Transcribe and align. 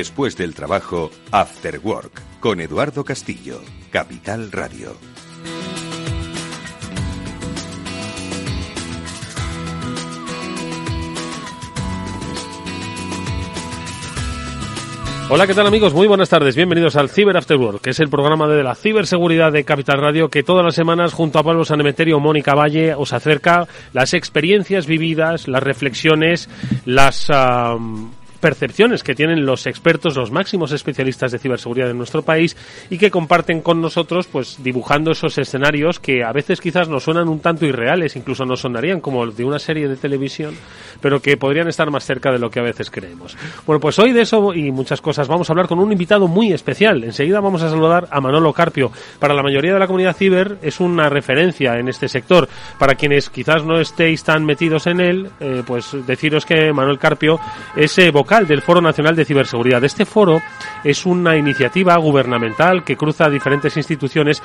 Después 0.00 0.34
del 0.34 0.54
trabajo, 0.54 1.10
After 1.30 1.78
Work, 1.78 2.22
con 2.40 2.62
Eduardo 2.62 3.04
Castillo, 3.04 3.60
Capital 3.90 4.50
Radio. 4.50 4.96
Hola, 15.28 15.46
¿qué 15.46 15.52
tal 15.54 15.66
amigos? 15.66 15.92
Muy 15.92 16.08
buenas 16.08 16.30
tardes. 16.30 16.56
Bienvenidos 16.56 16.96
al 16.96 17.10
Cyber 17.10 17.36
After 17.36 17.58
Work, 17.58 17.82
que 17.82 17.90
es 17.90 18.00
el 18.00 18.08
programa 18.08 18.48
de 18.48 18.64
la 18.64 18.74
ciberseguridad 18.74 19.52
de 19.52 19.64
Capital 19.64 20.00
Radio 20.00 20.30
que 20.30 20.42
todas 20.42 20.64
las 20.64 20.74
semanas 20.74 21.12
junto 21.12 21.38
a 21.38 21.44
Pablo 21.44 21.66
Sanemeterio 21.66 22.18
Mónica 22.18 22.54
Valle 22.54 22.94
os 22.94 23.12
acerca 23.12 23.68
las 23.92 24.14
experiencias 24.14 24.86
vividas, 24.86 25.46
las 25.46 25.62
reflexiones, 25.62 26.48
las 26.86 27.30
percepciones 28.40 29.02
que 29.02 29.14
tienen 29.14 29.46
los 29.46 29.66
expertos, 29.66 30.16
los 30.16 30.30
máximos 30.30 30.72
especialistas 30.72 31.32
de 31.32 31.38
ciberseguridad 31.38 31.88
de 31.88 31.94
nuestro 31.94 32.22
país 32.22 32.56
y 32.88 32.98
que 32.98 33.10
comparten 33.10 33.60
con 33.60 33.80
nosotros, 33.80 34.26
pues 34.26 34.62
dibujando 34.62 35.10
esos 35.12 35.38
escenarios 35.38 36.00
que 36.00 36.24
a 36.24 36.32
veces 36.32 36.60
quizás 36.60 36.88
nos 36.88 37.04
suenan 37.04 37.28
un 37.28 37.40
tanto 37.40 37.66
irreales, 37.66 38.16
incluso 38.16 38.44
nos 38.44 38.60
sonarían 38.60 39.00
como 39.00 39.26
de 39.26 39.44
una 39.44 39.58
serie 39.58 39.88
de 39.88 39.96
televisión, 39.96 40.54
pero 41.00 41.20
que 41.20 41.36
podrían 41.36 41.68
estar 41.68 41.90
más 41.90 42.04
cerca 42.04 42.32
de 42.32 42.38
lo 42.38 42.50
que 42.50 42.60
a 42.60 42.64
veces 42.64 42.90
creemos. 42.90 43.36
Bueno, 43.66 43.80
pues 43.80 43.98
hoy 43.98 44.12
de 44.12 44.22
eso 44.22 44.54
y 44.54 44.70
muchas 44.70 45.00
cosas 45.00 45.28
vamos 45.28 45.48
a 45.48 45.52
hablar 45.52 45.68
con 45.68 45.78
un 45.78 45.92
invitado 45.92 46.26
muy 46.26 46.52
especial. 46.52 47.04
Enseguida 47.04 47.40
vamos 47.40 47.62
a 47.62 47.70
saludar 47.70 48.08
a 48.10 48.20
Manolo 48.20 48.52
Carpio. 48.52 48.90
Para 49.18 49.34
la 49.34 49.42
mayoría 49.42 49.72
de 49.72 49.78
la 49.78 49.86
comunidad 49.86 50.16
ciber 50.16 50.58
es 50.62 50.80
una 50.80 51.08
referencia 51.08 51.78
en 51.78 51.88
este 51.88 52.08
sector. 52.08 52.48
Para 52.78 52.94
quienes 52.94 53.30
quizás 53.30 53.64
no 53.64 53.80
estéis 53.80 54.24
tan 54.24 54.44
metidos 54.44 54.86
en 54.86 55.00
él, 55.00 55.30
eh, 55.40 55.62
pues 55.66 55.96
deciros 56.06 56.46
que 56.46 56.72
Manuel 56.72 56.98
Carpio 56.98 57.38
es 57.76 57.96
eh, 57.98 58.10
del 58.30 58.62
Foro 58.62 58.80
Nacional 58.80 59.16
de 59.16 59.24
Ciberseguridad. 59.24 59.82
Este 59.82 60.06
foro 60.06 60.40
es 60.84 61.04
una 61.04 61.36
iniciativa 61.36 61.96
gubernamental 61.96 62.84
que 62.84 62.96
cruza 62.96 63.28
diferentes 63.28 63.76
instituciones 63.76 64.40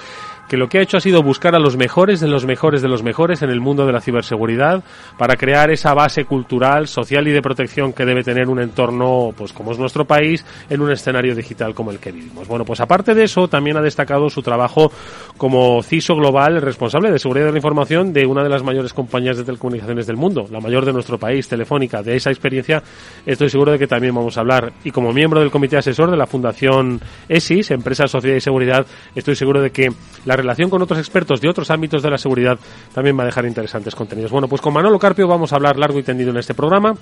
que 0.48 0.58
lo 0.58 0.68
que 0.68 0.80
ha 0.80 0.82
hecho 0.82 0.98
ha 0.98 1.02
sido 1.02 1.24
buscar 1.24 1.56
a 1.56 1.60
los 1.60 1.78
mejores 1.78 2.20
de 2.20 2.28
los 2.28 2.46
mejores 2.46 2.82
de 2.82 2.88
los 2.88 3.04
mejores 3.04 3.42
en 3.42 3.50
el 3.50 3.60
mundo 3.60 3.86
de 3.86 3.94
la 3.94 4.02
ciberseguridad 4.02 4.84
para 5.18 5.36
crear 5.36 5.72
esa 5.72 5.94
base 5.94 6.26
cultural, 6.26 6.88
social 6.88 7.28
y 7.28 7.32
de 7.32 7.42
protección 7.42 7.94
que 7.94 8.06
debe 8.06 8.24
tener 8.24 8.48
un 8.50 8.60
entorno, 8.60 9.34
pues 9.36 9.54
como 9.54 9.72
es 9.72 9.80
nuestro 9.80 10.06
país, 10.06 10.46
en 10.70 10.82
un 10.82 10.92
escenario 10.92 11.36
digital 11.36 11.74
como 11.74 11.92
el 11.92 12.00
que 12.00 12.12
vivimos. 12.12 12.48
Bueno, 12.48 12.66
pues 12.66 12.80
aparte 12.80 13.14
de 13.14 13.24
eso, 13.24 13.48
también 13.48 13.78
ha 13.78 13.82
destacado 13.82 14.30
su 14.30 14.42
trabajo 14.42 14.92
como 15.38 15.82
CISO 15.84 16.16
global, 16.16 16.62
responsable 16.62 17.12
de 17.12 17.20
seguridad 17.20 17.48
de 17.48 17.52
la 17.52 17.58
información 17.58 18.14
de 18.14 18.26
una 18.26 18.44
de 18.44 18.50
las 18.50 18.64
mayores 18.64 18.94
compañías 18.94 19.38
de 19.38 19.44
telecomunicaciones 19.44 20.08
del 20.08 20.18
mundo, 20.18 20.48
la 20.52 20.60
mayor 20.60 20.86
de 20.86 20.94
nuestro 20.94 21.18
país, 21.18 21.48
Telefónica. 21.48 22.02
De 22.02 22.16
esa 22.16 22.30
experiencia 22.30 22.84
estoy 23.26 23.50
seguro 23.50 23.72
de 23.72 23.80
que 23.80 23.88
también 23.88 24.14
vamos 24.14 24.38
a 24.38 24.42
hablar. 24.42 24.74
Y 24.84 24.92
como 24.92 25.12
miembro 25.12 25.40
del 25.40 25.52
comité 25.52 25.78
asesor 25.78 26.12
de 26.12 26.18
la 26.18 26.28
Fundación 26.28 27.02
ESIS, 27.28 27.72
Empresa, 27.72 28.08
Sociedad 28.08 28.38
y 28.38 28.42
Seguridad, 28.42 28.86
estoy 29.16 29.36
seguro 29.36 29.62
de 29.62 29.72
que 29.72 29.92
la 30.26 30.35
relación 30.36 30.70
con 30.70 30.82
otros 30.82 31.00
expertos 31.00 31.42
de 31.42 31.50
otros 31.50 31.70
ámbitos 31.72 32.02
de 32.04 32.10
la 32.10 32.18
seguridad 32.18 32.58
también 32.94 33.18
va 33.18 33.24
a 33.24 33.28
dejar 33.28 33.46
interesantes 33.46 33.96
contenidos. 33.96 34.32
Bueno, 34.32 34.48
pues 34.48 34.62
con 34.62 34.74
Manolo 34.74 35.00
Carpio 35.00 35.28
vamos 35.28 35.54
a 35.54 35.56
hablar 35.56 35.78
largo 35.78 36.00
y 36.00 36.04
tendido 36.04 36.32
en 36.32 36.38
este 36.38 36.54
programa 36.54 36.96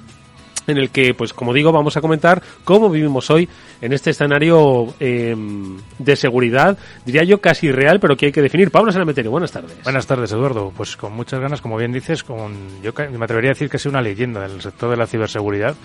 en 0.67 0.77
el 0.77 0.89
que, 0.89 1.13
pues 1.13 1.33
como 1.33 1.53
digo, 1.53 1.71
vamos 1.71 1.97
a 1.97 2.01
comentar 2.01 2.41
cómo 2.63 2.89
vivimos 2.89 3.29
hoy 3.29 3.47
en 3.81 3.93
este 3.93 4.11
escenario 4.11 4.93
em, 4.99 5.77
de 5.99 6.15
seguridad, 6.15 6.77
diría 7.05 7.23
yo 7.23 7.41
casi 7.41 7.71
real, 7.71 7.99
pero 7.99 8.15
que 8.15 8.27
hay 8.27 8.31
que 8.31 8.41
definir. 8.41 8.71
Pablo 8.71 8.91
Salameterio, 8.91 9.31
buenas 9.31 9.51
tardes. 9.51 9.83
Buenas 9.83 10.07
tardes, 10.07 10.31
Eduardo. 10.31 10.71
Pues 10.75 10.95
con 10.95 11.13
muchas 11.13 11.39
ganas, 11.39 11.61
como 11.61 11.77
bien 11.77 11.91
dices, 11.91 12.23
con, 12.23 12.81
yo 12.81 12.93
me 12.95 13.25
atrevería 13.25 13.51
a 13.51 13.53
decir 13.53 13.69
que 13.69 13.77
es 13.77 13.85
una 13.85 14.01
leyenda 14.01 14.47
del 14.47 14.61
sector 14.61 14.89
de 14.89 14.97
la 14.97 15.07
ciberseguridad, 15.07 15.75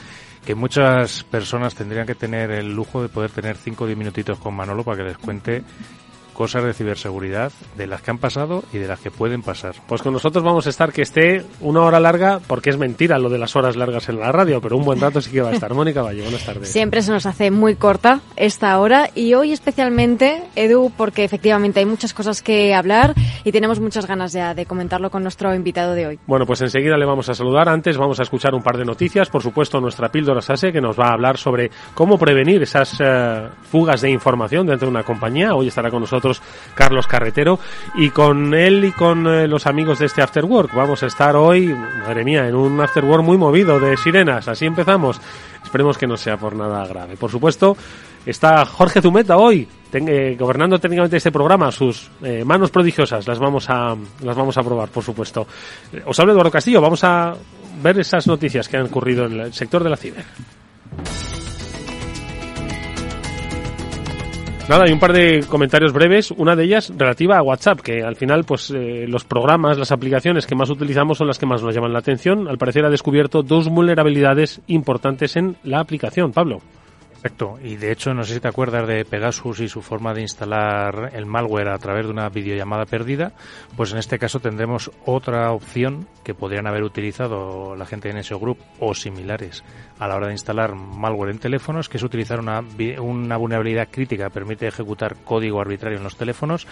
que 0.44 0.54
muchas 0.54 1.24
personas 1.24 1.74
tendrían 1.74 2.06
que 2.06 2.14
tener 2.14 2.50
el 2.50 2.72
lujo 2.72 3.02
de 3.02 3.08
poder 3.08 3.30
tener 3.30 3.56
5 3.56 3.84
o 3.84 3.86
10 3.86 3.98
minutitos 3.98 4.38
con 4.38 4.54
Manolo 4.54 4.84
para 4.84 4.98
que 4.98 5.04
les 5.04 5.18
cuente 5.18 5.62
cosas 6.38 6.62
de 6.62 6.72
ciberseguridad 6.72 7.50
de 7.76 7.88
las 7.88 8.00
que 8.00 8.12
han 8.12 8.18
pasado 8.18 8.62
y 8.72 8.78
de 8.78 8.86
las 8.86 9.00
que 9.00 9.10
pueden 9.10 9.42
pasar. 9.42 9.74
Pues 9.88 10.02
con 10.02 10.12
nosotros 10.12 10.44
vamos 10.44 10.68
a 10.68 10.70
estar 10.70 10.92
que 10.92 11.02
esté 11.02 11.44
una 11.60 11.80
hora 11.80 11.98
larga, 11.98 12.38
porque 12.46 12.70
es 12.70 12.78
mentira 12.78 13.18
lo 13.18 13.28
de 13.28 13.38
las 13.38 13.56
horas 13.56 13.74
largas 13.74 14.08
en 14.08 14.20
la 14.20 14.30
radio, 14.30 14.60
pero 14.60 14.76
un 14.76 14.84
buen 14.84 15.00
rato 15.00 15.20
sí 15.20 15.32
que 15.32 15.40
va 15.40 15.48
a 15.50 15.54
estar. 15.54 15.74
Mónica 15.74 16.00
Valle, 16.00 16.22
buenas 16.22 16.46
tardes. 16.46 16.68
Siempre 16.68 17.02
se 17.02 17.10
nos 17.10 17.26
hace 17.26 17.50
muy 17.50 17.74
corta 17.74 18.20
esta 18.36 18.78
hora 18.78 19.10
y 19.16 19.34
hoy 19.34 19.50
especialmente, 19.50 20.44
Edu, 20.54 20.92
porque 20.96 21.24
efectivamente 21.24 21.80
hay 21.80 21.86
muchas 21.86 22.14
cosas 22.14 22.40
que 22.40 22.72
hablar 22.72 23.14
y 23.42 23.50
tenemos 23.50 23.80
muchas 23.80 24.06
ganas 24.06 24.32
ya 24.32 24.54
de 24.54 24.64
comentarlo 24.64 25.10
con 25.10 25.24
nuestro 25.24 25.52
invitado 25.56 25.94
de 25.94 26.06
hoy. 26.06 26.20
Bueno, 26.28 26.46
pues 26.46 26.60
enseguida 26.60 26.96
le 26.96 27.04
vamos 27.04 27.28
a 27.28 27.34
saludar. 27.34 27.68
Antes 27.68 27.96
vamos 27.96 28.20
a 28.20 28.22
escuchar 28.22 28.54
un 28.54 28.62
par 28.62 28.76
de 28.76 28.84
noticias. 28.84 29.28
Por 29.28 29.42
supuesto, 29.42 29.80
nuestra 29.80 30.08
píldora 30.12 30.40
SASE, 30.40 30.70
que 30.70 30.80
nos 30.80 30.96
va 30.96 31.08
a 31.08 31.14
hablar 31.14 31.36
sobre 31.36 31.72
cómo 31.94 32.16
prevenir 32.16 32.62
esas 32.62 32.96
eh, 33.00 33.48
fugas 33.62 34.02
de 34.02 34.10
información 34.10 34.68
dentro 34.68 34.86
de 34.86 34.92
una 34.92 35.02
compañía. 35.02 35.56
Hoy 35.56 35.66
estará 35.66 35.90
con 35.90 36.02
nosotros 36.02 36.27
Carlos 36.74 37.06
Carretero, 37.06 37.58
y 37.94 38.10
con 38.10 38.54
él 38.54 38.84
y 38.84 38.92
con 38.92 39.26
eh, 39.26 39.46
los 39.46 39.66
amigos 39.66 39.98
de 39.98 40.06
este 40.06 40.22
After 40.22 40.44
Work 40.44 40.74
vamos 40.74 41.02
a 41.02 41.06
estar 41.06 41.36
hoy, 41.36 41.66
madre 41.68 42.24
mía, 42.24 42.46
en 42.46 42.54
un 42.54 42.80
After 42.80 43.04
Work 43.04 43.24
muy 43.24 43.36
movido 43.36 43.80
de 43.80 43.96
sirenas. 43.96 44.48
Así 44.48 44.66
empezamos. 44.66 45.20
Esperemos 45.62 45.98
que 45.98 46.06
no 46.06 46.16
sea 46.16 46.36
por 46.36 46.54
nada 46.54 46.86
grave. 46.86 47.16
Por 47.16 47.30
supuesto, 47.30 47.76
está 48.24 48.64
Jorge 48.64 49.02
Zumeta 49.02 49.36
hoy, 49.36 49.68
eh, 49.92 50.36
gobernando 50.38 50.78
técnicamente 50.78 51.16
este 51.16 51.32
programa, 51.32 51.72
sus 51.72 52.10
eh, 52.22 52.44
manos 52.44 52.70
prodigiosas 52.70 53.26
las 53.26 53.38
vamos 53.38 53.68
a 53.68 53.96
las 54.22 54.36
vamos 54.36 54.56
a 54.56 54.62
probar, 54.62 54.88
por 54.88 55.02
supuesto. 55.02 55.46
Os 56.06 56.18
hablo 56.18 56.32
Eduardo 56.32 56.50
Castillo, 56.50 56.80
vamos 56.80 57.04
a 57.04 57.34
ver 57.82 57.98
esas 57.98 58.26
noticias 58.26 58.68
que 58.68 58.76
han 58.76 58.86
ocurrido 58.86 59.26
en 59.26 59.40
el 59.40 59.52
sector 59.52 59.82
de 59.82 59.90
la 59.90 59.96
ciber. 59.96 60.24
Nada, 64.68 64.84
hay 64.84 64.92
un 64.92 64.98
par 64.98 65.14
de 65.14 65.44
comentarios 65.48 65.94
breves, 65.94 66.30
una 66.30 66.54
de 66.54 66.64
ellas 66.64 66.92
relativa 66.94 67.38
a 67.38 67.42
WhatsApp, 67.42 67.80
que 67.80 68.02
al 68.02 68.16
final 68.16 68.44
pues 68.44 68.70
eh, 68.70 69.06
los 69.08 69.24
programas, 69.24 69.78
las 69.78 69.92
aplicaciones 69.92 70.46
que 70.46 70.54
más 70.54 70.68
utilizamos 70.68 71.16
son 71.16 71.26
las 71.26 71.38
que 71.38 71.46
más 71.46 71.62
nos 71.62 71.74
llaman 71.74 71.94
la 71.94 72.00
atención. 72.00 72.46
Al 72.46 72.58
parecer 72.58 72.84
ha 72.84 72.90
descubierto 72.90 73.42
dos 73.42 73.70
vulnerabilidades 73.70 74.60
importantes 74.66 75.36
en 75.36 75.56
la 75.64 75.80
aplicación. 75.80 76.32
Pablo. 76.32 76.60
Perfecto. 77.20 77.58
Y 77.60 77.76
de 77.76 77.90
hecho, 77.90 78.14
no 78.14 78.22
sé 78.22 78.34
si 78.34 78.40
te 78.40 78.46
acuerdas 78.46 78.86
de 78.86 79.04
Pegasus 79.04 79.58
y 79.58 79.68
su 79.68 79.82
forma 79.82 80.14
de 80.14 80.22
instalar 80.22 81.10
el 81.14 81.26
malware 81.26 81.70
a 81.70 81.78
través 81.78 82.06
de 82.06 82.12
una 82.12 82.28
videollamada 82.28 82.84
perdida. 82.86 83.32
Pues 83.76 83.90
en 83.92 83.98
este 83.98 84.20
caso 84.20 84.38
tendremos 84.38 84.92
otra 85.04 85.50
opción 85.50 86.06
que 86.22 86.34
podrían 86.34 86.68
haber 86.68 86.84
utilizado 86.84 87.74
la 87.74 87.86
gente 87.86 88.10
en 88.10 88.18
ese 88.18 88.36
grupo 88.36 88.64
o 88.78 88.94
similares 88.94 89.64
a 89.98 90.06
la 90.06 90.14
hora 90.14 90.28
de 90.28 90.34
instalar 90.34 90.76
malware 90.76 91.30
en 91.30 91.40
teléfonos, 91.40 91.88
que 91.88 91.96
es 91.96 92.04
utilizar 92.04 92.38
una, 92.38 92.62
una 93.00 93.36
vulnerabilidad 93.36 93.88
crítica 93.90 94.26
que 94.26 94.30
permite 94.30 94.68
ejecutar 94.68 95.16
código 95.24 95.60
arbitrario 95.60 95.98
en 95.98 96.04
los 96.04 96.16
teléfonos 96.16 96.68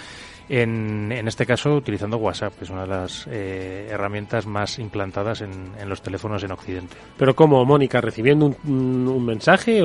en, 0.48 1.10
en 1.10 1.26
este 1.26 1.44
caso 1.44 1.74
utilizando 1.74 2.18
WhatsApp, 2.18 2.54
que 2.56 2.64
es 2.64 2.70
una 2.70 2.82
de 2.82 2.88
las 2.88 3.26
eh, 3.30 3.88
herramientas 3.90 4.46
más 4.46 4.78
implantadas 4.78 5.40
en, 5.40 5.72
en, 5.78 5.88
los 5.88 6.02
teléfonos 6.02 6.42
en 6.44 6.52
Occidente. 6.52 6.96
Pero 7.16 7.34
¿cómo, 7.34 7.64
Mónica? 7.64 8.00
¿Recibiendo 8.00 8.54
un, 8.64 9.26
mensaje 9.26 9.82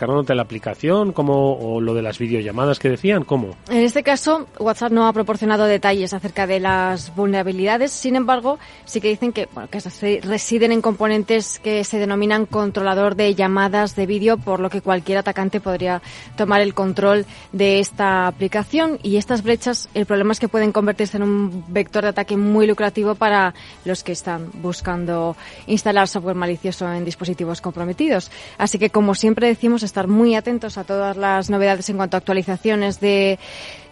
descargándote 0.00 0.34
la 0.34 0.42
aplicación? 0.42 1.12
¿Cómo, 1.12 1.52
¿O 1.58 1.78
lo 1.78 1.92
de 1.92 2.00
las 2.00 2.18
videollamadas 2.18 2.78
que 2.78 2.88
decían? 2.88 3.22
¿Cómo? 3.24 3.54
En 3.68 3.84
este 3.84 4.02
caso, 4.02 4.46
WhatsApp 4.58 4.92
no 4.92 5.06
ha 5.06 5.12
proporcionado 5.12 5.66
detalles 5.66 6.14
acerca 6.14 6.46
de 6.46 6.58
las 6.58 7.14
vulnerabilidades. 7.14 7.92
Sin 7.92 8.16
embargo, 8.16 8.58
sí 8.86 9.02
que 9.02 9.08
dicen 9.08 9.30
que, 9.32 9.46
bueno, 9.52 9.68
que 9.68 9.78
residen 10.22 10.72
en 10.72 10.80
componentes 10.80 11.58
que 11.58 11.84
se 11.84 11.98
denominan 11.98 12.46
controlador 12.46 13.14
de 13.14 13.34
llamadas 13.34 13.94
de 13.94 14.06
vídeo, 14.06 14.38
por 14.38 14.60
lo 14.60 14.70
que 14.70 14.80
cualquier 14.80 15.18
atacante 15.18 15.60
podría 15.60 16.00
tomar 16.34 16.62
el 16.62 16.72
control 16.72 17.26
de 17.52 17.80
esta 17.80 18.26
aplicación. 18.26 18.98
Y 19.02 19.18
estas 19.18 19.42
brechas 19.42 19.90
el 19.92 20.06
problema 20.06 20.32
es 20.32 20.40
que 20.40 20.48
pueden 20.48 20.72
convertirse 20.72 21.18
en 21.18 21.24
un 21.24 21.64
vector 21.68 22.04
de 22.04 22.08
ataque 22.08 22.38
muy 22.38 22.66
lucrativo 22.66 23.16
para 23.16 23.52
los 23.84 24.02
que 24.02 24.12
están 24.12 24.50
buscando 24.62 25.36
instalar 25.66 26.08
software 26.08 26.36
malicioso 26.36 26.90
en 26.90 27.04
dispositivos 27.04 27.60
comprometidos. 27.60 28.30
Así 28.56 28.78
que, 28.78 28.88
como 28.88 29.14
siempre 29.14 29.46
decimos, 29.46 29.79
estar 29.82 30.08
muy 30.08 30.34
atentos 30.34 30.78
a 30.78 30.84
todas 30.84 31.16
las 31.16 31.50
novedades 31.50 31.88
en 31.90 31.96
cuanto 31.96 32.16
a 32.16 32.18
actualizaciones 32.18 33.00
de 33.00 33.38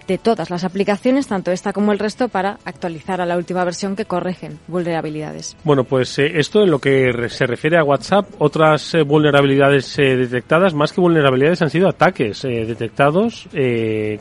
de 0.09 0.19
todas 0.19 0.51
las 0.51 0.65
aplicaciones, 0.65 1.29
tanto 1.29 1.53
esta 1.53 1.73
como 1.73 1.93
el 1.93 1.99
resto, 1.99 2.29
para 2.29 2.59
actualizar 2.65 3.21
a 3.21 3.27
la 3.27 3.37
última 3.37 3.63
versión 3.63 3.95
que 3.95 4.07
corrigen 4.07 4.59
vulnerabilidades. 4.67 5.57
Bueno, 5.63 5.85
pues 5.85 6.19
eh, 6.19 6.33
esto 6.35 6.63
en 6.63 6.71
lo 6.71 6.79
que 6.81 7.29
se 7.29 7.47
refiere 7.47 7.79
a 7.79 7.85
WhatsApp, 7.85 8.27
otras 8.39 8.95
eh, 8.95 9.03
vulnerabilidades 9.03 9.99
eh, 9.99 10.17
detectadas, 10.17 10.75
más 10.75 10.93
que 10.93 11.03
vulnerabilidades, 11.03 11.61
han 11.61 11.71
sido 11.71 11.89
ataques 11.89 12.43
detectados 12.43 13.49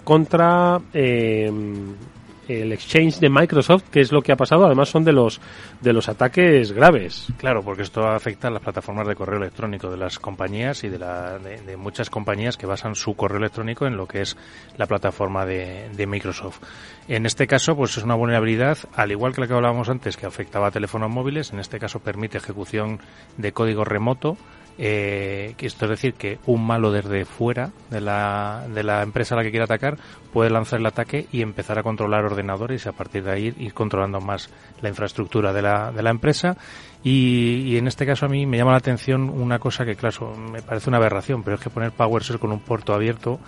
contra 0.03 0.81
el 2.47 2.71
exchange 2.71 3.19
de 3.19 3.29
Microsoft, 3.29 3.89
que 3.89 4.01
es 4.01 4.11
lo 4.11 4.21
que 4.21 4.31
ha 4.31 4.35
pasado, 4.35 4.65
además 4.65 4.89
son 4.89 5.03
de 5.03 5.13
los 5.13 5.39
de 5.81 5.93
los 5.93 6.09
ataques 6.09 6.71
graves. 6.71 7.27
Claro, 7.37 7.63
porque 7.63 7.83
esto 7.83 8.07
afecta 8.07 8.47
a 8.47 8.51
las 8.51 8.61
plataformas 8.61 9.07
de 9.07 9.15
correo 9.15 9.37
electrónico 9.37 9.89
de 9.89 9.97
las 9.97 10.19
compañías 10.19 10.83
y 10.83 10.89
de, 10.89 10.99
la, 10.99 11.39
de, 11.39 11.77
muchas 11.77 12.09
compañías 12.09 12.57
que 12.57 12.65
basan 12.65 12.95
su 12.95 13.15
correo 13.15 13.37
electrónico 13.37 13.85
en 13.85 13.97
lo 13.97 14.07
que 14.07 14.21
es 14.21 14.37
la 14.77 14.85
plataforma 14.85 15.45
de, 15.45 15.89
de, 15.95 16.07
Microsoft. 16.07 16.59
En 17.07 17.25
este 17.25 17.47
caso, 17.47 17.75
pues 17.75 17.97
es 17.97 18.03
una 18.03 18.15
vulnerabilidad, 18.15 18.77
al 18.93 19.11
igual 19.11 19.33
que 19.33 19.41
la 19.41 19.47
que 19.47 19.53
hablábamos 19.53 19.89
antes, 19.89 20.17
que 20.17 20.25
afectaba 20.25 20.67
a 20.67 20.71
teléfonos 20.71 21.09
móviles, 21.09 21.51
en 21.51 21.59
este 21.59 21.79
caso 21.79 21.99
permite 21.99 22.37
ejecución 22.37 22.99
de 23.37 23.51
código 23.51 23.83
remoto 23.83 24.37
eh, 24.77 25.55
esto 25.57 25.85
es 25.85 25.91
decir, 25.91 26.13
que 26.13 26.39
un 26.45 26.65
malo 26.65 26.91
desde 26.91 27.25
fuera 27.25 27.71
de 27.89 28.01
la, 28.01 28.65
de 28.73 28.83
la 28.83 29.01
empresa 29.01 29.35
a 29.35 29.37
la 29.37 29.43
que 29.43 29.49
quiere 29.49 29.63
atacar 29.63 29.97
puede 30.31 30.49
lanzar 30.49 30.79
el 30.79 30.85
ataque 30.85 31.27
y 31.31 31.41
empezar 31.41 31.79
a 31.79 31.83
controlar 31.83 32.25
ordenadores 32.25 32.85
y 32.85 32.89
a 32.89 32.91
partir 32.91 33.23
de 33.23 33.31
ahí 33.31 33.53
ir 33.57 33.73
controlando 33.73 34.21
más 34.21 34.49
la 34.81 34.89
infraestructura 34.89 35.51
de 35.53 35.61
la, 35.61 35.91
de 35.91 36.03
la 36.03 36.11
empresa. 36.11 36.57
Y, 37.03 37.63
y, 37.65 37.77
en 37.77 37.87
este 37.87 38.05
caso 38.05 38.25
a 38.25 38.29
mí 38.29 38.45
me 38.45 38.57
llama 38.57 38.71
la 38.71 38.77
atención 38.77 39.29
una 39.29 39.59
cosa 39.59 39.85
que, 39.85 39.95
claro, 39.95 40.35
me 40.35 40.61
parece 40.61 40.89
una 40.89 40.97
aberración, 40.97 41.43
pero 41.43 41.55
es 41.55 41.61
que 41.61 41.69
poner 41.69 41.91
PowerShell 41.91 42.39
con 42.39 42.51
un 42.51 42.59
puerto 42.59 42.93
abierto 42.93 43.39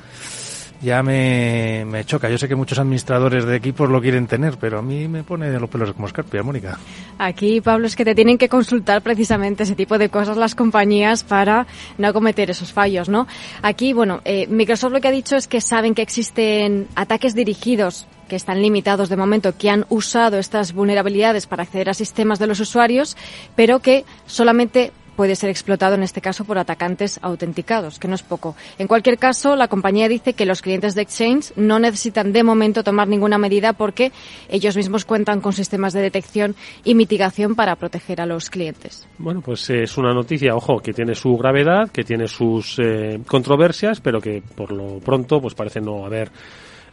ya 0.82 1.04
me, 1.04 1.86
me, 1.86 2.06
choca. 2.06 2.30
Yo 2.30 2.38
sé 2.38 2.48
que 2.48 2.56
muchos 2.56 2.80
administradores 2.80 3.46
de 3.46 3.56
equipos 3.56 3.90
lo 3.90 4.02
quieren 4.02 4.28
tener, 4.28 4.58
pero 4.58 4.80
a 4.80 4.82
mí 4.82 5.08
me 5.08 5.24
pone 5.24 5.50
de 5.50 5.60
los 5.60 5.70
pelos 5.70 5.94
como 5.94 6.08
escarpia, 6.08 6.44
Mónica. 6.44 6.78
Aquí, 7.18 7.62
Pablo, 7.62 7.88
es 7.88 7.96
que 7.96 8.06
te 8.06 8.16
tienen 8.16 8.38
que 8.38 8.50
consultar 8.50 9.02
precisamente 9.02 9.64
ese 9.64 9.76
tipo 9.76 9.98
de 9.98 10.10
cosas 10.10 10.38
las 10.38 10.56
compañías 10.56 11.24
para 11.24 11.68
no 11.98 12.14
cometer 12.14 12.50
esos 12.50 12.72
fallos, 12.72 13.10
¿no? 13.10 13.28
Aquí, 13.62 13.94
bueno, 13.94 14.22
eh, 14.26 14.48
Microsoft 14.48 14.94
lo 14.94 15.02
que 15.02 15.10
ha 15.10 15.12
dicho 15.12 15.36
es 15.36 15.48
que 15.48 15.62
saben 15.62 15.94
que 15.96 16.02
existen 16.02 16.88
ataques 16.96 17.36
dirigidos 17.36 18.08
que 18.30 18.38
están 18.38 18.62
limitados 18.62 19.10
de 19.10 19.18
momento, 19.18 19.58
que 19.58 19.70
han 19.70 19.86
usado 19.90 20.38
estas 20.38 20.72
vulnerabilidades 20.72 21.48
para 21.48 21.64
acceder 21.64 21.90
a 21.90 21.94
sistemas 21.94 22.40
de 22.40 22.48
los 22.48 22.62
usuarios, 22.62 23.18
pero 23.56 23.80
que 23.80 24.06
solamente 24.28 24.94
puede 25.20 25.36
ser 25.36 25.50
explotado 25.50 25.96
en 25.96 26.04
este 26.04 26.22
caso 26.22 26.46
por 26.46 26.58
atacantes 26.58 27.20
autenticados, 27.22 28.00
que 28.00 28.08
no 28.08 28.16
es 28.16 28.24
poco. 28.24 28.56
En 28.78 28.88
cualquier 28.88 29.18
caso, 29.18 29.58
la 29.58 29.68
compañía 29.68 30.08
dice 30.08 30.32
que 30.32 30.46
los 30.46 30.62
clientes 30.62 30.96
de 30.96 31.02
Exchange 31.02 31.52
no 31.58 31.78
necesitan 31.78 32.32
de 32.32 32.42
momento 32.42 32.86
tomar 32.86 33.10
ninguna 33.10 33.38
medida 33.38 33.74
porque 33.74 34.14
ellos 34.48 34.78
mismos 34.78 35.04
cuentan 35.04 35.42
con 35.42 35.52
sistemas 35.52 35.92
de 35.92 36.00
detección 36.00 36.56
y 36.86 36.96
mitigación 36.96 37.56
para 37.56 37.76
proteger 37.76 38.22
a 38.22 38.26
los 38.26 38.50
clientes. 38.50 39.10
Bueno, 39.18 39.42
pues 39.42 39.70
es 39.70 39.98
una 39.98 40.14
noticia, 40.14 40.56
ojo, 40.56 40.80
que 40.80 40.94
tiene 40.94 41.14
su 41.16 41.36
gravedad, 41.36 41.90
que 41.92 42.06
tiene 42.06 42.30
sus 42.30 42.80
eh, 42.80 43.20
controversias, 43.28 44.00
pero 44.00 44.22
que 44.22 44.42
por 44.56 44.72
lo 44.72 45.00
pronto 45.00 45.42
pues 45.42 45.54
parece 45.54 45.82
no 45.82 46.06
haber 46.06 46.32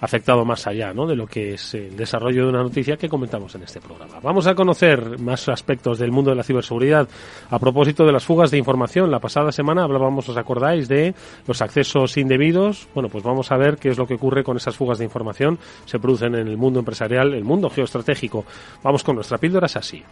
afectado 0.00 0.44
más 0.44 0.66
allá 0.66 0.92
¿no? 0.92 1.06
de 1.06 1.16
lo 1.16 1.26
que 1.26 1.54
es 1.54 1.74
el 1.74 1.96
desarrollo 1.96 2.44
de 2.44 2.48
una 2.50 2.62
noticia 2.62 2.96
que 2.96 3.08
comentamos 3.08 3.54
en 3.54 3.62
este 3.62 3.80
programa. 3.80 4.20
Vamos 4.22 4.46
a 4.46 4.54
conocer 4.54 5.18
más 5.18 5.48
aspectos 5.48 5.98
del 5.98 6.12
mundo 6.12 6.30
de 6.30 6.36
la 6.36 6.42
ciberseguridad 6.42 7.08
a 7.50 7.58
propósito 7.58 8.04
de 8.04 8.12
las 8.12 8.24
fugas 8.24 8.50
de 8.50 8.58
información. 8.58 9.10
La 9.10 9.20
pasada 9.20 9.52
semana 9.52 9.84
hablábamos, 9.84 10.28
os 10.28 10.36
acordáis, 10.36 10.88
de 10.88 11.14
los 11.46 11.62
accesos 11.62 12.16
indebidos. 12.16 12.88
Bueno, 12.94 13.08
pues 13.08 13.24
vamos 13.24 13.50
a 13.52 13.56
ver 13.56 13.76
qué 13.76 13.90
es 13.90 13.98
lo 13.98 14.06
que 14.06 14.14
ocurre 14.14 14.44
con 14.44 14.56
esas 14.56 14.76
fugas 14.76 14.98
de 14.98 15.04
información. 15.04 15.58
Se 15.84 15.98
producen 15.98 16.34
en 16.34 16.48
el 16.48 16.56
mundo 16.56 16.78
empresarial, 16.78 17.34
el 17.34 17.44
mundo 17.44 17.70
geoestratégico. 17.70 18.44
Vamos 18.82 19.02
con 19.02 19.16
nuestra 19.16 19.38
píldora 19.38 19.66
así. 19.66 20.02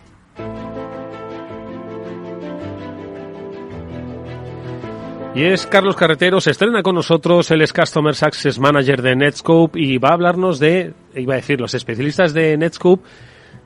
Y 5.34 5.42
es 5.42 5.66
Carlos 5.66 5.96
Carretero, 5.96 6.40
se 6.40 6.52
estrena 6.52 6.80
con 6.84 6.94
nosotros, 6.94 7.50
él 7.50 7.60
es 7.60 7.72
Customer 7.72 8.14
Success 8.14 8.60
Manager 8.60 9.02
de 9.02 9.16
Netscope 9.16 9.80
y 9.80 9.98
va 9.98 10.10
a 10.10 10.12
hablarnos 10.12 10.60
de, 10.60 10.94
iba 11.16 11.34
a 11.34 11.36
decir, 11.36 11.60
los 11.60 11.74
especialistas 11.74 12.32
de 12.32 12.56
Netscope 12.56 13.02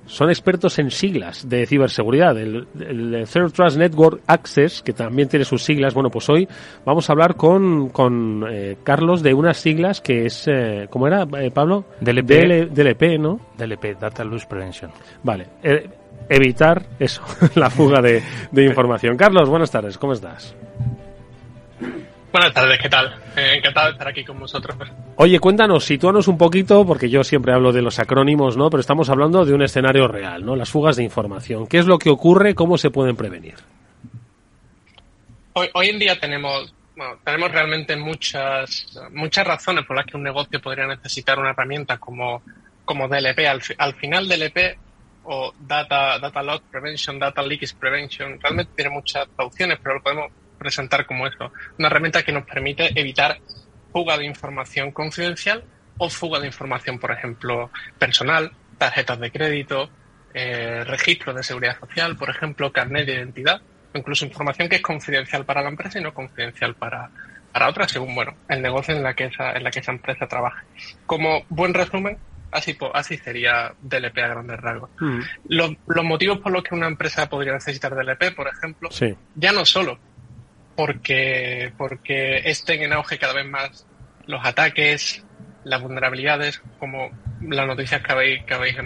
son 0.07 0.31
expertos 0.31 0.79
en 0.79 0.91
siglas 0.91 1.47
de 1.47 1.67
ciberseguridad. 1.67 2.39
El, 2.39 2.67
el, 2.81 3.29
Third 3.31 3.53
Trust 3.53 3.77
Network 3.77 4.23
Access, 4.27 4.83
que 4.83 4.95
también 4.95 5.29
tiene 5.29 5.45
sus 5.45 5.63
siglas, 5.63 5.93
bueno, 5.93 6.09
pues 6.09 6.27
hoy 6.31 6.49
vamos 6.87 7.11
a 7.11 7.13
hablar 7.13 7.37
con, 7.37 7.91
con 7.91 8.47
eh, 8.51 8.79
Carlos 8.83 9.23
de 9.23 9.35
unas 9.35 9.59
siglas 9.59 10.01
que 10.01 10.25
es, 10.25 10.49
eh, 10.49 10.89
¿cómo 10.89 11.07
era, 11.07 11.27
eh, 11.39 11.51
Pablo? 11.51 11.85
DLP, 12.01 12.29
DL, 12.29 12.71
DLP, 12.73 13.19
¿no? 13.21 13.41
DLP, 13.59 14.01
Data 14.01 14.25
Loss 14.25 14.47
Prevention. 14.47 14.91
Vale. 15.23 15.47
Eh, 15.63 15.87
evitar 16.31 16.87
eso, 16.99 17.23
la 17.57 17.69
fuga 17.69 18.01
de, 18.01 18.23
de 18.51 18.65
información. 18.69 19.19
Carlos, 19.19 19.51
buenas 19.51 19.71
tardes, 19.71 19.99
¿cómo 19.99 20.15
estás? 20.15 20.57
Buenas 22.31 22.53
tardes, 22.53 22.79
¿qué 22.79 22.89
tal? 22.91 23.19
Eh, 23.37 23.55
encantado 23.57 23.87
de 23.87 23.93
estar 23.93 24.09
aquí 24.09 24.23
con 24.23 24.39
vosotros. 24.39 24.77
Oye, 25.17 25.41
cuéntanos, 25.41 25.85
sitúanos 25.85 26.29
un 26.29 26.37
poquito, 26.37 26.85
porque 26.87 27.09
yo 27.09 27.25
siempre 27.25 27.55
hablo 27.55 27.73
de 27.73 27.81
los 27.81 27.99
acrónimos, 27.99 28.57
¿no? 28.57 28.69
Pero 28.69 28.81
estamos 28.83 29.09
hablando 29.09 29.47
de 29.47 29.55
un 29.55 29.63
escenario 29.63 30.09
real, 30.09 30.45
¿no? 30.45 30.55
Las 30.55 30.69
fugas 30.69 30.97
de 30.97 31.05
información. 31.05 31.67
¿Qué 31.67 31.79
es 31.79 31.87
lo 31.87 31.99
que 31.99 32.11
ocurre? 32.11 32.55
¿Cómo 32.55 32.77
se 32.77 32.91
pueden 32.91 33.17
prevenir? 33.17 33.55
Hoy, 35.55 35.71
hoy 35.73 35.89
en 35.89 35.99
día 35.99 36.21
tenemos, 36.21 36.73
bueno, 36.97 37.17
tenemos 37.25 37.51
realmente 37.51 37.97
muchas, 37.97 38.87
muchas 39.13 39.47
razones 39.47 39.87
por 39.87 39.97
las 39.97 40.05
que 40.05 40.17
un 40.19 40.23
negocio 40.23 40.61
podría 40.61 40.87
necesitar 40.87 41.39
una 41.39 41.51
herramienta 41.51 41.97
como, 41.97 42.43
como 42.85 43.09
DLP. 43.09 43.39
Al, 43.47 43.63
al 43.79 43.95
final, 43.95 44.29
DLP 44.29 44.79
o 45.25 45.55
Data, 45.59 46.19
Data 46.19 46.43
Loss 46.43 46.63
Prevention, 46.71 47.19
Data 47.19 47.43
Leakage 47.43 47.75
Prevention, 47.79 48.39
realmente 48.41 48.73
tiene 48.77 48.91
muchas 48.91 49.27
opciones, 49.37 49.79
pero 49.83 49.97
lo 49.97 50.03
podemos 50.03 50.33
presentar 50.59 51.07
como 51.07 51.27
eso, 51.27 51.53
una 51.79 51.89
herramienta 51.89 52.23
que 52.23 52.33
nos 52.33 52.45
permite 52.45 52.99
evitar 52.99 53.39
fuga 53.93 54.19
de 54.19 54.25
información 54.25 54.93
confidencial 54.93 55.65
o 55.99 56.11
fuga 56.11 56.41
de 56.41 56.47
información, 56.47 56.99
por 56.99 57.11
ejemplo, 57.11 57.71
personal, 57.99 58.53
tarjetas 58.79 59.19
de 59.19 59.31
crédito, 59.31 59.91
eh, 60.35 60.85
registros 60.85 61.35
de 61.35 61.43
seguridad 61.43 61.79
social, 61.79 62.17
por 62.17 62.31
ejemplo, 62.31 62.73
carnet 62.73 63.07
de 63.07 63.15
identidad, 63.15 63.61
incluso 63.95 64.25
información 64.25 64.69
que 64.69 64.77
es 64.77 64.83
confidencial 64.83 65.45
para 65.45 65.63
la 65.63 65.71
empresa 65.71 65.99
y 65.99 66.03
no 66.03 66.15
confidencial 66.15 66.75
para, 66.75 67.11
para 67.53 67.69
otra, 67.69 67.89
según 67.89 68.15
bueno, 68.15 68.35
el 68.49 68.63
negocio 68.63 68.95
en 68.95 69.03
la 69.03 69.15
que 69.15 69.25
esa, 69.25 69.53
en 69.53 69.65
la 69.65 69.71
que 69.71 69.81
esa 69.81 69.93
empresa 69.93 70.27
trabaje. 70.27 70.65
Como 71.07 71.45
buen 71.49 71.75
resumen, 71.75 72.19
así, 72.53 72.77
así 72.95 73.17
sería 73.17 73.75
DLP 73.81 74.19
a 74.19 74.29
grandes 74.29 74.61
rasgos. 74.61 74.91
Mm. 75.01 75.21
Los, 75.49 75.73
los, 75.87 76.05
motivos 76.05 76.39
por 76.39 76.53
los 76.53 76.63
que 76.63 76.75
una 76.75 76.87
empresa 76.87 77.29
podría 77.29 77.55
necesitar 77.55 77.95
DLP, 77.95 78.35
por 78.35 78.49
ejemplo, 78.49 78.91
sí. 78.91 79.15
ya 79.35 79.53
no 79.53 79.65
solo 79.65 79.99
porque, 80.79 81.73
porque 81.77 82.39
estén 82.45 82.83
en 82.83 82.93
auge 82.93 83.19
cada 83.19 83.33
vez 83.33 83.45
más 83.45 83.85
los 84.27 84.47
ataques, 84.47 85.25
las 85.65 85.83
vulnerabilidades, 85.83 86.63
como 86.79 87.11
las 87.43 87.67
noticias 87.67 88.01
que 88.01 88.13
habéis, 88.13 88.45
que 88.45 88.55
habéis 88.55 88.77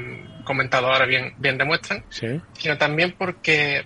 comentado 0.42 0.86
ahora 0.86 1.04
bien, 1.04 1.34
bien 1.36 1.58
demuestran, 1.58 2.02
sino 2.08 2.78
también 2.78 3.14
porque 3.18 3.84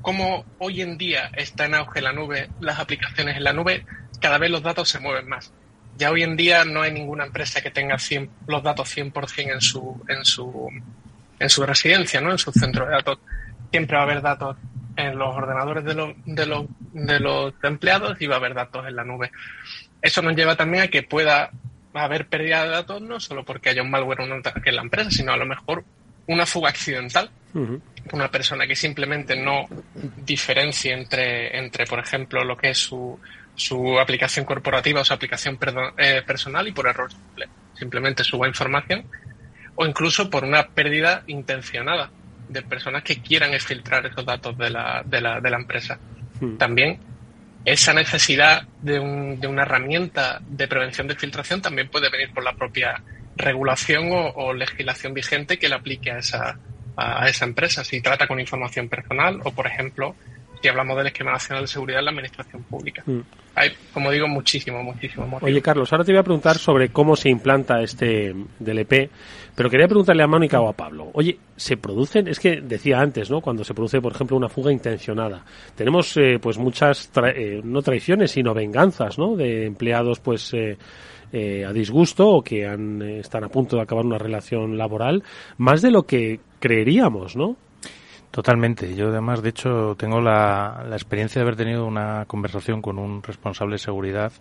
como 0.00 0.44
hoy 0.60 0.80
en 0.80 0.96
día 0.96 1.28
está 1.34 1.64
en 1.64 1.74
auge 1.74 2.00
la 2.00 2.12
nube, 2.12 2.48
las 2.60 2.78
aplicaciones 2.78 3.36
en 3.36 3.42
la 3.42 3.52
nube, 3.52 3.84
cada 4.20 4.38
vez 4.38 4.48
los 4.48 4.62
datos 4.62 4.88
se 4.88 5.00
mueven 5.00 5.28
más. 5.28 5.52
Ya 5.96 6.12
hoy 6.12 6.22
en 6.22 6.36
día 6.36 6.64
no 6.64 6.82
hay 6.82 6.92
ninguna 6.92 7.24
empresa 7.24 7.62
que 7.62 7.72
tenga 7.72 7.96
los 8.46 8.62
datos 8.62 8.96
100% 8.96 9.52
en 9.52 9.60
su, 9.60 10.00
en 10.06 10.24
su, 10.24 10.70
en 11.36 11.50
su 11.50 11.66
residencia, 11.66 12.20
¿no? 12.20 12.30
en 12.30 12.38
su 12.38 12.52
centro 12.52 12.86
de 12.86 12.92
datos. 12.92 13.18
Siempre 13.72 13.96
va 13.96 14.02
a 14.02 14.06
haber 14.06 14.22
datos 14.22 14.56
en 14.96 15.18
los 15.18 15.34
ordenadores 15.34 15.84
de 15.84 15.94
los, 15.94 16.14
de 16.24 16.46
los, 16.46 16.66
de 16.92 17.20
los 17.20 17.54
empleados 17.62 18.20
y 18.20 18.26
va 18.26 18.36
a 18.36 18.38
haber 18.38 18.54
datos 18.54 18.86
en 18.86 18.96
la 18.96 19.04
nube. 19.04 19.30
Eso 20.00 20.22
nos 20.22 20.36
lleva 20.36 20.56
también 20.56 20.84
a 20.84 20.88
que 20.88 21.02
pueda 21.02 21.50
haber 21.94 22.26
pérdida 22.26 22.64
de 22.64 22.70
datos 22.70 23.00
no 23.00 23.20
solo 23.20 23.44
porque 23.44 23.70
haya 23.70 23.82
un 23.82 23.90
malware 23.90 24.20
o 24.20 24.24
un 24.24 24.32
ataque 24.32 24.70
en 24.70 24.76
la 24.76 24.82
empresa, 24.82 25.10
sino 25.10 25.32
a 25.32 25.36
lo 25.36 25.46
mejor 25.46 25.84
una 26.26 26.46
fuga 26.46 26.70
accidental. 26.70 27.30
Una 28.12 28.28
persona 28.30 28.66
que 28.66 28.74
simplemente 28.74 29.36
no 29.36 29.66
diferencie 29.94 30.92
entre, 30.92 31.56
entre, 31.56 31.86
por 31.86 32.00
ejemplo, 32.00 32.42
lo 32.42 32.56
que 32.56 32.70
es 32.70 32.78
su, 32.78 33.18
su 33.54 33.98
aplicación 33.98 34.44
corporativa 34.44 35.00
o 35.00 35.04
su 35.04 35.14
aplicación 35.14 35.56
eh, 35.96 36.22
personal 36.26 36.66
y 36.66 36.72
por 36.72 36.88
error 36.88 37.10
simplemente 37.74 38.24
suba 38.24 38.48
información 38.48 39.04
o 39.76 39.86
incluso 39.86 40.30
por 40.30 40.44
una 40.44 40.68
pérdida 40.68 41.22
intencionada 41.26 42.10
de 42.48 42.62
personas 42.62 43.02
que 43.02 43.20
quieran 43.20 43.54
exfiltrar 43.54 44.06
esos 44.06 44.24
datos 44.24 44.56
de 44.56 44.70
la, 44.70 45.02
de 45.04 45.20
la, 45.20 45.40
de 45.40 45.50
la 45.50 45.56
empresa. 45.56 45.98
Hmm. 46.40 46.56
También 46.56 46.98
esa 47.64 47.94
necesidad 47.94 48.66
de, 48.82 48.98
un, 48.98 49.40
de, 49.40 49.46
una 49.46 49.62
herramienta 49.62 50.40
de 50.46 50.68
prevención 50.68 51.08
de 51.08 51.14
filtración 51.14 51.62
también 51.62 51.88
puede 51.88 52.10
venir 52.10 52.30
por 52.32 52.44
la 52.44 52.52
propia 52.52 53.02
regulación 53.36 54.10
o, 54.12 54.52
legislación 54.52 55.14
vigente 55.14 55.58
que 55.58 55.68
le 55.68 55.74
aplique 55.74 56.10
a 56.10 56.18
esa, 56.18 56.58
a 56.96 57.28
esa 57.28 57.44
empresa, 57.44 57.82
si 57.82 58.00
trata 58.00 58.28
con 58.28 58.38
información 58.38 58.88
personal 58.88 59.40
o, 59.44 59.50
por 59.52 59.66
ejemplo, 59.66 60.14
si 60.64 60.68
hablamos 60.68 60.96
del 60.96 61.08
esquema 61.08 61.32
nacional 61.32 61.64
de 61.64 61.68
seguridad 61.68 61.98
en 61.98 62.04
la 62.06 62.10
administración 62.12 62.62
pública. 62.62 63.02
Hmm. 63.04 63.20
Hay, 63.54 63.70
como 63.92 64.10
digo, 64.10 64.26
muchísimo, 64.26 64.82
muchísimo. 64.82 65.38
Oye, 65.42 65.60
Carlos, 65.60 65.92
ahora 65.92 66.04
te 66.04 66.12
voy 66.12 66.20
a 66.20 66.22
preguntar 66.24 66.56
sobre 66.56 66.88
cómo 66.88 67.14
se 67.16 67.28
implanta 67.28 67.82
este 67.82 68.34
DLP 68.58 69.10
pero 69.54 69.70
quería 69.70 69.86
preguntarle 69.86 70.22
a 70.22 70.26
Mónica 70.26 70.60
o 70.60 70.68
a 70.68 70.72
Pablo, 70.72 71.10
oye, 71.12 71.38
¿se 71.54 71.76
producen? 71.76 72.26
Es 72.26 72.40
que 72.40 72.60
decía 72.60 72.98
antes, 72.98 73.30
¿no? 73.30 73.40
Cuando 73.40 73.62
se 73.62 73.72
produce, 73.72 74.00
por 74.00 74.12
ejemplo, 74.12 74.36
una 74.36 74.48
fuga 74.48 74.72
intencionada. 74.72 75.44
Tenemos, 75.76 76.16
eh, 76.16 76.38
pues, 76.40 76.58
muchas, 76.58 77.10
eh, 77.22 77.60
no 77.62 77.80
traiciones, 77.80 78.32
sino 78.32 78.52
venganzas, 78.52 79.16
¿no? 79.16 79.36
De 79.36 79.66
empleados, 79.66 80.18
pues, 80.18 80.52
eh, 80.54 81.64
a 81.64 81.72
disgusto 81.72 82.28
o 82.28 82.42
que 82.42 82.66
han, 82.66 83.00
están 83.02 83.44
a 83.44 83.48
punto 83.48 83.76
de 83.76 83.82
acabar 83.82 84.04
una 84.04 84.18
relación 84.18 84.76
laboral, 84.76 85.22
más 85.58 85.82
de 85.82 85.90
lo 85.90 86.04
que 86.04 86.40
creeríamos, 86.58 87.36
¿no? 87.36 87.56
Totalmente. 88.34 88.96
Yo 88.96 89.10
además, 89.10 89.42
de 89.42 89.50
hecho, 89.50 89.94
tengo 89.96 90.20
la, 90.20 90.84
la 90.88 90.96
experiencia 90.96 91.38
de 91.38 91.44
haber 91.44 91.54
tenido 91.54 91.86
una 91.86 92.24
conversación 92.24 92.82
con 92.82 92.98
un 92.98 93.22
responsable 93.22 93.74
de 93.74 93.78
seguridad 93.78 94.32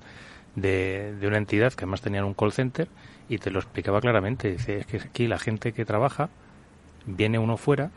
de, 0.56 1.16
una 1.22 1.38
entidad 1.38 1.74
que 1.74 1.86
además 1.86 2.02
tenía 2.02 2.26
un 2.26 2.34
call 2.34 2.54
center 2.54 2.88
y 3.30 3.38
te 3.38 3.52
lo 3.52 3.60
explicaba 3.60 4.02
claramente. 4.02 4.50
Dice, 4.50 4.80
es 4.80 4.88
que 4.88 4.98
aquí 4.98 5.28
la 5.28 5.38
gente 5.38 5.74
que 5.74 5.86
trabaja, 5.86 6.32
viene 7.06 7.38
uno 7.38 7.56
fuera 7.56 7.92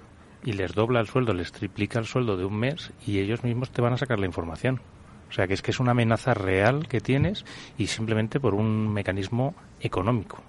y 0.44 0.52
les 0.52 0.74
dobla 0.74 1.00
el 1.00 1.06
sueldo, 1.06 1.32
les 1.32 1.50
triplica 1.50 1.98
el 1.98 2.04
sueldo 2.04 2.36
de 2.36 2.44
un 2.44 2.58
mes 2.58 2.92
y 3.06 3.20
ellos 3.20 3.42
mismos 3.42 3.70
te 3.70 3.80
van 3.80 3.94
a 3.94 3.96
sacar 3.96 4.18
la 4.18 4.26
información. 4.26 4.82
O 5.30 5.32
sea 5.32 5.46
que 5.46 5.54
es 5.54 5.62
que 5.62 5.70
es 5.70 5.80
una 5.80 5.92
amenaza 5.92 6.34
real 6.34 6.88
que 6.88 7.00
tienes 7.00 7.46
y 7.78 7.86
simplemente 7.86 8.38
por 8.38 8.52
un 8.52 8.92
mecanismo 8.92 9.54
económico. 9.80 10.42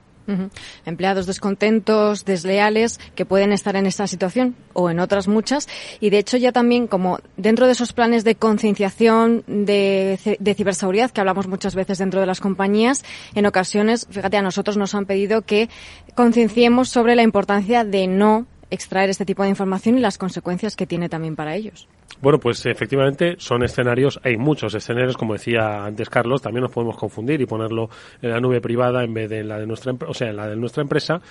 Empleados 0.86 1.26
descontentos, 1.26 2.26
desleales, 2.26 3.00
que 3.16 3.26
pueden 3.26 3.52
estar 3.52 3.76
en 3.76 3.86
esta 3.86 4.08
situación 4.08 4.56
o 4.74 4.90
en 4.90 5.00
otras 5.00 5.28
muchas. 5.28 5.68
Y 6.00 6.10
de 6.10 6.20
hecho 6.20 6.38
ya 6.38 6.52
también 6.52 6.88
como 6.88 7.20
dentro 7.38 7.66
de 7.66 7.72
esos 7.72 7.94
planes 7.94 8.24
de 8.24 8.36
concienciación 8.36 9.44
de, 9.48 10.38
de 10.40 10.54
ciberseguridad 10.54 11.12
que 11.12 11.22
hablamos 11.22 11.48
muchas 11.48 11.76
veces 11.76 11.98
dentro 11.98 12.20
de 12.20 12.26
las 12.26 12.42
compañías, 12.42 13.04
en 13.36 13.46
ocasiones, 13.46 14.08
fíjate, 14.10 14.38
a 14.38 14.42
nosotros 14.42 14.78
nos 14.78 14.96
han 14.96 15.06
pedido 15.06 15.44
que 15.44 15.70
concienciemos 16.16 16.90
sobre 16.90 17.16
la 17.16 17.24
importancia 17.24 17.84
de 17.84 18.08
no 18.08 18.48
extraer 18.70 19.10
este 19.10 19.26
tipo 19.26 19.44
de 19.44 19.50
información 19.50 19.98
y 19.98 20.02
las 20.02 20.18
consecuencias 20.18 20.76
que 20.76 20.86
tiene 20.86 21.10
también 21.10 21.36
para 21.36 21.56
ellos. 21.56 21.88
Bueno, 22.22 22.40
pues 22.40 22.66
efectivamente 22.66 23.36
son 23.38 23.64
escenarios, 23.64 24.20
hay 24.24 24.38
muchos 24.38 24.74
escenarios, 24.74 25.18
como 25.18 25.34
decía 25.34 25.86
antes 25.86 26.10
Carlos, 26.10 26.42
también 26.42 26.64
nos 26.64 26.72
podemos 26.72 26.98
confundir 26.98 27.42
y 27.42 27.46
ponerlo 27.46 27.90
en 28.22 28.32
la 28.32 28.40
nube 28.40 28.62
privada 28.62 29.04
en 29.04 29.14
vez 29.14 29.30
de 29.30 29.40
en 29.40 29.48
la 29.50 29.60
de 29.60 29.68
nuestra, 29.68 29.94
o 30.08 30.14
sea, 30.14 30.30
en 30.30 30.36
la 30.36 30.48
de 30.48 30.56
nuestra 30.56 30.82
empresa. 30.82 31.22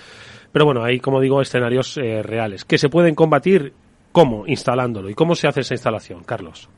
Pero 0.51 0.65
bueno, 0.65 0.83
hay, 0.83 0.99
como 0.99 1.19
digo, 1.19 1.41
escenarios 1.41 1.97
eh, 1.97 2.23
reales 2.23 2.65
que 2.65 2.77
se 2.77 2.89
pueden 2.89 3.15
combatir. 3.15 3.73
¿Cómo? 4.13 4.47
Instalándolo. 4.47 5.09
¿Y 5.09 5.13
cómo 5.13 5.35
se 5.35 5.47
hace 5.47 5.61
esa 5.61 5.75
instalación, 5.75 6.23
Carlos? 6.23 6.69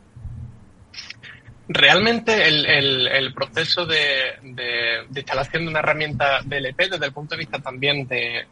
Realmente 1.71 2.47
el, 2.47 3.31
proceso 3.35 3.85
de, 3.85 4.39
instalación 5.15 5.65
de 5.65 5.69
una 5.69 5.79
herramienta 5.79 6.41
DLP 6.43 6.89
desde 6.89 7.05
el 7.05 7.13
punto 7.13 7.35
de 7.35 7.39
vista 7.39 7.59
también 7.59 8.07
de, 8.07 8.47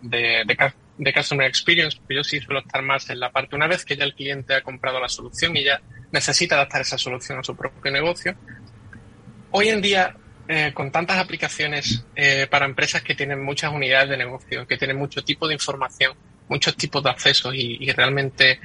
Customer 1.16 1.48
Experience, 1.48 2.00
yo 2.08 2.24
sí 2.24 2.40
suelo 2.40 2.60
estar 2.60 2.84
más 2.84 3.10
en 3.10 3.20
la 3.20 3.32
parte 3.32 3.56
una 3.56 3.66
vez 3.66 3.84
que 3.86 3.98
ya 3.98 4.04
el 4.04 4.14
cliente 4.14 4.54
ha 4.54 4.62
comprado 4.62 5.00
la 5.00 5.10
solución 5.10 5.58
y 5.58 5.64
ya 5.64 5.82
necesita 6.12 6.54
adaptar 6.54 6.82
esa 6.82 7.00
solución 7.00 7.40
a 7.40 7.44
su 7.44 7.56
propio 7.56 7.92
negocio. 7.92 8.36
Hoy 9.50 9.70
en 9.70 9.82
día, 9.82 10.16
eh, 10.48 10.72
con 10.76 10.92
tantas 10.92 11.18
aplicaciones 11.18 12.06
eh, 12.16 12.46
para 12.48 12.66
empresas 12.68 13.02
que 13.02 13.16
tienen 13.16 13.44
muchas 13.44 13.74
unidades 13.74 14.10
de 14.10 14.18
negocio, 14.18 14.68
que 14.68 14.78
tienen 14.78 14.96
mucho 14.96 15.24
tipo 15.24 15.48
de 15.48 15.56
información, 15.56 16.14
muchos 16.50 16.78
tipos 16.78 17.04
de 17.04 17.10
accesos 17.10 17.56
y 17.56 17.92
realmente 17.94 18.60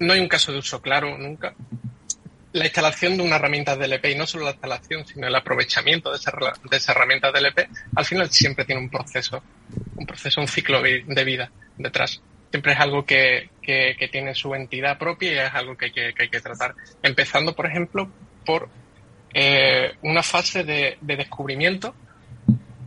no 0.00 0.12
hay 0.12 0.20
un 0.20 0.28
caso 0.28 0.52
de 0.52 0.58
uso 0.58 0.82
claro 0.82 1.16
nunca, 1.16 1.54
la 2.52 2.64
instalación 2.64 3.16
de 3.16 3.22
una 3.22 3.36
herramienta 3.36 3.76
DLP 3.76 4.06
y 4.06 4.14
no 4.16 4.26
solo 4.26 4.44
la 4.44 4.50
instalación, 4.50 5.06
sino 5.06 5.26
el 5.26 5.34
aprovechamiento 5.34 6.10
de 6.10 6.16
esa, 6.16 6.32
de 6.68 6.76
esa 6.76 6.92
herramienta 6.92 7.30
DLP, 7.30 7.68
al 7.94 8.04
final 8.04 8.30
siempre 8.30 8.64
tiene 8.64 8.80
un 8.80 8.90
proceso, 8.90 9.42
un 9.96 10.06
proceso, 10.06 10.40
un 10.40 10.48
ciclo 10.48 10.82
de 10.82 11.24
vida 11.24 11.50
detrás. 11.78 12.20
Siempre 12.50 12.72
es 12.72 12.80
algo 12.80 13.04
que, 13.04 13.50
que, 13.62 14.08
tiene 14.10 14.34
su 14.34 14.54
entidad 14.54 14.98
propia 14.98 15.32
y 15.32 15.38
es 15.38 15.54
algo 15.54 15.76
que 15.76 15.86
hay 15.86 15.92
que, 15.92 16.14
hay 16.18 16.28
que 16.28 16.40
tratar. 16.40 16.74
Empezando, 17.02 17.54
por 17.54 17.66
ejemplo, 17.66 18.10
por 18.44 18.68
eh, 19.32 19.92
una 20.02 20.22
fase 20.22 20.64
de, 20.64 20.98
de 21.00 21.16
descubrimiento 21.16 21.94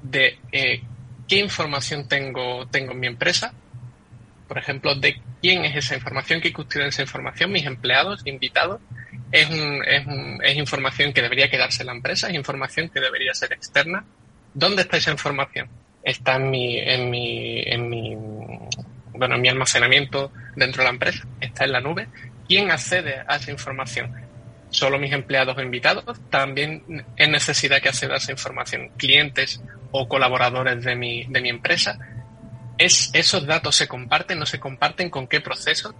de 0.01 0.37
eh, 0.51 0.81
qué 1.29 1.37
información 1.37 2.09
tengo, 2.09 2.67
tengo 2.67 2.91
en 2.91 2.99
mi 2.99 3.07
empresa, 3.07 3.53
por 4.49 4.57
ejemplo, 4.57 4.95
de 4.95 5.21
quién 5.41 5.63
es 5.63 5.77
esa 5.77 5.95
información, 5.95 6.41
qué 6.41 6.51
custodia 6.51 6.87
esa 6.87 7.01
información, 7.01 7.51
mis 7.51 7.65
empleados, 7.65 8.21
invitados, 8.25 8.81
es, 9.33 9.49
es, 9.49 10.05
es 10.43 10.57
información 10.57 11.11
que 11.11 11.23
debería 11.23 11.49
quedarse 11.49 11.81
en 11.81 11.87
la 11.87 11.93
empresa, 11.93 12.29
es 12.29 12.35
información 12.35 12.89
que 12.89 13.01
debería 13.01 13.33
ser 13.33 13.51
externa. 13.51 14.05
¿Dónde 14.53 14.83
está 14.83 14.97
esa 14.97 15.11
información? 15.11 15.67
Está 16.03 16.35
en 16.35 16.51
mi, 16.51 16.77
en 16.77 17.09
mi, 17.09 17.63
en 17.65 17.89
mi, 17.89 18.15
bueno, 19.11 19.35
en 19.35 19.41
mi 19.41 19.49
almacenamiento 19.49 20.31
dentro 20.55 20.83
de 20.83 20.85
la 20.85 20.93
empresa, 20.93 21.27
está 21.41 21.65
en 21.65 21.71
la 21.71 21.81
nube. 21.81 22.07
¿Quién 22.47 22.69
accede 22.69 23.23
a 23.27 23.37
esa 23.37 23.49
información? 23.49 24.13
¿Solo 24.69 24.99
mis 24.99 25.11
empleados 25.11 25.57
o 25.57 25.61
invitados? 25.61 26.05
También 26.29 27.03
es 27.15 27.29
necesidad 27.29 27.81
que 27.81 27.89
acceda 27.89 28.13
a 28.13 28.17
esa 28.17 28.31
información 28.31 28.91
clientes 28.97 29.63
o 29.89 30.07
colaboradores 30.07 30.83
de 30.83 30.95
mi, 30.95 31.25
de 31.25 31.41
mi 31.41 31.49
empresa. 31.49 31.97
¿Es, 32.77 33.09
¿Esos 33.13 33.47
datos 33.47 33.75
se 33.75 33.87
comparten? 33.87 34.37
¿No 34.37 34.45
se 34.45 34.59
comparten? 34.59 35.09
¿Con 35.09 35.27
qué 35.27 35.41
proceso? 35.41 35.95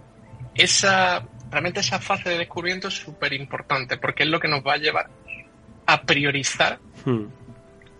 Esa, 0.54 1.24
realmente 1.54 1.80
esa 1.80 2.00
fase 2.00 2.30
de 2.30 2.38
descubrimiento 2.38 2.88
es 2.88 2.94
súper 2.94 3.32
importante 3.32 3.96
porque 3.96 4.24
es 4.24 4.28
lo 4.28 4.40
que 4.40 4.48
nos 4.48 4.66
va 4.66 4.74
a 4.74 4.76
llevar 4.76 5.08
a 5.86 6.02
priorizar 6.02 6.80
hmm. 7.04 7.26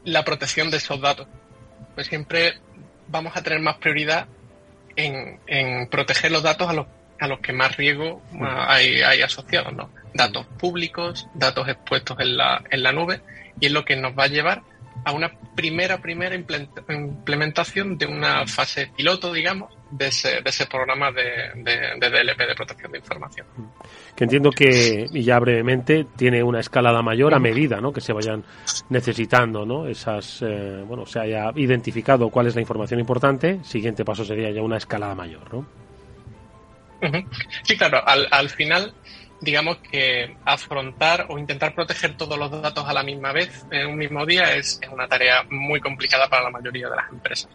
la 0.06 0.24
protección 0.24 0.72
de 0.72 0.78
esos 0.78 1.00
datos. 1.00 1.28
Pues 1.94 2.08
siempre 2.08 2.58
vamos 3.06 3.36
a 3.36 3.42
tener 3.44 3.60
más 3.60 3.76
prioridad 3.76 4.26
en, 4.96 5.88
proteger 5.88 6.32
los 6.32 6.42
datos 6.42 6.68
a 6.68 6.72
los, 6.72 6.86
a 7.20 7.28
los 7.28 7.38
que 7.38 7.52
más 7.52 7.76
riesgo 7.76 8.20
hmm. 8.32 8.42
hay, 8.42 9.02
hay 9.02 9.22
asociados, 9.22 9.72
¿no? 9.72 9.88
Datos 10.12 10.46
públicos, 10.58 11.28
datos 11.34 11.68
expuestos 11.68 12.18
en 12.18 12.36
la, 12.36 12.60
en 12.70 12.82
la 12.82 12.90
nube, 12.90 13.20
y 13.60 13.66
es 13.66 13.72
lo 13.72 13.84
que 13.84 13.94
nos 13.94 14.18
va 14.18 14.24
a 14.24 14.28
llevar 14.28 14.62
a 15.04 15.12
una 15.12 15.30
primera, 15.54 15.98
primera 15.98 16.34
implementación 16.34 17.98
de 17.98 18.06
una 18.06 18.48
fase 18.48 18.90
piloto, 18.96 19.32
digamos, 19.32 19.72
de 19.96 20.08
ese, 20.08 20.40
de 20.40 20.50
ese 20.50 20.66
programa 20.66 21.12
de, 21.12 21.22
de, 21.54 22.10
DLP, 22.10 22.38
de 22.48 22.54
protección 22.54 22.90
de 22.92 22.98
información. 22.98 23.46
Que 24.16 24.24
entiendo 24.24 24.50
que, 24.50 25.06
y 25.12 25.22
ya 25.22 25.38
brevemente, 25.38 26.06
tiene 26.16 26.42
una 26.42 26.60
escalada 26.60 27.00
mayor 27.00 27.32
a 27.32 27.38
medida 27.38 27.80
¿no? 27.80 27.92
que 27.92 28.00
se 28.00 28.12
vayan 28.12 28.44
necesitando 28.88 29.64
¿no? 29.64 29.86
esas, 29.86 30.42
eh, 30.42 30.82
bueno, 30.86 31.06
se 31.06 31.20
haya 31.20 31.52
identificado 31.54 32.28
cuál 32.28 32.48
es 32.48 32.56
la 32.56 32.60
información 32.60 32.98
importante, 32.98 33.62
siguiente 33.62 34.04
paso 34.04 34.24
sería 34.24 34.50
ya 34.50 34.62
una 34.62 34.78
escalada 34.78 35.14
mayor, 35.14 35.52
¿no? 35.52 35.66
Sí, 37.64 37.76
claro, 37.76 38.02
al, 38.06 38.26
al 38.30 38.48
final 38.48 38.94
digamos 39.42 39.76
que 39.78 40.36
afrontar 40.46 41.26
o 41.28 41.38
intentar 41.38 41.74
proteger 41.74 42.16
todos 42.16 42.38
los 42.38 42.50
datos 42.62 42.88
a 42.88 42.94
la 42.94 43.02
misma 43.02 43.32
vez 43.32 43.66
en 43.70 43.88
un 43.88 43.98
mismo 43.98 44.24
día 44.24 44.54
es, 44.54 44.80
una 44.90 45.06
tarea 45.06 45.44
muy 45.50 45.80
complicada 45.80 46.28
para 46.28 46.44
la 46.44 46.50
mayoría 46.50 46.88
de 46.88 46.96
las 46.96 47.10
empresas. 47.10 47.50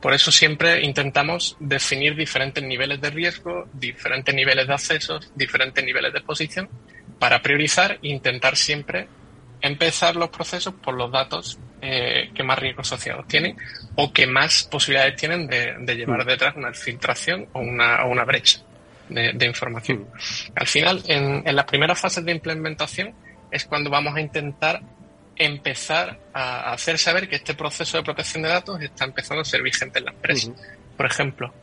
Por 0.00 0.14
eso 0.14 0.30
siempre 0.30 0.84
intentamos 0.84 1.56
definir 1.58 2.14
diferentes 2.14 2.62
niveles 2.62 3.00
de 3.00 3.10
riesgo, 3.10 3.68
diferentes 3.72 4.34
niveles 4.34 4.66
de 4.66 4.74
accesos, 4.74 5.32
diferentes 5.34 5.84
niveles 5.84 6.12
de 6.12 6.18
exposición 6.18 6.68
para 7.18 7.42
priorizar 7.42 7.98
e 8.02 8.08
intentar 8.08 8.56
siempre 8.56 9.08
empezar 9.60 10.14
los 10.14 10.28
procesos 10.28 10.74
por 10.74 10.94
los 10.94 11.10
datos 11.10 11.58
eh, 11.82 12.30
que 12.32 12.42
más 12.44 12.58
riesgos 12.58 12.86
asociados 12.86 13.26
tienen 13.26 13.56
o 13.96 14.12
que 14.12 14.26
más 14.26 14.68
posibilidades 14.70 15.16
tienen 15.16 15.48
de, 15.48 15.96
llevar 15.96 16.24
mm. 16.24 16.28
detrás 16.28 16.56
una 16.56 16.72
filtración 16.72 17.48
o 17.52 17.60
una, 17.60 18.04
o 18.04 18.10
una 18.10 18.24
brecha 18.24 18.60
de, 19.08 19.46
información. 19.46 20.00
Mm. 20.00 20.52
Al 20.54 20.66
final, 20.66 21.02
en, 21.08 21.42
en 21.44 21.56
las 21.56 21.64
primeras 21.64 22.00
fases 22.00 22.24
de 22.24 22.32
implementación 22.32 23.14
es 23.50 23.64
cuando 23.64 23.90
vamos 23.90 24.14
a 24.14 24.20
intentar 24.20 24.80
empezar 25.38 26.18
a 26.32 26.72
hacer 26.72 26.98
saber 26.98 27.28
que 27.28 27.36
este 27.36 27.54
proceso 27.54 27.96
de 27.96 28.02
protección 28.02 28.42
de 28.42 28.48
datos 28.48 28.80
está 28.80 29.04
empezando 29.04 29.42
a 29.42 29.44
ser 29.44 29.62
vigente 29.62 29.98
en 29.98 30.06
la 30.06 30.10
empresa. 30.10 30.52
Por 30.96 31.06
ejemplo, 31.06 31.54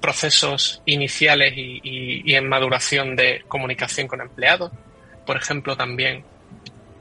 procesos 0.00 0.82
iniciales 0.86 1.54
y, 1.56 1.80
y, 2.24 2.34
en 2.34 2.48
maduración 2.48 3.16
de 3.16 3.44
comunicación 3.48 4.06
con 4.06 4.20
empleados. 4.20 4.70
Por 5.24 5.36
ejemplo, 5.36 5.76
también 5.76 6.24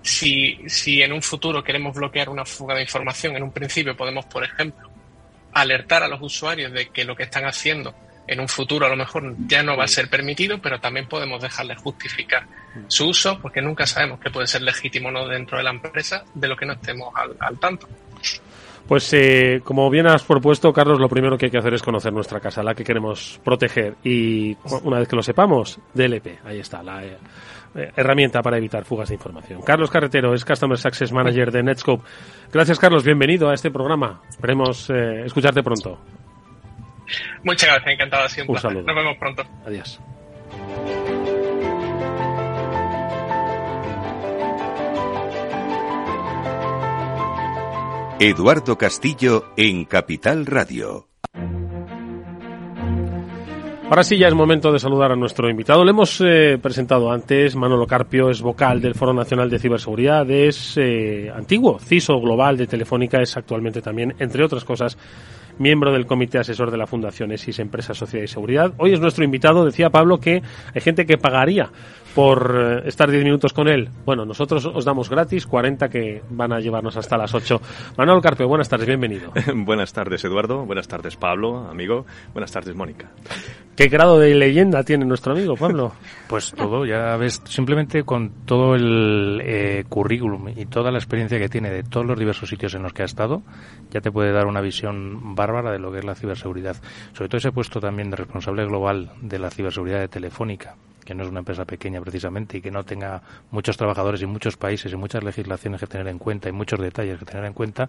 si, 0.02 0.58
si 0.68 1.02
en 1.02 1.14
un 1.14 1.22
futuro 1.22 1.64
queremos 1.64 1.96
bloquear 1.96 2.30
una 2.30 2.46
fuga 2.46 2.76
de 2.76 2.82
información, 2.82 3.36
en 3.36 3.44
un 3.44 3.52
principio 3.52 3.96
podemos, 3.96 4.26
por 4.26 4.44
ejemplo, 4.44 4.90
alertar 5.54 6.04
a 6.04 6.08
los 6.08 6.22
usuarios 6.22 6.72
de 6.72 6.90
que 6.90 7.06
lo 7.06 7.16
que 7.16 7.24
están 7.24 7.46
haciendo 7.46 7.96
en 8.28 8.40
un 8.40 8.48
futuro 8.48 8.86
a 8.86 8.90
lo 8.90 8.96
mejor 8.96 9.36
ya 9.48 9.64
no 9.64 9.78
va 9.78 9.86
a 9.86 9.88
ser 9.88 10.10
permitido, 10.10 10.60
pero 10.62 10.80
también 10.80 11.08
podemos 11.08 11.42
dejarles 11.42 11.78
justificar 11.78 12.48
su 12.88 13.10
uso 13.10 13.40
porque 13.40 13.62
nunca 13.62 13.86
sabemos 13.86 14.20
que 14.20 14.30
puede 14.30 14.48
ser 14.48 14.62
legítimo 14.62 15.10
o 15.10 15.12
no 15.12 15.28
dentro 15.28 15.58
de 15.58 15.64
la 15.64 15.72
empresa 15.72 16.24
de 16.34 16.48
lo 16.48 16.56
que 16.56 16.66
no 16.66 16.74
estemos 16.74 17.14
al, 17.16 17.58
tanto. 17.60 17.88
Pues 18.88 19.12
eh, 19.14 19.62
como 19.64 19.90
bien 19.90 20.08
has 20.08 20.24
propuesto, 20.24 20.72
Carlos, 20.72 21.00
lo 21.00 21.10
primero 21.10 21.38
que 21.38 21.48
hay 21.48 21.52
que 21.52 21.58
hacer 21.58 21.74
es 21.74 21.82
conocer 21.82 22.14
nuestra 22.14 22.40
casa, 22.40 22.62
la 22.62 22.76
que 22.76 22.84
queremos 22.84 23.40
proteger. 23.44 23.96
Y 24.04 24.56
una 24.84 25.00
vez 25.00 25.08
que 25.08 25.16
lo 25.16 25.24
sepamos, 25.24 25.80
DLP, 25.94 26.46
ahí 26.46 26.60
está, 26.60 26.84
la, 26.84 27.04
eh, 27.04 27.18
eh, 27.76 27.92
herramienta 27.94 28.42
para 28.42 28.58
evitar 28.58 28.86
fugas 28.86 29.10
de 29.10 29.16
información. 29.16 29.62
Carlos 29.62 29.92
Carretero 29.92 30.34
es 30.34 30.46
Customer 30.46 30.78
Success 30.78 31.12
Manager 31.12 31.52
de 31.52 31.62
Netscope. 31.62 32.06
Gracias, 32.52 32.80
Carlos. 32.80 33.04
Bienvenido 33.04 33.50
a 33.50 33.54
este 33.54 33.70
programa. 33.70 34.22
Esperemos 34.30 34.90
eh, 34.90 35.26
escucharte 35.26 35.62
pronto. 35.62 36.00
Muchas 37.44 37.70
gracias, 37.70 37.94
encantado. 37.94 38.30
siempre. 38.30 38.54
Un 38.54 38.62
saludo. 38.62 38.84
Nos 38.84 38.96
vemos 38.96 39.18
pronto. 39.18 39.44
Adiós. 39.66 40.00
Eduardo 48.20 48.78
Castillo 48.78 49.52
en 49.58 49.84
Capital 49.84 50.46
Radio. 50.46 51.10
Ahora 53.90 54.04
sí 54.04 54.18
ya 54.18 54.28
es 54.28 54.34
momento 54.34 54.72
de 54.72 54.80
saludar 54.80 55.12
a 55.12 55.16
nuestro 55.16 55.48
invitado. 55.48 55.84
Le 55.84 55.92
hemos 55.92 56.20
eh, 56.20 56.58
presentado 56.60 57.12
antes, 57.12 57.56
Manolo 57.56 57.86
Carpio 57.86 58.32
es 58.32 58.42
vocal 58.42 58.82
del 58.82 58.96
Foro 58.96 59.14
Nacional 59.14 59.50
de 59.50 59.60
Ciberseguridad, 59.60 60.30
es 60.32 60.76
eh, 60.78 61.32
antiguo 61.34 61.78
CISO 61.78 62.20
global 62.20 62.58
de 62.58 62.66
Telefónica, 62.68 63.22
es 63.22 63.38
actualmente 63.38 63.82
también, 63.82 64.16
entre 64.18 64.44
otras 64.44 64.64
cosas, 64.64 64.98
miembro 65.58 65.92
del 65.92 66.06
Comité 66.06 66.38
Asesor 66.38 66.72
de 66.72 66.78
la 66.78 66.88
Fundación 66.88 67.32
ESIS 67.32 67.60
Empresa, 67.60 67.94
Sociedad 67.94 68.24
y 68.24 68.28
Seguridad. 68.28 68.74
Hoy 68.78 68.94
es 68.94 69.00
nuestro 69.00 69.24
invitado, 69.24 69.66
decía 69.66 69.90
Pablo 69.90 70.20
que 70.20 70.42
hay 70.74 70.82
gente 70.82 71.06
que 71.06 71.18
pagaría 71.18 71.70
por 72.16 72.56
eh, 72.58 72.88
estar 72.88 73.12
10 73.12 73.24
minutos 73.26 73.54
con 73.54 73.68
él. 73.68 73.90
Bueno, 74.06 74.26
nosotros 74.26 74.66
os 74.66 74.86
damos 74.86 75.10
gratis 75.10 75.46
40 75.46 75.90
que 75.90 76.24
van 76.30 76.54
a 76.54 76.60
llevarnos 76.60 76.96
hasta 76.96 77.18
las 77.18 77.34
8. 77.34 77.62
Manuel 77.98 78.22
Carpe, 78.22 78.46
buenas 78.46 78.70
tardes, 78.70 78.88
bienvenido. 78.88 79.32
buenas 79.56 79.92
tardes, 79.92 80.24
Eduardo. 80.24 80.66
Buenas 80.66 80.88
tardes, 80.88 81.18
Pablo, 81.18 81.68
amigo. 81.70 82.06
Buenas 82.34 82.52
tardes, 82.52 82.74
Mónica. 82.74 83.12
¿Qué 83.76 83.90
grado 83.90 84.18
de 84.18 84.34
leyenda 84.34 84.84
tiene 84.84 85.04
nuestro 85.04 85.34
amigo, 85.34 85.58
Pablo? 85.58 85.92
pues 86.30 86.54
todo, 86.54 86.86
ya 86.86 87.18
ves, 87.18 87.42
simplemente 87.44 88.04
con 88.04 88.46
todo 88.46 88.76
el 88.76 89.42
eh, 89.44 89.84
currículum 89.90 90.48
y 90.56 90.66
toda 90.68 90.92
la 90.92 90.98
experiencia 90.98 91.38
que 91.38 91.50
tiene 91.50 91.70
de 91.70 91.84
todos 91.84 92.06
los 92.06 92.18
diversos 92.18 92.48
sitios 92.48 92.74
en 92.76 92.84
los 92.84 92.94
que 92.94 93.02
ha 93.02 93.06
estado, 93.06 93.42
ya 93.92 94.00
te 94.00 94.12
puede 94.12 94.32
dar 94.32 94.46
una 94.46 94.62
visión 94.62 95.36
bárbara 95.36 95.74
de 95.74 95.80
lo 95.80 95.92
que 95.92 96.00
es 96.00 96.06
la 96.06 96.16
ciberseguridad. 96.16 96.78
Sobre 97.12 97.28
todo 97.28 97.40
ese 97.40 97.52
puesto 97.52 97.82
también 97.82 98.10
de 98.10 98.16
responsable 98.16 98.66
global 98.66 99.12
de 99.22 99.38
la 99.38 99.50
ciberseguridad 99.50 100.00
de 100.00 100.08
Telefónica 100.08 100.76
que 101.06 101.14
no 101.14 101.24
es 101.24 101.30
una 101.30 101.40
empresa 101.40 101.64
pequeña 101.64 102.02
precisamente 102.02 102.58
y 102.58 102.62
que 102.62 102.72
no 102.72 102.84
tenga 102.84 103.22
muchos 103.52 103.78
trabajadores 103.78 104.22
y 104.22 104.26
muchos 104.26 104.58
países 104.58 104.92
y 104.92 104.96
muchas 104.96 105.24
legislaciones 105.24 105.80
que 105.80 105.88
tener 105.88 106.08
en 106.08 106.18
cuenta 106.18 106.50
y 106.50 106.52
muchos 106.52 106.80
detalles 106.80 107.20
que 107.20 107.26
tener 107.26 107.46
en 107.46 107.54
cuenta, 107.54 107.88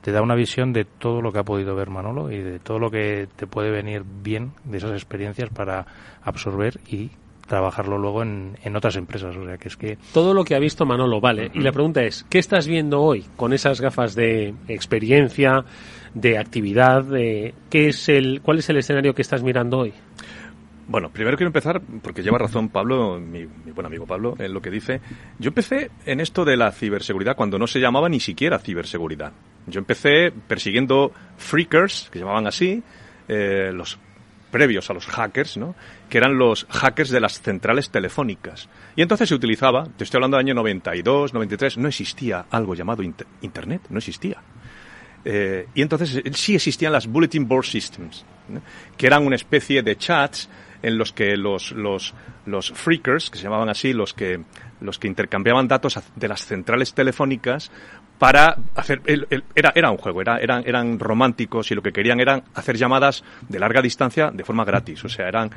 te 0.00 0.10
da 0.10 0.22
una 0.22 0.34
visión 0.34 0.72
de 0.72 0.84
todo 0.84 1.20
lo 1.20 1.32
que 1.32 1.38
ha 1.38 1.44
podido 1.44 1.76
ver 1.76 1.90
Manolo 1.90 2.32
y 2.32 2.38
de 2.38 2.58
todo 2.58 2.78
lo 2.78 2.90
que 2.90 3.28
te 3.36 3.46
puede 3.46 3.70
venir 3.70 4.02
bien 4.04 4.52
de 4.64 4.78
esas 4.78 4.92
experiencias 4.92 5.50
para 5.50 5.86
absorber 6.22 6.80
y 6.88 7.10
trabajarlo 7.46 7.98
luego 7.98 8.22
en, 8.22 8.56
en, 8.62 8.76
otras 8.76 8.96
empresas. 8.96 9.36
O 9.36 9.44
sea, 9.44 9.58
que 9.58 9.68
es 9.68 9.76
que... 9.76 9.98
Todo 10.12 10.34
lo 10.34 10.44
que 10.44 10.54
ha 10.54 10.58
visto 10.58 10.86
Manolo, 10.86 11.20
vale. 11.20 11.50
Y 11.52 11.60
la 11.60 11.72
pregunta 11.72 12.02
es, 12.02 12.24
¿qué 12.30 12.38
estás 12.38 12.66
viendo 12.66 13.02
hoy 13.02 13.24
con 13.36 13.52
esas 13.52 13.80
gafas 13.80 14.14
de 14.14 14.54
experiencia, 14.68 15.64
de 16.14 16.38
actividad? 16.38 17.04
De, 17.04 17.54
¿qué 17.70 17.88
es 17.88 18.08
el, 18.08 18.40
¿Cuál 18.42 18.60
es 18.60 18.70
el 18.70 18.78
escenario 18.78 19.14
que 19.14 19.22
estás 19.22 19.42
mirando 19.42 19.80
hoy? 19.80 19.92
Bueno, 20.86 21.10
primero 21.10 21.36
quiero 21.36 21.48
empezar, 21.48 21.80
porque 22.02 22.22
lleva 22.22 22.36
razón 22.36 22.68
Pablo, 22.68 23.18
mi, 23.18 23.46
buen 23.46 23.86
amigo 23.86 24.06
Pablo, 24.06 24.36
en 24.38 24.52
lo 24.52 24.60
que 24.60 24.70
dice. 24.70 25.00
Yo 25.38 25.48
empecé 25.48 25.90
en 26.04 26.20
esto 26.20 26.44
de 26.44 26.56
la 26.56 26.72
ciberseguridad 26.72 27.36
cuando 27.36 27.58
no 27.58 27.66
se 27.66 27.80
llamaba 27.80 28.08
ni 28.08 28.20
siquiera 28.20 28.58
ciberseguridad. 28.58 29.32
Yo 29.66 29.78
empecé 29.78 30.30
persiguiendo 30.46 31.12
freakers, 31.38 32.10
que 32.12 32.18
llamaban 32.18 32.46
así, 32.46 32.82
eh, 33.28 33.70
los 33.72 33.98
previos 34.50 34.88
a 34.90 34.94
los 34.94 35.06
hackers, 35.06 35.56
¿no? 35.56 35.74
que 36.08 36.18
eran 36.18 36.36
los 36.36 36.66
hackers 36.70 37.10
de 37.10 37.20
las 37.20 37.40
centrales 37.40 37.90
telefónicas. 37.90 38.68
Y 38.94 39.02
entonces 39.02 39.30
se 39.30 39.34
utilizaba, 39.34 39.84
te 39.96 40.04
estoy 40.04 40.18
hablando 40.18 40.36
del 40.36 40.46
año 40.46 40.54
92, 40.54 41.32
93, 41.32 41.78
no 41.78 41.88
existía 41.88 42.44
algo 42.50 42.74
llamado 42.74 43.02
Internet, 43.02 43.82
no 43.88 43.98
existía. 43.98 44.36
Eh, 45.24 45.66
y 45.74 45.82
entonces 45.82 46.22
sí 46.34 46.54
existían 46.54 46.92
las 46.92 47.06
Bulletin 47.06 47.48
Board 47.48 47.64
Systems, 47.64 48.24
que 48.96 49.06
eran 49.06 49.26
una 49.26 49.36
especie 49.36 49.82
de 49.82 49.96
chats 49.96 50.48
en 50.84 50.98
los 50.98 51.12
que 51.12 51.36
los, 51.36 51.72
los, 51.72 52.14
los 52.46 52.70
freakers, 52.70 53.30
que 53.30 53.38
se 53.38 53.44
llamaban 53.44 53.68
así, 53.68 53.92
los 53.92 54.14
que, 54.14 54.42
los 54.80 54.98
que 54.98 55.08
intercambiaban 55.08 55.66
datos 55.66 55.98
de 56.14 56.28
las 56.28 56.44
centrales 56.44 56.94
telefónicas 56.94 57.70
para 58.18 58.56
hacer 58.76 59.02
era 59.56 59.72
era 59.74 59.90
un 59.90 59.96
juego 59.96 60.20
era, 60.20 60.38
eran 60.38 60.62
eran 60.64 61.00
románticos 61.00 61.70
y 61.72 61.74
lo 61.74 61.82
que 61.82 61.92
querían 61.92 62.20
eran 62.20 62.44
hacer 62.54 62.76
llamadas 62.76 63.24
de 63.48 63.58
larga 63.58 63.82
distancia 63.82 64.30
de 64.30 64.44
forma 64.44 64.64
gratis. 64.64 65.04
O 65.04 65.08
sea 65.08 65.26
eran 65.26 65.50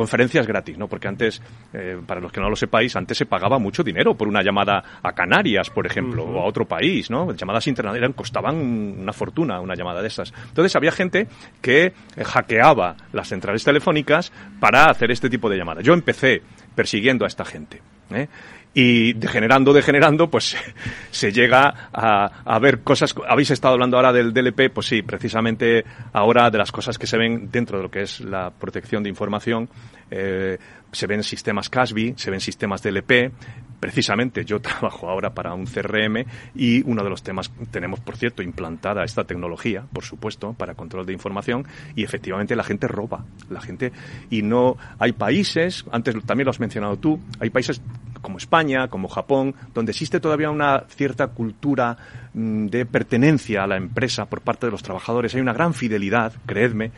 conferencias 0.00 0.46
gratis 0.46 0.78
no 0.78 0.88
porque 0.88 1.08
antes 1.08 1.42
eh, 1.74 2.00
para 2.06 2.22
los 2.22 2.32
que 2.32 2.40
no 2.40 2.48
lo 2.48 2.56
sepáis 2.56 2.96
antes 2.96 3.18
se 3.18 3.26
pagaba 3.26 3.58
mucho 3.58 3.82
dinero 3.82 4.14
por 4.14 4.28
una 4.28 4.42
llamada 4.42 4.82
a 5.02 5.12
Canarias 5.12 5.68
por 5.68 5.84
ejemplo 5.84 6.24
o 6.24 6.40
a 6.40 6.46
otro 6.46 6.64
país 6.66 7.10
no 7.10 7.34
llamadas 7.34 7.66
internacionales 7.66 8.16
costaban 8.16 8.56
una 8.56 9.12
fortuna 9.12 9.60
una 9.60 9.74
llamada 9.74 10.00
de 10.00 10.08
esas. 10.08 10.32
Entonces 10.48 10.74
había 10.74 10.90
gente 10.90 11.28
que 11.60 11.92
eh, 12.16 12.24
hackeaba 12.24 12.96
las 13.12 13.28
centrales 13.28 13.62
telefónicas 13.62 14.32
para 14.58 14.86
hacer 14.86 15.10
este 15.10 15.28
tipo 15.28 15.50
de 15.50 15.58
llamadas. 15.58 15.84
Yo 15.84 15.92
empecé 15.92 16.40
persiguiendo 16.74 17.26
a 17.26 17.28
esta 17.28 17.44
gente 17.44 17.82
¿eh? 18.14 18.28
Y 18.72 19.14
degenerando, 19.14 19.72
degenerando, 19.72 20.30
pues 20.30 20.56
se 21.10 21.32
llega 21.32 21.88
a, 21.92 22.42
a, 22.44 22.58
ver 22.58 22.80
cosas. 22.80 23.14
Habéis 23.28 23.50
estado 23.50 23.74
hablando 23.74 23.96
ahora 23.96 24.12
del 24.12 24.32
DLP, 24.32 24.72
pues 24.72 24.86
sí, 24.86 25.02
precisamente 25.02 25.84
ahora 26.12 26.50
de 26.50 26.58
las 26.58 26.70
cosas 26.70 26.98
que 26.98 27.06
se 27.06 27.18
ven 27.18 27.50
dentro 27.50 27.78
de 27.78 27.82
lo 27.84 27.90
que 27.90 28.02
es 28.02 28.20
la 28.20 28.50
protección 28.50 29.02
de 29.02 29.08
información. 29.08 29.68
Eh, 30.10 30.58
se 30.92 31.06
ven 31.06 31.22
sistemas 31.22 31.68
CASB, 31.68 32.14
se 32.16 32.30
ven 32.30 32.40
sistemas 32.40 32.82
DLP. 32.82 33.32
Precisamente 33.78 34.44
yo 34.44 34.60
trabajo 34.60 35.08
ahora 35.08 35.32
para 35.32 35.54
un 35.54 35.66
CRM 35.66 36.24
y 36.54 36.82
uno 36.82 37.02
de 37.02 37.10
los 37.10 37.22
temas, 37.22 37.50
tenemos 37.70 38.00
por 38.00 38.16
cierto 38.16 38.42
implantada 38.42 39.04
esta 39.04 39.24
tecnología, 39.24 39.86
por 39.92 40.04
supuesto, 40.04 40.52
para 40.52 40.74
control 40.74 41.06
de 41.06 41.12
información 41.12 41.66
y 41.94 42.04
efectivamente 42.04 42.56
la 42.56 42.64
gente 42.64 42.88
roba, 42.88 43.24
la 43.48 43.60
gente 43.60 43.92
y 44.28 44.42
no 44.42 44.76
hay 44.98 45.12
países, 45.12 45.84
antes 45.92 46.14
también 46.24 46.44
lo 46.44 46.50
has 46.50 46.60
mencionado 46.60 46.98
tú, 46.98 47.20
hay 47.38 47.50
países 47.50 47.80
como 48.20 48.38
España, 48.38 48.88
como 48.88 49.08
Japón, 49.08 49.54
donde 49.72 49.92
existe 49.92 50.20
todavía 50.20 50.50
una 50.50 50.84
cierta 50.88 51.28
cultura 51.28 51.96
de 52.32 52.86
pertenencia 52.86 53.64
a 53.64 53.66
la 53.66 53.76
empresa 53.76 54.26
por 54.26 54.40
parte 54.40 54.66
de 54.66 54.72
los 54.72 54.82
trabajadores, 54.82 55.34
hay 55.34 55.40
una 55.40 55.52
gran 55.52 55.74
fidelidad, 55.74 56.32
creedme, 56.46 56.92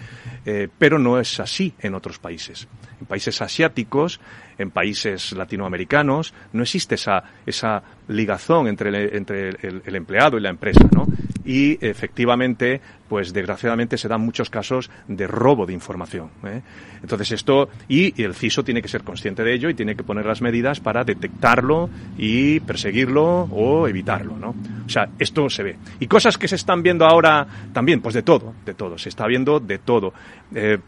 eh, 0.45 0.69
pero 0.79 0.99
no 0.99 1.19
es 1.19 1.41
así 1.41 1.75
en 1.81 1.95
otros 1.95 2.19
países. 2.19 2.69
En 3.01 3.07
países 3.07 3.41
asiáticos, 3.41 4.21
en 4.63 4.71
países 4.71 5.33
latinoamericanos, 5.33 6.33
no 6.53 6.63
existe 6.63 6.95
esa, 6.95 7.23
esa 7.45 7.83
ligazón 8.09 8.69
entre, 8.69 8.89
el, 8.89 9.17
entre 9.17 9.51
el, 9.51 9.97
empleado 9.97 10.39
y 10.39 10.41
la 10.41 10.51
empresa, 10.51 10.89
¿no? 10.93 11.07
Y 11.45 11.85
efectivamente, 11.85 12.81
pues 13.09 13.33
desgraciadamente 13.33 13.99
se 13.99 14.07
dan 14.07 14.21
muchos 14.21 14.49
casos 14.49 14.91
de 15.09 15.27
robo 15.27 15.67
de 15.67 15.73
información. 15.73 16.31
¿eh? 16.45 16.63
Entonces 17.03 17.33
esto, 17.33 17.69
y 17.89 18.23
el 18.23 18.35
CISO 18.35 18.63
tiene 18.63 18.81
que 18.81 18.87
ser 18.87 19.03
consciente 19.03 19.43
de 19.43 19.53
ello 19.53 19.69
y 19.69 19.75
tiene 19.75 19.97
que 19.97 20.05
poner 20.05 20.25
las 20.25 20.41
medidas 20.41 20.79
para 20.79 21.03
detectarlo 21.03 21.91
y 22.17 22.61
perseguirlo 22.61 23.49
o 23.51 23.89
evitarlo. 23.89 24.35
O 24.35 24.89
sea, 24.89 25.09
esto 25.19 25.51
se 25.51 25.65
ve. 25.65 25.77
Y 25.99 26.07
cosas 26.07 26.39
que 26.39 26.47
se 26.47 26.55
están 26.55 26.81
viendo 26.81 27.05
ahora 27.07 27.45
también, 27.73 28.01
pues 28.01 28.15
de 28.15 28.23
todo, 28.23 28.55
de 28.65 28.75
todo, 28.75 28.97
se 28.97 29.09
está 29.09 29.27
viendo 29.27 29.59
de 29.59 29.79
todo. 29.79 30.13
Eh, 30.55 30.79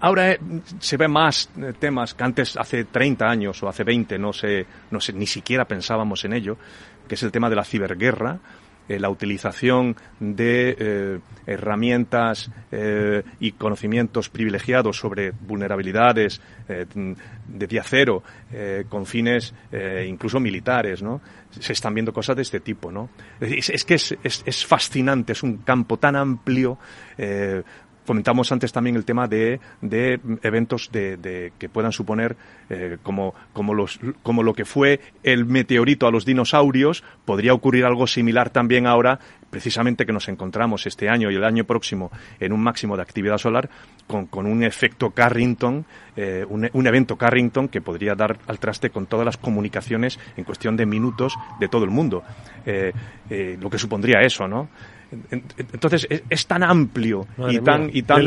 Ahora 0.00 0.32
eh, 0.32 0.38
se 0.78 0.96
ve 0.96 1.08
más 1.08 1.50
eh, 1.56 1.72
temas 1.78 2.14
que 2.14 2.24
antes, 2.24 2.56
hace 2.56 2.84
30 2.84 3.28
años 3.28 3.62
o 3.62 3.68
hace 3.68 3.84
20, 3.84 4.18
no 4.18 4.32
sé, 4.32 4.66
no 4.90 5.00
sé, 5.00 5.12
ni 5.12 5.26
siquiera 5.26 5.64
pensábamos 5.66 6.24
en 6.24 6.34
ello, 6.34 6.56
que 7.08 7.16
es 7.16 7.22
el 7.22 7.32
tema 7.32 7.50
de 7.50 7.56
la 7.56 7.64
ciberguerra, 7.64 8.38
eh, 8.88 9.00
la 9.00 9.10
utilización 9.10 9.96
de 10.18 11.20
herramientas 11.46 12.50
y 13.38 13.52
conocimientos 13.52 14.30
privilegiados 14.30 14.96
sobre 14.96 15.30
vulnerabilidades 15.32 16.40
de 16.66 17.66
día 17.66 17.82
cero 17.84 18.22
con 18.88 19.04
fines 19.04 19.52
incluso 20.06 20.40
militares, 20.40 21.02
¿no? 21.02 21.20
Se 21.50 21.74
están 21.74 21.92
viendo 21.92 22.14
cosas 22.14 22.36
de 22.36 22.42
este 22.42 22.60
tipo, 22.60 22.90
¿no? 22.90 23.10
Es, 23.40 23.84
que 23.84 23.94
es, 23.94 24.16
es, 24.22 24.66
fascinante, 24.66 25.32
es 25.32 25.42
un 25.42 25.58
campo 25.58 25.98
tan 25.98 26.16
amplio 26.16 26.78
Comentamos 28.08 28.50
antes 28.52 28.72
también 28.72 28.96
el 28.96 29.04
tema 29.04 29.28
de, 29.28 29.60
de 29.82 30.18
eventos 30.42 30.88
de, 30.90 31.52
que 31.58 31.68
puedan 31.68 31.92
suponer 31.92 32.36
eh, 32.70 32.96
como, 33.02 33.34
como, 33.52 33.74
los, 33.74 34.00
como 34.22 34.42
lo 34.42 34.54
que 34.54 34.64
fue 34.64 35.00
el 35.22 35.44
meteorito 35.44 36.06
a 36.06 36.10
los 36.10 36.24
dinosaurios, 36.24 37.04
podría 37.26 37.52
ocurrir 37.52 37.84
algo 37.84 38.06
similar 38.06 38.48
también 38.48 38.86
ahora, 38.86 39.20
precisamente 39.50 40.06
que 40.06 40.14
nos 40.14 40.26
encontramos 40.30 40.86
este 40.86 41.10
año 41.10 41.30
y 41.30 41.34
el 41.34 41.44
año 41.44 41.64
próximo 41.64 42.10
en 42.40 42.54
un 42.54 42.62
máximo 42.62 42.96
de 42.96 43.02
actividad 43.02 43.36
solar, 43.36 43.68
con, 44.06 44.24
con 44.24 44.46
un 44.46 44.62
efecto 44.62 45.10
Carrington, 45.10 45.84
eh, 46.16 46.46
un, 46.48 46.66
un, 46.72 46.86
evento 46.86 47.16
Carrington 47.18 47.68
que 47.68 47.82
podría 47.82 48.14
dar 48.14 48.38
al 48.46 48.58
traste 48.58 48.88
con 48.88 49.04
todas 49.04 49.26
las 49.26 49.36
comunicaciones 49.36 50.18
en 50.38 50.44
cuestión 50.44 50.78
de 50.78 50.86
minutos 50.86 51.36
de 51.60 51.68
todo 51.68 51.84
el 51.84 51.90
mundo. 51.90 52.22
Eh, 52.64 52.90
lo 53.60 53.68
que 53.68 53.76
supondría 53.76 54.22
eso, 54.22 54.48
¿no? 54.48 54.70
Entonces 55.30 56.06
es, 56.28 56.46
tan 56.46 56.62
amplio 56.62 57.26
y 57.48 57.60
tan, 57.60 57.90
y 57.92 58.02
tan 58.02 58.24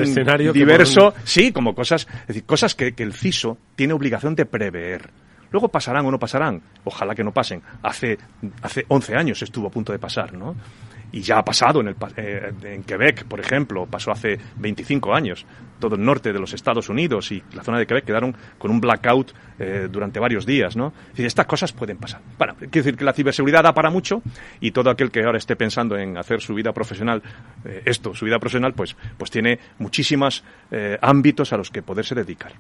diverso, 0.53 1.13
sí, 1.23 1.51
como 1.51 1.75
cosas, 1.75 2.07
es 2.21 2.27
decir, 2.27 2.43
cosas 2.45 2.73
que, 2.75 2.93
que 2.93 3.03
el 3.03 3.13
CISO 3.13 3.57
tiene 3.75 3.93
obligación 3.93 4.35
de 4.35 4.45
prever. 4.45 5.09
Luego 5.51 5.67
pasarán 5.67 6.05
o 6.05 6.11
no 6.11 6.17
pasarán. 6.17 6.61
Ojalá 6.85 7.13
que 7.13 7.23
no 7.23 7.31
pasen. 7.31 7.61
Hace, 7.83 8.17
hace 8.61 8.85
11 8.87 9.15
años 9.15 9.41
estuvo 9.41 9.67
a 9.67 9.69
punto 9.69 9.91
de 9.91 9.99
pasar, 9.99 10.33
¿no? 10.33 10.55
Y 11.11 11.21
ya 11.21 11.37
ha 11.37 11.45
pasado 11.45 11.81
en, 11.81 11.89
el, 11.89 11.95
eh, 12.17 12.51
en 12.63 12.83
Quebec, 12.83 13.25
por 13.25 13.39
ejemplo, 13.39 13.85
pasó 13.85 14.11
hace 14.11 14.39
25 14.57 15.13
años. 15.13 15.45
Todo 15.79 15.95
el 15.95 16.03
norte 16.03 16.31
de 16.31 16.39
los 16.39 16.53
Estados 16.53 16.89
Unidos 16.89 17.31
y 17.31 17.43
la 17.53 17.63
zona 17.63 17.79
de 17.79 17.85
Quebec 17.85 18.05
quedaron 18.05 18.35
con 18.57 18.71
un 18.71 18.79
blackout 18.79 19.33
eh, 19.59 19.87
durante 19.91 20.19
varios 20.19 20.45
días, 20.45 20.75
¿no? 20.75 20.93
Es 21.03 21.09
decir, 21.11 21.25
estas 21.25 21.45
cosas 21.45 21.73
pueden 21.73 21.97
pasar. 21.97 22.21
Quiero 22.37 22.69
decir 22.71 22.95
que 22.95 23.03
la 23.03 23.13
ciberseguridad 23.13 23.63
da 23.63 23.73
para 23.73 23.89
mucho 23.89 24.21
y 24.59 24.71
todo 24.71 24.89
aquel 24.89 25.11
que 25.11 25.23
ahora 25.23 25.37
esté 25.37 25.55
pensando 25.55 25.97
en 25.97 26.17
hacer 26.17 26.41
su 26.41 26.53
vida 26.53 26.71
profesional, 26.71 27.21
eh, 27.65 27.81
esto, 27.85 28.13
su 28.13 28.25
vida 28.25 28.39
profesional, 28.39 28.73
pues, 28.73 28.95
pues 29.17 29.31
tiene 29.31 29.59
muchísimos 29.79 30.43
ámbitos 31.01 31.51
a 31.51 31.57
los 31.57 31.69
que 31.69 31.81
poderse 31.81 32.15
dedicar 32.15 32.53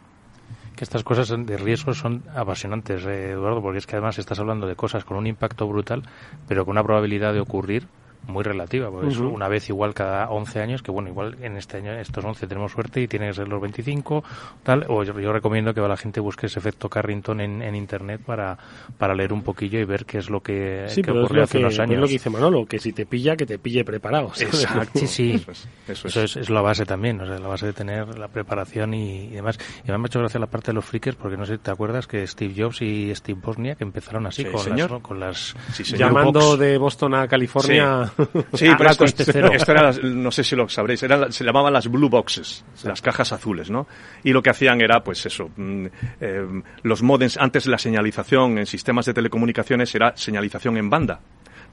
que 0.75 0.83
estas 0.83 1.03
cosas 1.03 1.29
de 1.29 1.57
riesgo 1.57 1.93
son 1.93 2.23
apasionantes, 2.35 3.05
Eduardo, 3.05 3.61
porque 3.61 3.77
es 3.77 3.85
que 3.85 3.97
además 3.97 4.17
estás 4.17 4.39
hablando 4.39 4.67
de 4.67 4.75
cosas 4.75 5.05
con 5.05 5.17
un 5.17 5.27
impacto 5.27 5.67
brutal, 5.67 6.03
pero 6.47 6.65
con 6.65 6.71
una 6.71 6.83
probabilidad 6.83 7.33
de 7.33 7.39
ocurrir 7.39 7.87
muy 8.27 8.43
relativa, 8.43 8.89
porque 8.89 9.17
una 9.19 9.47
vez 9.47 9.69
igual 9.69 9.93
cada 9.93 10.29
11 10.29 10.61
años, 10.61 10.81
que 10.81 10.91
bueno, 10.91 11.09
igual 11.09 11.37
en 11.41 11.57
este 11.57 11.77
año, 11.77 11.93
estos 11.93 12.23
11 12.23 12.47
tenemos 12.47 12.71
suerte 12.71 13.01
y 13.01 13.07
tiene 13.07 13.27
que 13.27 13.33
ser 13.33 13.47
los 13.47 13.61
25, 13.61 14.23
tal, 14.63 14.85
o 14.89 15.03
yo, 15.03 15.13
recomiendo 15.33 15.73
que 15.73 15.81
la 15.81 15.97
gente 15.97 16.19
busque 16.19 16.45
ese 16.45 16.59
efecto 16.59 16.89
Carrington 16.89 17.41
en, 17.41 17.61
en, 17.61 17.75
internet 17.75 18.21
para, 18.25 18.57
para 18.97 19.15
leer 19.15 19.33
un 19.33 19.41
poquillo 19.41 19.79
y 19.79 19.85
ver 19.85 20.05
qué 20.05 20.19
es 20.19 20.29
lo 20.29 20.41
que, 20.41 20.85
sí, 20.87 21.01
ocurrió 21.01 21.43
hace 21.43 21.57
unos 21.57 21.79
años. 21.79 21.95
Es 21.95 21.99
lo 21.99 22.07
que 22.07 22.13
dice 22.13 22.29
Manolo, 22.29 22.65
que 22.65 22.79
si 22.79 22.93
te 22.93 23.05
pilla, 23.05 23.35
que 23.35 23.45
te 23.45 23.57
pille 23.57 23.83
preparado. 23.83 24.31
Exacto. 24.39 24.99
Sí, 24.99 25.07
sí. 25.07 25.45
Eso 25.87 26.07
es, 26.07 26.15
eso, 26.15 26.39
es. 26.39 26.49
la 26.49 26.61
base 26.61 26.85
también, 26.85 27.19
o 27.21 27.25
sea, 27.25 27.39
la 27.39 27.47
base 27.47 27.65
de 27.65 27.73
tener 27.73 28.17
la 28.17 28.27
preparación 28.27 28.93
y, 28.93 29.27
demás. 29.29 29.57
Y 29.83 29.91
me 29.91 29.95
ha 29.95 30.05
hecho 30.05 30.19
gracia 30.19 30.39
la 30.39 30.47
parte 30.47 30.67
de 30.67 30.73
los 30.73 30.85
freakers, 30.85 31.17
porque 31.17 31.37
no 31.37 31.45
sé 31.45 31.53
si 31.53 31.59
te 31.59 31.71
acuerdas 31.71 32.07
que 32.07 32.25
Steve 32.27 32.53
Jobs 32.55 32.81
y 32.81 33.13
Steve 33.15 33.39
Bosniak 33.43 33.81
empezaron 33.81 34.27
así, 34.27 34.45
con, 34.45 34.77
Las, 34.77 35.01
con 35.01 35.19
las... 35.19 35.55
Llamando 35.97 36.55
de 36.57 36.77
Boston 36.77 37.15
a 37.15 37.27
California 37.27 38.10
Sí, 38.53 38.67
pero 38.77 38.89
esto, 38.89 39.05
esto, 39.05 39.71
era, 39.71 39.91
no 40.03 40.31
sé 40.31 40.43
si 40.43 40.55
lo 40.55 40.67
sabréis, 40.67 41.03
eran, 41.03 41.31
se 41.31 41.43
llamaban 41.43 41.73
las 41.73 41.87
blue 41.87 42.09
boxes, 42.09 42.63
las 42.83 43.01
cajas 43.01 43.31
azules, 43.31 43.69
¿no? 43.69 43.87
Y 44.23 44.31
lo 44.31 44.41
que 44.41 44.49
hacían 44.49 44.81
era, 44.81 45.03
pues 45.03 45.25
eso, 45.25 45.49
mm, 45.55 45.85
eh, 46.19 46.61
los 46.83 47.01
modems, 47.01 47.37
antes 47.37 47.67
la 47.67 47.77
señalización 47.77 48.57
en 48.57 48.65
sistemas 48.65 49.05
de 49.05 49.13
telecomunicaciones 49.13 49.93
era 49.95 50.15
señalización 50.15 50.77
en 50.77 50.89
banda, 50.89 51.19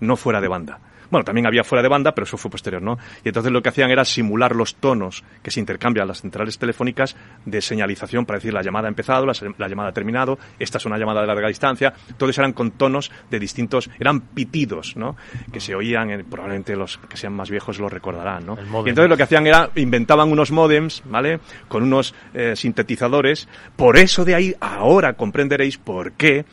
no 0.00 0.16
fuera 0.16 0.40
de 0.40 0.48
banda. 0.48 0.80
Bueno, 1.10 1.24
también 1.24 1.46
había 1.46 1.64
fuera 1.64 1.82
de 1.82 1.88
banda, 1.88 2.14
pero 2.14 2.26
eso 2.26 2.36
fue 2.36 2.50
posterior, 2.50 2.82
¿no? 2.82 2.98
Y 3.24 3.28
entonces 3.28 3.50
lo 3.50 3.62
que 3.62 3.70
hacían 3.70 3.90
era 3.90 4.04
simular 4.04 4.54
los 4.54 4.74
tonos 4.74 5.24
que 5.42 5.50
se 5.50 5.60
intercambian 5.60 6.06
las 6.06 6.20
centrales 6.20 6.58
telefónicas 6.58 7.16
de 7.46 7.62
señalización 7.62 8.26
para 8.26 8.38
decir 8.38 8.52
la 8.52 8.62
llamada 8.62 8.88
ha 8.88 8.90
empezado, 8.90 9.24
la, 9.24 9.68
llamada 9.68 9.88
ha 9.88 9.92
terminado, 9.92 10.38
esta 10.58 10.78
es 10.78 10.84
una 10.84 10.98
llamada 10.98 11.22
de 11.22 11.26
larga 11.26 11.48
distancia. 11.48 11.94
Todos 12.16 12.36
eran 12.38 12.52
con 12.52 12.72
tonos 12.72 13.10
de 13.30 13.38
distintos, 13.38 13.90
eran 13.98 14.20
pitidos, 14.20 14.96
¿no? 14.96 15.16
Que 15.50 15.60
se 15.60 15.74
oían, 15.74 16.26
probablemente 16.28 16.76
los 16.76 16.98
que 16.98 17.16
sean 17.16 17.32
más 17.32 17.50
viejos 17.50 17.78
lo 17.78 17.88
recordarán, 17.88 18.44
¿no? 18.44 18.58
Y 18.84 18.90
entonces 18.90 19.08
lo 19.08 19.16
que 19.16 19.22
hacían 19.22 19.46
era, 19.46 19.70
inventaban 19.76 20.30
unos 20.30 20.50
modems, 20.50 21.02
¿vale? 21.06 21.40
Con 21.68 21.84
unos 21.84 22.14
eh, 22.34 22.54
sintetizadores. 22.54 23.48
Por 23.76 23.96
eso 23.96 24.26
de 24.26 24.34
ahí 24.34 24.54
ahora 24.60 25.14
comprenderéis 25.14 25.78
por 25.78 26.12
qué 26.12 26.44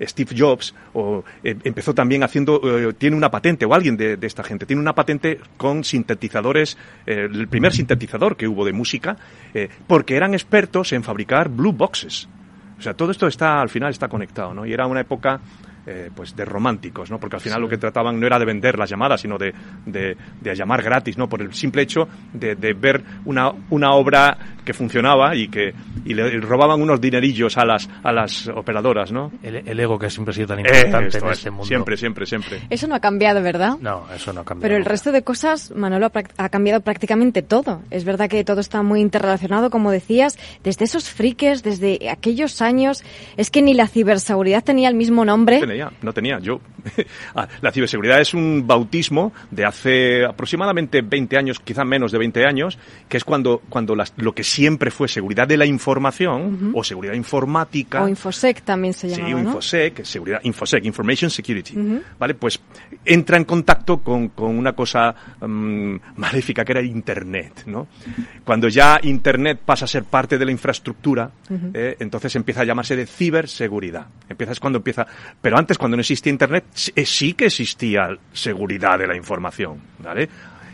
Steve 0.00 0.34
Jobs 0.36 0.74
o, 0.94 1.24
eh, 1.44 1.56
empezó 1.64 1.94
también 1.94 2.22
haciendo, 2.22 2.60
eh, 2.64 2.92
tiene 2.94 3.16
una 3.16 3.30
patente, 3.30 3.66
o 3.66 3.74
alguien 3.74 3.96
de, 3.96 4.18
esta 4.22 4.42
gente, 4.42 4.66
tiene 4.66 4.80
una 4.80 4.94
patente 4.94 5.38
con 5.56 5.84
sintetizadores, 5.84 6.76
eh, 7.06 7.28
el 7.30 7.48
primer 7.48 7.72
sintetizador 7.72 8.36
que 8.36 8.48
hubo 8.48 8.64
de 8.64 8.72
música, 8.72 9.16
porque 9.86 10.16
eran 10.16 10.34
expertos 10.34 10.92
en 10.92 11.02
fabricar 11.02 11.48
blue 11.48 11.72
boxes. 11.72 12.28
O 12.78 12.82
sea, 12.82 12.94
todo 12.94 13.10
esto 13.10 13.26
está, 13.26 13.60
al 13.60 13.68
final 13.68 13.90
está 13.90 14.08
conectado, 14.08 14.54
¿no? 14.54 14.64
Y 14.64 14.72
era 14.72 14.86
una 14.86 15.00
época 15.00 15.40
eh, 15.90 16.10
pues 16.14 16.36
de 16.36 16.44
románticos, 16.44 17.10
¿no? 17.10 17.18
Porque 17.18 17.36
al 17.36 17.40
final 17.40 17.62
lo 17.62 17.68
que 17.68 17.78
trataban 17.78 18.20
no 18.20 18.26
era 18.26 18.38
de 18.38 18.44
vender 18.44 18.78
las 18.78 18.90
llamadas, 18.90 19.22
sino 19.22 19.38
de, 19.38 19.54
de, 19.86 20.16
llamar 20.54 20.82
gratis, 20.82 21.16
¿no? 21.16 21.30
Por 21.30 21.40
el 21.40 21.54
simple 21.54 21.80
hecho 21.80 22.06
de, 22.30 22.56
de, 22.56 22.74
ver 22.74 23.02
una, 23.24 23.50
una 23.70 23.92
obra 23.92 24.36
que 24.66 24.74
funcionaba 24.74 25.34
y 25.34 25.48
que 25.48 25.72
y 26.04 26.12
le 26.12 26.40
robaban 26.40 26.82
unos 26.82 27.00
dinerillos 27.00 27.56
a 27.56 27.64
las 27.64 27.88
a 28.02 28.12
las 28.12 28.48
operadoras, 28.48 29.12
¿no? 29.12 29.32
El, 29.42 29.80
ego 29.80 29.98
que 29.98 30.10
siempre 30.10 30.32
ha 30.32 30.34
sido 30.34 30.48
tan 30.48 30.58
importante 30.58 31.18
en 31.18 31.28
este 31.28 31.50
mundo. 31.50 31.64
Siempre, 31.64 31.96
siempre, 31.96 32.26
siempre. 32.26 32.60
Eso 32.68 32.86
no 32.86 32.94
ha 32.94 33.00
cambiado, 33.00 33.42
¿verdad? 33.42 33.78
No, 33.80 34.04
eso 34.14 34.34
no 34.34 34.40
ha 34.40 34.44
cambiado. 34.44 34.68
Pero 34.68 34.76
el 34.76 34.84
resto 34.84 35.10
de 35.10 35.22
cosas, 35.22 35.72
Manolo, 35.74 36.10
ha 36.36 36.48
cambiado 36.50 36.82
prácticamente 36.82 37.40
todo. 37.40 37.80
Es 37.90 38.04
verdad 38.04 38.28
que 38.28 38.44
todo 38.44 38.60
está 38.60 38.82
muy 38.82 39.00
interrelacionado, 39.00 39.70
como 39.70 39.90
decías, 39.90 40.38
desde 40.64 40.84
esos 40.84 41.08
friques, 41.08 41.62
desde 41.62 42.10
aquellos 42.10 42.60
años, 42.60 43.04
es 43.38 43.50
que 43.50 43.62
ni 43.62 43.72
la 43.72 43.88
ciberseguridad 43.88 44.62
tenía 44.62 44.90
el 44.90 44.94
mismo 44.94 45.24
nombre 45.24 45.77
no 46.02 46.12
tenía. 46.12 46.38
Yo, 46.38 46.60
ah, 47.34 47.48
la 47.60 47.72
ciberseguridad 47.72 48.20
es 48.20 48.34
un 48.34 48.66
bautismo 48.66 49.32
de 49.50 49.64
hace 49.64 50.24
aproximadamente 50.24 51.02
20 51.02 51.36
años, 51.36 51.60
quizá 51.60 51.84
menos 51.84 52.12
de 52.12 52.18
20 52.18 52.44
años, 52.46 52.78
que 53.08 53.16
es 53.16 53.24
cuando, 53.24 53.62
cuando 53.68 53.94
lo 54.16 54.34
que 54.34 54.44
siempre 54.44 54.90
fue 54.90 55.08
seguridad 55.08 55.46
de 55.46 55.56
la 55.56 55.66
información 55.66 56.72
o 56.74 56.84
seguridad 56.84 57.14
informática. 57.14 58.02
O 58.02 58.08
Infosec 58.08 58.62
también 58.62 58.94
se 58.94 59.08
llama. 59.08 59.26
Sí, 59.26 59.32
Infosec, 59.32 60.04
seguridad, 60.04 60.40
Infosec, 60.42 60.84
Information 60.84 61.30
Security. 61.30 61.74
¿Vale? 62.18 62.34
Pues 62.34 62.60
entra 63.04 63.36
en 63.36 63.44
contacto 63.44 63.98
con, 63.98 64.32
una 64.36 64.72
cosa 64.72 65.14
mm, 65.40 65.96
maléfica 66.16 66.64
que 66.64 66.72
era 66.72 66.82
Internet, 66.82 67.64
¿no? 67.66 67.88
Cuando 68.44 68.68
ya 68.68 68.98
Internet 69.02 69.60
pasa 69.64 69.84
a 69.84 69.88
ser 69.88 70.04
parte 70.04 70.38
de 70.38 70.44
la 70.44 70.50
infraestructura, 70.50 71.30
eh, 71.74 71.96
entonces 72.00 72.34
empieza 72.36 72.62
a 72.62 72.64
llamarse 72.64 72.96
de 72.96 73.06
ciberseguridad. 73.06 74.06
Empieza 74.28 74.52
es 74.52 74.60
cuando 74.60 74.78
empieza, 74.78 75.06
pero 75.40 75.58
antes 75.58 75.67
cuando 75.76 75.96
no 75.96 76.00
existía 76.00 76.30
Internet, 76.30 76.64
eh, 76.94 77.04
sí 77.04 77.34
que 77.34 77.46
existía 77.46 78.16
seguridad 78.32 78.98
de 78.98 79.06
la 79.06 79.16
información, 79.16 79.78
¿vale? 79.98 80.28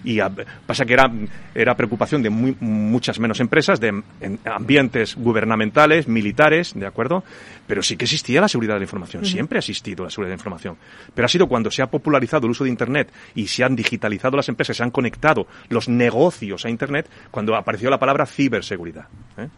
y 0.04 0.20
pasa 0.66 0.84
que 0.84 0.92
era, 0.92 1.10
era 1.54 1.74
preocupación 1.74 2.22
de 2.22 2.30
muchas 2.30 3.18
menos 3.18 3.40
empresas, 3.40 3.80
de 3.80 4.02
ambientes 4.44 5.16
gubernamentales, 5.16 6.06
militares, 6.06 6.74
¿de 6.74 6.86
acuerdo? 6.86 7.24
Pero 7.66 7.82
sí 7.82 7.96
que 7.96 8.04
existía 8.04 8.42
la 8.42 8.48
seguridad 8.48 8.74
de 8.74 8.80
la 8.80 8.84
información, 8.84 9.24
siempre 9.24 9.58
ha 9.58 9.60
existido 9.60 10.04
la 10.04 10.10
seguridad 10.10 10.32
de 10.32 10.36
la 10.36 10.40
información. 10.40 10.76
Pero 11.14 11.24
ha 11.24 11.28
sido 11.28 11.48
cuando 11.48 11.70
se 11.70 11.82
ha 11.82 11.86
popularizado 11.86 12.46
el 12.46 12.50
uso 12.50 12.64
de 12.64 12.70
Internet 12.70 13.10
y 13.34 13.46
se 13.46 13.64
han 13.64 13.74
digitalizado 13.74 14.36
las 14.36 14.48
empresas, 14.48 14.76
se 14.76 14.82
han 14.82 14.90
conectado 14.90 15.46
los 15.70 15.88
negocios 15.88 16.66
a 16.66 16.70
Internet, 16.70 17.08
cuando 17.30 17.56
apareció 17.56 17.88
la 17.88 17.98
palabra 17.98 18.26
ciberseguridad. 18.26 19.06
¿eh? 19.38 19.48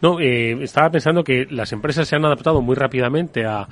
No, 0.00 0.20
eh, 0.20 0.62
estaba 0.62 0.90
pensando 0.90 1.24
que 1.24 1.46
las 1.50 1.72
empresas 1.72 2.06
se 2.06 2.14
han 2.14 2.24
adaptado 2.24 2.60
muy 2.62 2.76
rápidamente 2.76 3.44
a, 3.44 3.66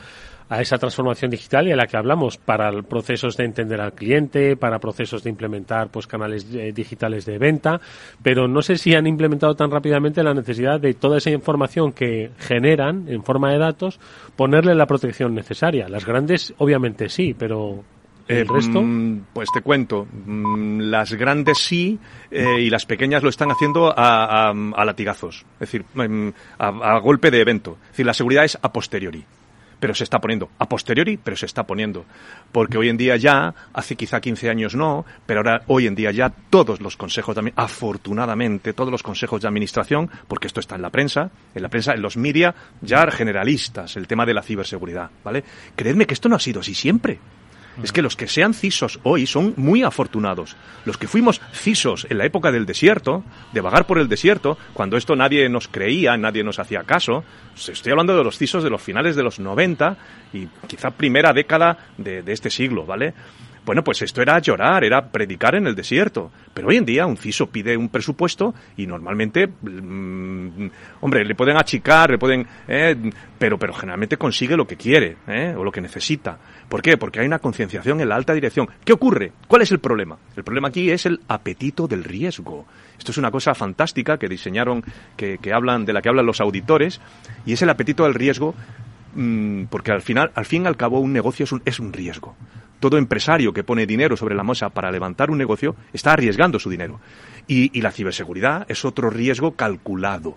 a 0.53 0.61
esa 0.61 0.77
transformación 0.77 1.31
digital 1.31 1.67
y 1.67 1.73
a 1.73 1.77
la 1.77 1.87
que 1.87 1.97
hablamos 1.97 2.37
para 2.37 2.71
procesos 2.83 3.39
de 3.39 3.47
entender 3.47 3.81
al 3.81 3.95
cliente, 3.95 4.55
para 4.55 4.79
procesos 4.79 5.23
de 5.23 5.31
implementar 5.31 5.89
pues 5.89 6.07
canales 6.07 6.47
eh, 6.53 6.73
digitales 6.75 7.25
de 7.25 7.39
venta, 7.39 7.81
pero 8.23 8.47
no 8.47 8.61
sé 8.61 8.77
si 8.77 8.95
han 8.95 9.07
implementado 9.07 9.55
tan 9.55 9.71
rápidamente 9.71 10.23
la 10.23 10.35
necesidad 10.35 10.79
de 10.79 10.93
toda 10.93 11.17
esa 11.17 11.31
información 11.31 11.93
que 11.93 12.33
generan 12.37 13.09
en 13.09 13.25
forma 13.25 13.51
de 13.51 13.59
datos 13.59 13.99
ponerle 14.37 14.75
la 14.75 14.85
protección 14.85 15.35
necesaria. 15.35 15.89
Las 15.89 16.05
grandes 16.05 16.53
obviamente 16.59 17.09
sí, 17.09 17.33
pero 17.33 17.83
¿El 18.29 18.37
eh, 18.37 18.45
resto? 18.45 18.83
Mm, 18.83 19.25
pues 19.33 19.49
te 19.55 19.63
cuento. 19.63 20.07
Mm, 20.27 20.81
las 20.83 21.15
grandes 21.15 21.59
sí 21.59 21.99
eh, 22.31 22.61
y 22.61 22.69
las 22.69 22.85
pequeñas 22.85 23.23
lo 23.23 23.31
están 23.31 23.51
haciendo 23.51 23.93
a, 23.97 24.53
latigazos. 24.85 25.47
Es 25.55 25.73
decir, 25.73 25.85
mm, 25.95 26.29
a, 26.59 26.99
golpe 26.99 27.31
de 27.31 27.41
evento. 27.41 27.79
Es 27.85 27.93
decir, 27.93 28.07
la 28.07 28.15
seguridad 28.15 28.45
es 28.45 28.59
a 28.61 28.71
posteriori 28.71 29.25
pero 29.83 29.97
se 29.97 30.05
está 30.05 30.21
poniendo. 30.21 30.49
A 30.61 30.69
posteriori, 30.69 31.17
pero 31.17 31.37
se 31.37 31.47
está 31.47 31.65
poniendo. 31.67 32.05
Porque 32.53 32.79
hoy 32.79 32.89
en 32.89 32.97
día 32.97 33.17
ya, 33.17 33.53
hace 33.73 33.97
quizá 33.97 34.21
15 34.21 34.49
años 34.49 34.77
no, 34.77 35.05
pero 35.27 35.41
ahora 35.41 35.63
hoy 35.67 35.89
en 35.89 35.97
día 35.97 36.13
ya 36.13 36.31
todos 36.31 36.81
los 36.81 36.97
consejos, 36.97 37.35
de, 37.35 37.53
afortunadamente, 37.57 38.75
todos 38.75 38.93
los 38.93 39.03
consejos 39.03 39.43
de 39.43 39.49
administración, 39.49 40.09
porque 40.29 40.47
esto 40.47 40.61
está 40.61 40.77
en 40.77 40.83
la 40.83 40.91
prensa, 40.91 41.33
en 41.53 41.63
la 41.63 41.69
prensa, 41.69 41.95
en 41.95 42.01
los 42.01 42.17
media, 42.17 42.55
ya 42.81 43.11
generalistas, 43.11 43.97
el 43.97 44.07
tema 44.07 44.25
de 44.25 44.35
la 44.35 44.43
ciberseguridad, 44.43 45.11
¿vale? 45.25 45.43
Creedme 45.75 46.07
que 46.07 46.15
esto 46.15 46.29
no 46.29 46.37
ha 46.37 46.39
sido 46.39 46.61
así 46.61 46.75
siempre. 46.75 47.19
Es 47.83 47.93
que 47.93 48.03
los 48.03 48.17
que 48.17 48.29
sean 48.29 48.55
cisos 48.55 49.01
hoy 49.03 49.27
son 49.27 49.55
muy 49.57 49.83
afortunados. 49.83 50.57
Los 50.85 50.99
que 50.99 51.09
fuimos 51.09 51.41
cisos 51.53 52.07
en 52.11 52.19
la 52.19 52.27
época 52.27 52.53
del 52.53 52.67
desierto, 52.67 53.25
de 53.53 53.61
vagar 53.61 53.87
por 53.87 53.99
el 53.99 54.09
desierto, 54.09 54.59
cuando 54.75 54.97
esto 54.97 55.17
nadie 55.17 55.49
nos 55.49 55.69
creía, 55.69 56.17
nadie 56.17 56.45
nos 56.45 56.59
hacía 56.59 56.83
caso, 56.83 57.25
estoy 57.57 57.93
hablando 57.93 58.17
de 58.17 58.25
los 58.25 58.37
cisos 58.37 58.63
de 58.63 58.71
los 58.71 58.83
finales 58.83 59.17
de 59.17 59.23
los 59.23 59.39
90 59.39 59.97
y 60.33 60.47
quizá 60.67 60.91
primera 60.91 61.33
década 61.33 61.79
de, 61.97 62.23
de 62.23 62.33
este 62.33 62.51
siglo, 62.51 62.85
¿vale? 62.85 63.15
Bueno, 63.65 63.85
pues 63.85 64.03
esto 64.03 64.21
era 64.21 64.41
llorar, 64.41 64.83
era 64.83 65.13
predicar 65.13 65.55
en 65.55 65.69
el 65.69 65.77
desierto. 65.77 66.33
Pero 66.53 66.69
hoy 66.69 66.79
en 66.79 66.85
día 66.85 67.07
un 67.07 67.17
CISO 67.17 67.47
pide 67.47 67.77
un 67.77 67.89
presupuesto 67.91 68.55
y 68.77 68.89
normalmente, 68.89 69.47
mm, 69.47 70.67
hombre, 71.01 71.25
le 71.25 71.35
pueden 71.37 71.57
achicar, 71.57 72.11
le 72.11 72.19
pueden, 72.19 72.45
eh, 72.67 72.97
pero, 73.39 73.59
pero 73.59 73.73
generalmente 73.73 74.17
consigue 74.17 74.57
lo 74.57 74.67
que 74.67 74.77
quiere 74.77 75.17
eh, 75.29 75.55
o 75.57 75.63
lo 75.63 75.71
que 75.71 75.81
necesita. 75.81 76.39
¿Por 76.69 76.83
qué? 76.83 76.97
Porque 76.97 77.21
hay 77.21 77.27
una 77.27 77.39
concienciación 77.39 78.01
en 78.01 78.09
la 78.09 78.17
alta 78.17 78.35
dirección. 78.35 78.69
¿Qué 78.85 78.93
ocurre? 78.93 79.33
¿Cuál 79.47 79.63
es 79.63 79.71
el 79.71 79.79
problema? 79.79 80.19
El 80.37 80.43
problema 80.43 80.69
aquí 80.69 80.91
es 80.91 81.07
el 81.07 81.21
apetito 81.29 81.87
del 81.87 82.03
riesgo. 82.03 82.67
Esto 82.99 83.13
es 83.13 83.19
una 83.19 83.31
cosa 83.31 83.55
fantástica 83.55 84.19
que 84.19 84.29
diseñaron, 84.29 84.83
que, 85.17 85.39
que 85.39 85.53
hablan, 85.53 85.85
de 85.85 85.93
la 85.93 86.03
que 86.03 86.09
hablan 86.09 86.27
los 86.27 86.41
auditores, 86.41 87.01
y 87.47 87.53
es 87.53 87.63
el 87.63 87.71
apetito 87.71 88.03
del 88.03 88.15
riesgo 88.15 88.57
mm, 89.15 89.65
porque 89.67 89.93
al 89.93 90.03
final, 90.03 90.33
al 90.35 90.47
fin 90.47 90.65
y 90.65 90.67
al 90.67 90.77
cabo, 90.77 90.99
un 90.99 91.13
negocio 91.13 91.45
es 91.45 91.53
un, 91.53 91.63
es 91.65 91.79
un 91.79 91.93
riesgo 91.93 92.35
todo 92.83 92.99
empresario 92.99 93.53
que 93.53 93.63
pone 93.63 93.87
dinero 93.87 94.17
sobre 94.17 94.35
la 94.35 94.43
mesa 94.43 94.69
para 94.71 94.91
levantar 94.91 95.31
un 95.31 95.39
negocio 95.39 95.77
está 95.93 96.15
arriesgando 96.15 96.59
su 96.59 96.69
dinero. 96.69 97.01
Y, 97.47 97.81
la 97.81 97.93
ciberseguridad 97.93 98.67
es 98.69 98.85
otro 98.85 99.09
riesgo 99.09 99.53
calculado. 99.53 100.35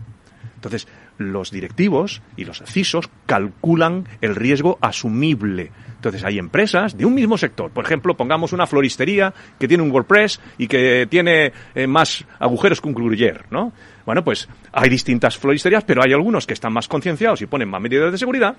Entonces, 0.53 0.87
los 1.17 1.49
directivos 1.49 2.21
y 2.37 2.45
los 2.45 2.61
CISOs 2.63 3.09
calculan 3.25 4.07
el 4.21 4.35
riesgo 4.35 4.77
asumible. 4.79 5.71
Entonces, 5.95 6.23
hay 6.23 6.37
empresas 6.37 6.95
de 6.95 7.05
un 7.05 7.15
mismo 7.15 7.35
sector. 7.35 7.71
Por 7.71 7.83
ejemplo, 7.83 8.15
pongamos 8.15 8.53
una 8.53 8.67
floristería 8.67 9.33
que 9.59 9.67
tiene 9.67 9.81
un 9.81 9.89
WordPress 9.89 10.39
y 10.59 10.67
que 10.67 11.07
tiene 11.09 11.51
eh, 11.73 11.87
más 11.87 12.25
agujeros 12.37 12.79
que 12.79 12.89
un 12.89 12.95
gruyère, 12.95 13.45
¿no? 13.49 13.73
Bueno, 14.05 14.23
pues 14.23 14.47
hay 14.71 14.89
distintas 14.89 15.35
floristerías, 15.35 15.83
pero 15.83 16.03
hay 16.03 16.13
algunos 16.13 16.45
que 16.45 16.53
están 16.53 16.73
más 16.73 16.87
concienciados 16.87 17.41
y 17.41 17.47
ponen 17.47 17.69
más 17.69 17.81
medidas 17.81 18.11
de 18.11 18.19
seguridad, 18.19 18.55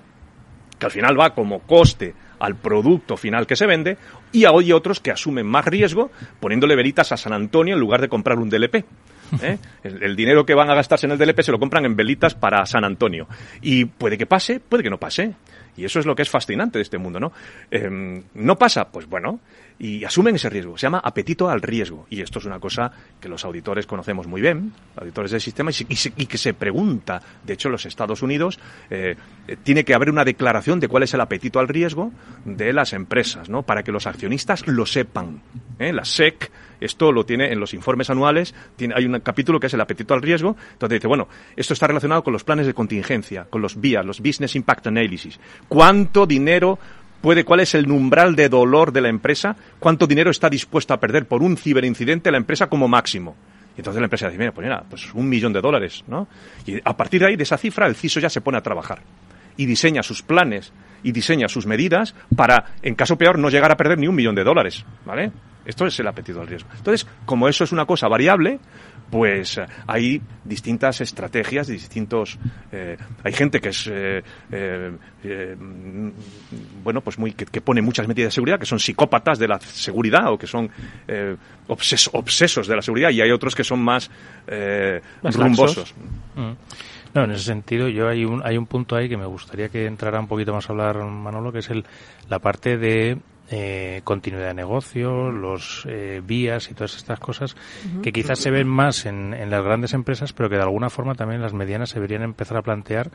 que 0.79 0.85
al 0.85 0.91
final 0.91 1.19
va 1.19 1.33
como 1.33 1.59
coste 1.59 2.13
al 2.39 2.55
producto 2.55 3.17
final 3.17 3.47
que 3.47 3.55
se 3.55 3.65
vende, 3.65 3.97
y 4.31 4.45
hay 4.45 4.71
otros 4.71 4.99
que 4.99 5.11
asumen 5.11 5.45
más 5.45 5.65
riesgo 5.65 6.11
poniéndole 6.39 6.75
velitas 6.75 7.11
a 7.11 7.17
San 7.17 7.33
Antonio 7.33 7.73
en 7.73 7.79
lugar 7.79 8.01
de 8.01 8.09
comprar 8.09 8.37
un 8.37 8.49
DLP. 8.49 8.75
¿eh? 9.41 9.57
El, 9.83 10.15
dinero 10.15 10.45
que 10.45 10.53
van 10.53 10.69
a 10.69 10.75
gastarse 10.75 11.05
en 11.05 11.13
el 11.13 11.17
DLP 11.17 11.41
se 11.41 11.51
lo 11.51 11.59
compran 11.59 11.85
en 11.85 11.95
velitas 11.95 12.35
para 12.35 12.65
San 12.65 12.83
Antonio. 12.83 13.27
Y 13.61 13.85
puede 13.85 14.17
que 14.17 14.25
pase, 14.25 14.59
puede 14.59 14.83
que 14.83 14.89
no 14.89 14.97
pase. 14.97 15.33
Y 15.75 15.85
eso 15.85 15.99
es 15.99 16.05
lo 16.05 16.15
que 16.15 16.23
es 16.23 16.29
fascinante 16.29 16.79
de 16.79 16.83
este 16.83 16.97
mundo, 16.97 17.19
¿no? 17.19 17.31
Em, 17.69 18.23
¿No 18.33 18.55
pasa? 18.55 18.89
Pues 18.89 19.07
bueno, 19.07 19.39
y 19.79 20.03
asumen 20.03 20.35
ese 20.35 20.49
riesgo. 20.49 20.77
Se 20.77 20.83
llama 20.83 21.01
apetito 21.03 21.49
al 21.49 21.61
riesgo. 21.61 22.07
Y 22.09 22.21
esto 22.21 22.39
es 22.39 22.45
una 22.45 22.59
cosa 22.59 22.91
que 23.19 23.29
los 23.29 23.45
auditores 23.45 23.85
conocemos 23.85 24.27
muy 24.27 24.41
bien, 24.41 24.73
auditores 24.95 25.31
del 25.31 25.41
sistema, 25.41 25.71
y, 25.71 26.25
que 26.25 26.37
se 26.37 26.53
pregunta. 26.53 27.21
De 27.43 27.53
hecho, 27.53 27.69
los 27.69 27.85
Estados 27.85 28.21
Unidos 28.21 28.59
eh, 28.89 29.15
tiene 29.63 29.83
que 29.83 29.93
haber 29.93 30.09
una 30.09 30.25
declaración 30.25 30.79
de 30.79 30.87
cuál 30.87 31.03
es 31.03 31.13
el 31.13 31.21
apetito 31.21 31.59
al 31.59 31.67
riesgo 31.67 32.11
de 32.45 32.73
las 32.73 32.93
empresas, 32.93 33.49
¿no? 33.49 33.63
Para 33.63 33.83
que 33.83 33.91
los 33.91 34.07
accionistas 34.07 34.67
lo 34.67 34.85
sepan. 34.85 35.41
¿eh? 35.79 35.93
La 35.93 36.05
SEC 36.05 36.51
esto 36.79 37.11
lo 37.11 37.25
tiene 37.25 37.51
en 37.51 37.59
los 37.59 37.73
informes 37.73 38.09
anuales, 38.09 38.53
tiene, 38.75 38.93
hay 38.95 39.05
un 39.05 39.19
capítulo 39.21 39.59
que 39.59 39.67
es 39.67 39.73
el 39.73 39.81
apetito 39.81 40.13
al 40.13 40.21
riesgo, 40.21 40.55
donde 40.79 40.95
dice, 40.95 41.07
bueno, 41.07 41.27
esto 41.55 41.73
está 41.73 41.87
relacionado 41.87 42.23
con 42.23 42.33
los 42.33 42.43
planes 42.43 42.67
de 42.67 42.73
contingencia, 42.73 43.47
con 43.49 43.61
los 43.61 43.79
BIA, 43.79 44.03
los 44.03 44.19
Business 44.19 44.55
Impact 44.55 44.87
Analysis. 44.87 45.39
¿Cuánto 45.67 46.25
dinero 46.27 46.77
puede, 47.21 47.43
cuál 47.43 47.59
es 47.61 47.75
el 47.75 47.89
umbral 47.91 48.35
de 48.35 48.49
dolor 48.49 48.91
de 48.91 49.01
la 49.01 49.09
empresa? 49.09 49.55
¿Cuánto 49.79 50.07
dinero 50.07 50.31
está 50.31 50.49
dispuesto 50.49 50.93
a 50.93 50.99
perder 50.99 51.27
por 51.27 51.41
un 51.41 51.57
ciberincidente 51.57 52.31
la 52.31 52.37
empresa 52.37 52.67
como 52.67 52.87
máximo? 52.87 53.35
Y 53.75 53.81
entonces 53.81 53.99
la 53.99 54.05
empresa 54.05 54.27
dice, 54.27 54.39
mira, 54.39 54.51
pues 54.51 54.65
mira, 54.65 54.83
pues 54.89 55.13
un 55.13 55.29
millón 55.29 55.53
de 55.53 55.61
dólares, 55.61 56.03
¿no? 56.07 56.27
Y 56.65 56.79
a 56.83 56.97
partir 56.97 57.21
de 57.21 57.27
ahí, 57.27 57.35
de 57.35 57.43
esa 57.43 57.57
cifra, 57.57 57.85
el 57.85 57.95
CISO 57.95 58.19
ya 58.19 58.29
se 58.29 58.41
pone 58.41 58.57
a 58.57 58.61
trabajar 58.61 58.99
y 59.57 59.65
diseña 59.65 60.03
sus 60.03 60.21
planes 60.21 60.71
y 61.03 61.11
diseña 61.11 61.47
sus 61.47 61.65
medidas 61.65 62.15
para, 62.35 62.75
en 62.81 62.95
caso 62.95 63.17
peor, 63.17 63.37
no 63.37 63.49
llegar 63.49 63.71
a 63.71 63.77
perder 63.77 63.97
ni 63.97 64.07
un 64.07 64.15
millón 64.15 64.35
de 64.35 64.43
dólares, 64.43 64.85
¿vale? 65.05 65.31
Esto 65.65 65.85
es 65.85 65.99
el 65.99 66.07
apetito 66.07 66.39
al 66.39 66.47
riesgo. 66.47 66.69
Entonces, 66.77 67.05
como 67.25 67.49
eso 67.49 67.65
es 67.65 67.73
una 67.73 67.85
cosa 67.85 68.07
variable, 68.07 68.59
pues 69.09 69.57
eh, 69.57 69.65
hay 69.85 70.21
distintas 70.43 71.01
estrategias, 71.01 71.67
distintos. 71.67 72.37
Eh, 72.71 72.97
hay 73.23 73.33
gente 73.33 73.59
que 73.59 73.69
es, 73.69 73.89
eh, 73.91 74.23
bueno, 76.83 77.01
pues 77.01 77.17
muy 77.17 77.33
que, 77.33 77.61
pone 77.61 77.81
muchas 77.81 78.07
medidas 78.07 78.27
de 78.27 78.35
seguridad, 78.35 78.59
que 78.59 78.65
son 78.65 78.79
psicópatas 78.79 79.39
de 79.39 79.47
la 79.47 79.59
seguridad 79.59 80.31
o 80.31 80.37
que 80.37 80.47
son 80.47 80.69
obsesos 81.67 82.67
de 82.67 82.75
la 82.75 82.81
seguridad, 82.81 83.09
y 83.11 83.21
hay 83.21 83.31
otros 83.31 83.55
que 83.55 83.63
son 83.63 83.81
más, 83.81 84.09
rumbosos. 85.21 85.93
Mm. 86.35 86.51
No, 87.13 87.23
en 87.23 87.31
ese 87.31 87.43
sentido, 87.43 87.87
yo 87.87 88.07
hay 88.07 88.25
un, 88.25 88.41
hay 88.45 88.57
un 88.57 88.65
punto 88.65 88.95
ahí 88.95 89.09
que 89.09 89.17
me 89.17 89.25
gustaría 89.25 89.69
que 89.69 89.85
entrara 89.85 90.19
un 90.19 90.27
poquito 90.27 90.53
más 90.53 90.69
a 90.69 90.73
hablar 90.73 90.97
Manolo, 91.03 91.51
que 91.51 91.59
es 91.59 91.69
el, 91.69 91.85
la 92.29 92.39
parte 92.39 92.77
de 92.77 93.17
eh, 93.49 94.01
continuidad 94.03 94.47
de 94.47 94.53
negocio, 94.53 95.31
los 95.31 95.85
eh, 95.87 96.21
vías 96.25 96.69
y 96.69 96.73
todas 96.73 96.97
estas 96.97 97.19
cosas 97.19 97.55
que 98.03 98.11
quizás 98.11 98.39
se 98.39 98.51
ven 98.51 98.67
más 98.67 99.05
en, 99.05 99.33
en, 99.33 99.49
las 99.49 99.63
grandes 99.63 99.93
empresas, 99.93 100.33
pero 100.33 100.49
que 100.49 100.57
de 100.57 100.63
alguna 100.63 100.89
forma 100.89 101.15
también 101.15 101.41
las 101.41 101.53
medianas 101.53 101.89
se 101.89 101.95
deberían 101.95 102.23
empezar 102.23 102.57
a 102.57 102.61
plantear 102.61 103.09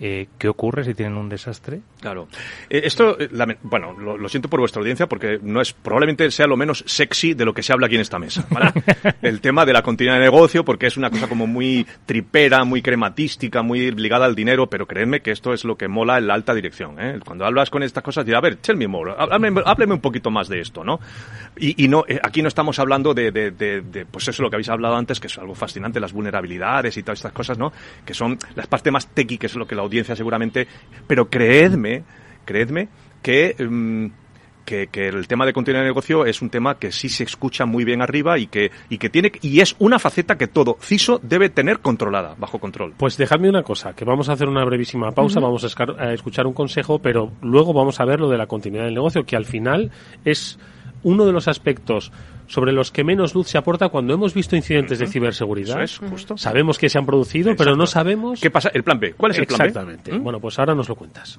eh, 0.00 0.28
¿qué 0.38 0.48
ocurre 0.48 0.84
si 0.84 0.94
tienen 0.94 1.16
un 1.16 1.28
desastre? 1.28 1.80
Claro. 2.00 2.28
Eh, 2.68 2.82
esto, 2.84 3.18
eh, 3.18 3.28
bueno, 3.62 3.92
lo, 3.92 4.28
siento 4.28 4.48
por 4.48 4.60
vuestra 4.60 4.80
audiencia 4.80 5.06
porque 5.06 5.38
no 5.42 5.60
es, 5.60 5.72
probablemente 5.72 6.30
sea 6.30 6.46
lo 6.46 6.56
menos 6.56 6.82
sexy 6.86 7.34
de 7.34 7.44
lo 7.44 7.54
que 7.54 7.62
se 7.62 7.72
habla 7.72 7.86
aquí 7.86 7.94
en 7.94 8.00
esta 8.00 8.18
mesa. 8.18 8.46
El 9.22 9.40
tema 9.40 9.64
de 9.64 9.72
la 9.72 9.82
continuidad 9.82 10.18
de 10.18 10.24
negocio, 10.24 10.64
porque 10.64 10.86
es 10.86 10.96
una 10.96 11.10
cosa 11.10 11.28
como 11.28 11.46
muy 11.46 11.86
tripera, 12.06 12.64
muy 12.64 12.82
crematística, 12.82 13.62
muy 13.62 13.92
ligada 13.92 14.26
al 14.26 14.34
dinero, 14.34 14.68
pero 14.68 14.86
créeme 14.86 15.20
que 15.20 15.30
esto 15.30 15.52
es 15.52 15.64
lo 15.64 15.76
que 15.76 15.88
mola 15.88 16.18
en 16.18 16.26
la 16.26 16.34
alta 16.34 16.54
dirección. 16.54 16.96
Cuando 17.24 17.44
hablas 17.46 17.70
con 17.70 17.82
estas 17.82 18.02
cosas, 18.02 18.26
dirás, 18.26 18.38
a 18.38 18.42
ver, 18.42 18.56
tell 18.56 18.76
me 18.76 18.88
more, 18.88 19.14
hábleme, 19.16 19.94
un 19.94 20.00
poquito 20.00 20.30
más 20.30 20.48
de 20.48 20.60
esto, 20.60 20.82
¿no? 20.82 21.00
Y, 21.56 21.86
no, 21.88 22.04
aquí 22.22 22.42
no 22.42 22.48
estamos 22.48 22.78
hablando 22.78 23.14
de, 23.14 23.30
de, 23.30 23.50
de, 23.50 24.06
pues 24.06 24.26
eso 24.28 24.42
lo 24.42 24.50
que 24.50 24.56
habéis 24.56 24.68
hablado 24.68 24.96
antes, 24.96 25.20
que 25.20 25.28
es 25.28 25.38
algo 25.38 25.54
fascinante, 25.54 26.00
las 26.00 26.12
vulnerabilidades 26.12 26.96
y 26.96 27.02
todas 27.02 27.18
estas 27.18 27.32
cosas, 27.32 27.58
¿no? 27.58 27.72
Que 28.04 28.14
son 28.14 28.38
las 28.56 28.66
partes 28.66 28.92
más 28.92 29.06
techy, 29.08 29.38
que 29.38 29.46
es 29.46 29.54
lo 29.54 29.66
que 29.66 29.74
la 29.74 29.83
audiencia 29.84 30.16
seguramente, 30.16 30.66
pero 31.06 31.28
creedme, 31.28 32.02
creedme 32.44 32.88
que, 33.22 33.54
mm, 33.58 34.06
que, 34.64 34.86
que, 34.88 35.08
el 35.08 35.28
tema 35.28 35.46
de 35.46 35.52
continuidad 35.52 35.82
de 35.82 35.88
negocio 35.88 36.24
es 36.24 36.42
un 36.42 36.50
tema 36.50 36.78
que 36.78 36.90
sí 36.90 37.08
se 37.08 37.24
escucha 37.24 37.66
muy 37.66 37.84
bien 37.84 38.02
arriba 38.02 38.38
y 38.38 38.46
que, 38.46 38.70
y 38.88 38.98
que 38.98 39.10
tiene, 39.10 39.32
y 39.42 39.60
es 39.60 39.76
una 39.78 39.98
faceta 39.98 40.36
que 40.36 40.46
todo 40.46 40.78
CISO 40.80 41.20
debe 41.22 41.50
tener 41.50 41.80
controlada, 41.80 42.34
bajo 42.38 42.58
control. 42.58 42.94
Pues 42.96 43.16
dejadme 43.16 43.48
una 43.48 43.62
cosa, 43.62 43.94
que 43.94 44.04
vamos 44.04 44.28
a 44.28 44.32
hacer 44.32 44.48
una 44.48 44.64
brevísima 44.64 45.10
pausa, 45.12 45.40
vamos 45.40 45.64
a, 45.64 46.12
escuchar 46.12 46.46
un 46.46 46.54
consejo, 46.54 46.98
pero 46.98 47.32
luego 47.42 47.72
vamos 47.72 48.00
a 48.00 48.04
ver 48.04 48.20
lo 48.20 48.28
de 48.28 48.38
la 48.38 48.46
continuidad 48.46 48.84
del 48.84 48.94
negocio, 48.94 49.24
que 49.24 49.36
al 49.36 49.44
final 49.44 49.90
es 50.24 50.58
uno 51.04 51.24
de 51.24 51.32
los 51.32 51.46
aspectos 51.46 52.10
sobre 52.46 52.72
los 52.72 52.90
que 52.90 53.04
menos 53.04 53.34
luz 53.34 53.48
se 53.48 53.56
aporta 53.56 53.88
cuando 53.88 54.12
hemos 54.12 54.34
visto 54.34 54.56
incidentes 54.56 54.98
de 54.98 55.06
ciberseguridad. 55.06 55.82
Eso 55.82 56.04
es, 56.04 56.10
justo. 56.10 56.36
Sabemos 56.36 56.78
que 56.78 56.88
se 56.88 56.98
han 56.98 57.06
producido, 57.06 57.54
pero 57.56 57.76
no 57.76 57.86
sabemos... 57.86 58.40
¿Qué 58.40 58.50
pasa? 58.50 58.70
¿El 58.74 58.82
plan 58.82 58.98
B? 58.98 59.14
¿Cuál 59.14 59.32
es 59.32 59.38
el 59.38 59.46
plan 59.46 59.58
B? 59.58 59.66
Exactamente. 59.66 60.18
Bueno, 60.18 60.40
pues 60.40 60.58
ahora 60.58 60.74
nos 60.74 60.88
lo 60.88 60.96
cuentas. 60.96 61.38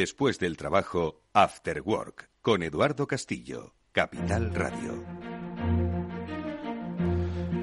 Después 0.00 0.38
del 0.38 0.56
trabajo, 0.56 1.20
After 1.34 1.82
Work, 1.82 2.30
con 2.40 2.62
Eduardo 2.62 3.06
Castillo, 3.06 3.74
Capital 3.92 4.54
Radio. 4.54 4.94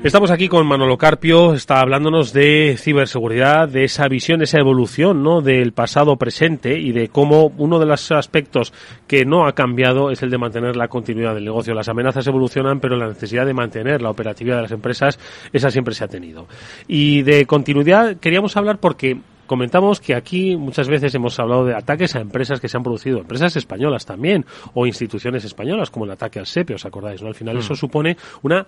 Estamos 0.04 0.30
aquí 0.30 0.47
con 0.47 0.67
Manolo 0.67 1.00
Carpio, 1.00 1.56
está 1.56 1.80
hablándonos 1.80 2.34
de 2.34 2.76
ciberseguridad, 2.78 3.67
de 3.67 3.86
esa 3.86 4.08
visión, 4.08 4.43
esa 4.43 4.60
evolución, 4.60 5.23
¿no? 5.23 5.41
Del 5.41 5.71
pasado 5.71 6.15
presente 6.17 6.78
y 6.78 6.91
de 6.91 7.08
cómo 7.08 7.52
uno 7.58 7.80
de 7.80 7.88
los 7.88 8.12
aspectos 8.12 8.71
que 9.08 9.26
no 9.26 9.47
ha 9.47 9.56
cambiado 9.56 10.12
es 10.12 10.21
el 10.21 10.30
de 10.30 10.38
mantener 10.38 10.76
la 10.76 10.89
continuidad 10.89 11.34
del 11.34 11.45
negocio. 11.45 11.73
Las 11.73 11.89
amenazas 11.89 12.28
evolucionan, 12.28 12.80
pero 12.80 12.97
la 12.97 13.08
necesidad 13.08 13.47
de 13.47 13.56
mantener 13.56 14.04
la 14.04 14.12
operatividad 14.12 14.58
de 14.58 14.62
las 14.62 14.71
empresas, 14.71 15.17
esa 15.54 15.71
siempre 15.71 15.95
se 15.95 16.04
ha 16.04 16.08
tenido. 16.08 16.45
Y 16.88 17.23
de 17.23 17.47
continuidad 17.47 18.17
queríamos 18.17 18.56
hablar 18.58 18.78
porque 18.78 19.17
comentamos 19.48 20.00
que 20.00 20.14
aquí 20.14 20.56
muchas 20.56 20.88
veces 20.88 21.14
hemos 21.16 21.40
hablado 21.40 21.66
de 21.66 21.76
ataques 21.76 22.16
a 22.16 22.20
empresas 22.20 22.60
que 22.60 22.70
se 22.70 22.78
han 22.78 22.84
producido, 22.84 23.20
empresas 23.20 23.56
españolas 23.56 24.06
también, 24.06 24.46
o 24.74 24.86
instituciones 24.86 25.44
españolas, 25.46 25.90
como 25.90 26.06
el 26.06 26.12
ataque 26.12 26.40
al 26.40 26.46
SEPE, 26.46 26.76
¿os 26.76 26.86
acordáis? 26.86 27.22
¿no? 27.22 27.28
Al 27.28 27.36
final 27.36 27.58
eso 27.58 27.76
supone 27.76 28.18
una, 28.44 28.66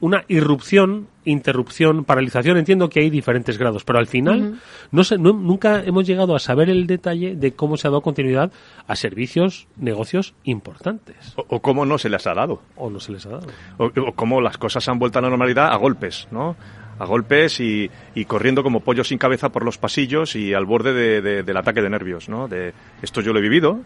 una 0.00 0.24
irrupción, 0.28 1.08
interrupción, 1.24 2.04
paralización. 2.04 2.58
Entiendo 2.58 2.88
que 2.88 3.00
hay 3.00 3.10
diferentes 3.10 3.58
grados, 3.58 3.84
pero 3.84 3.98
al 3.98 4.06
final 4.06 4.60
no, 4.90 5.04
sé, 5.04 5.18
nunca 5.18 5.82
hemos 5.82 6.06
llegado 6.06 6.34
a 6.34 6.38
saber 6.38 6.70
el 6.70 6.86
detalle 6.86 7.36
de 7.36 7.52
cómo 7.52 7.76
se 7.76 7.88
ha 7.88 7.90
dado 7.90 8.02
continuidad 8.02 8.52
a 8.86 8.96
servicios, 8.96 9.68
negocios 9.76 10.34
importantes. 10.44 11.34
O, 11.36 11.60
cómo 11.60 11.86
no 11.86 11.98
se 11.98 12.08
les 12.08 12.26
ha 12.26 12.34
dado. 12.34 12.60
O 12.76 12.90
no 12.90 13.00
se 13.00 13.12
les 13.12 13.24
ha 13.26 13.30
dado. 13.30 13.46
O, 13.78 13.86
o 13.86 14.12
cómo 14.14 14.40
las 14.40 14.58
cosas 14.58 14.88
han 14.88 14.98
vuelto 14.98 15.18
a 15.18 15.22
la 15.22 15.30
normalidad 15.30 15.72
a 15.72 15.76
golpes, 15.76 16.28
¿no? 16.30 16.56
A 17.00 17.06
golpes 17.06 17.60
y, 17.60 17.90
corriendo 18.26 18.62
como 18.62 18.80
pollo 18.80 19.02
sin 19.04 19.16
cabeza 19.16 19.48
por 19.48 19.64
los 19.64 19.78
pasillos 19.78 20.36
y 20.36 20.52
al 20.52 20.66
borde 20.66 21.22
del 21.42 21.56
ataque 21.56 21.80
de 21.80 21.88
nervios, 21.88 22.28
¿no? 22.28 22.46
De, 22.46 22.74
esto 23.00 23.22
yo 23.22 23.32
lo 23.32 23.38
he 23.38 23.42
vivido, 23.42 23.80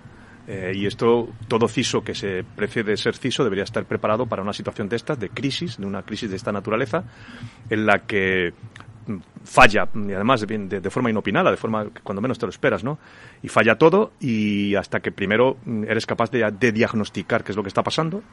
eh, 0.49 0.73
y 0.75 0.87
esto, 0.87 1.29
todo 1.47 1.69
CISO 1.69 2.03
que 2.03 2.15
se 2.15 2.45
precede 2.57 2.97
ser 2.97 3.17
CISO 3.17 3.45
debería 3.45 3.63
estar 3.63 3.85
preparado 3.85 4.27
para 4.27 4.43
una 4.43 4.53
situación 4.53 4.89
de 4.89 4.97
estas, 4.97 5.19
de 5.21 5.31
crisis, 5.31 5.79
de 5.79 5.87
una 5.87 6.03
crisis 6.03 6.29
de 6.29 6.37
esta 6.37 6.51
naturaleza, 6.51 7.05
en 7.71 7.87
la 7.87 8.01
que 8.01 8.53
mm, 9.07 9.17
falla, 9.45 9.89
y 9.95 10.13
además 10.13 10.41
de, 10.41 10.81
de, 10.81 10.91
forma 10.91 11.09
inopinada, 11.09 11.53
de 11.53 11.57
forma 11.57 11.87
cuando 12.03 12.21
menos 12.21 12.37
te 12.37 12.47
lo 12.47 12.51
esperas, 12.51 12.83
¿no? 12.83 12.99
Y 13.45 13.49
falla 13.49 13.77
todo 13.77 14.11
y 14.19 14.75
hasta 14.75 14.99
que 14.99 15.13
primero 15.13 15.57
mm, 15.65 15.85
eres 15.85 16.05
capaz 16.05 16.33
de, 16.33 16.51
de 16.51 16.73
diagnosticar 16.73 17.45
qué 17.45 17.53
es 17.53 17.57
lo 17.57 17.63
que 17.63 17.69
está 17.69 17.85
pasando, 17.85 18.25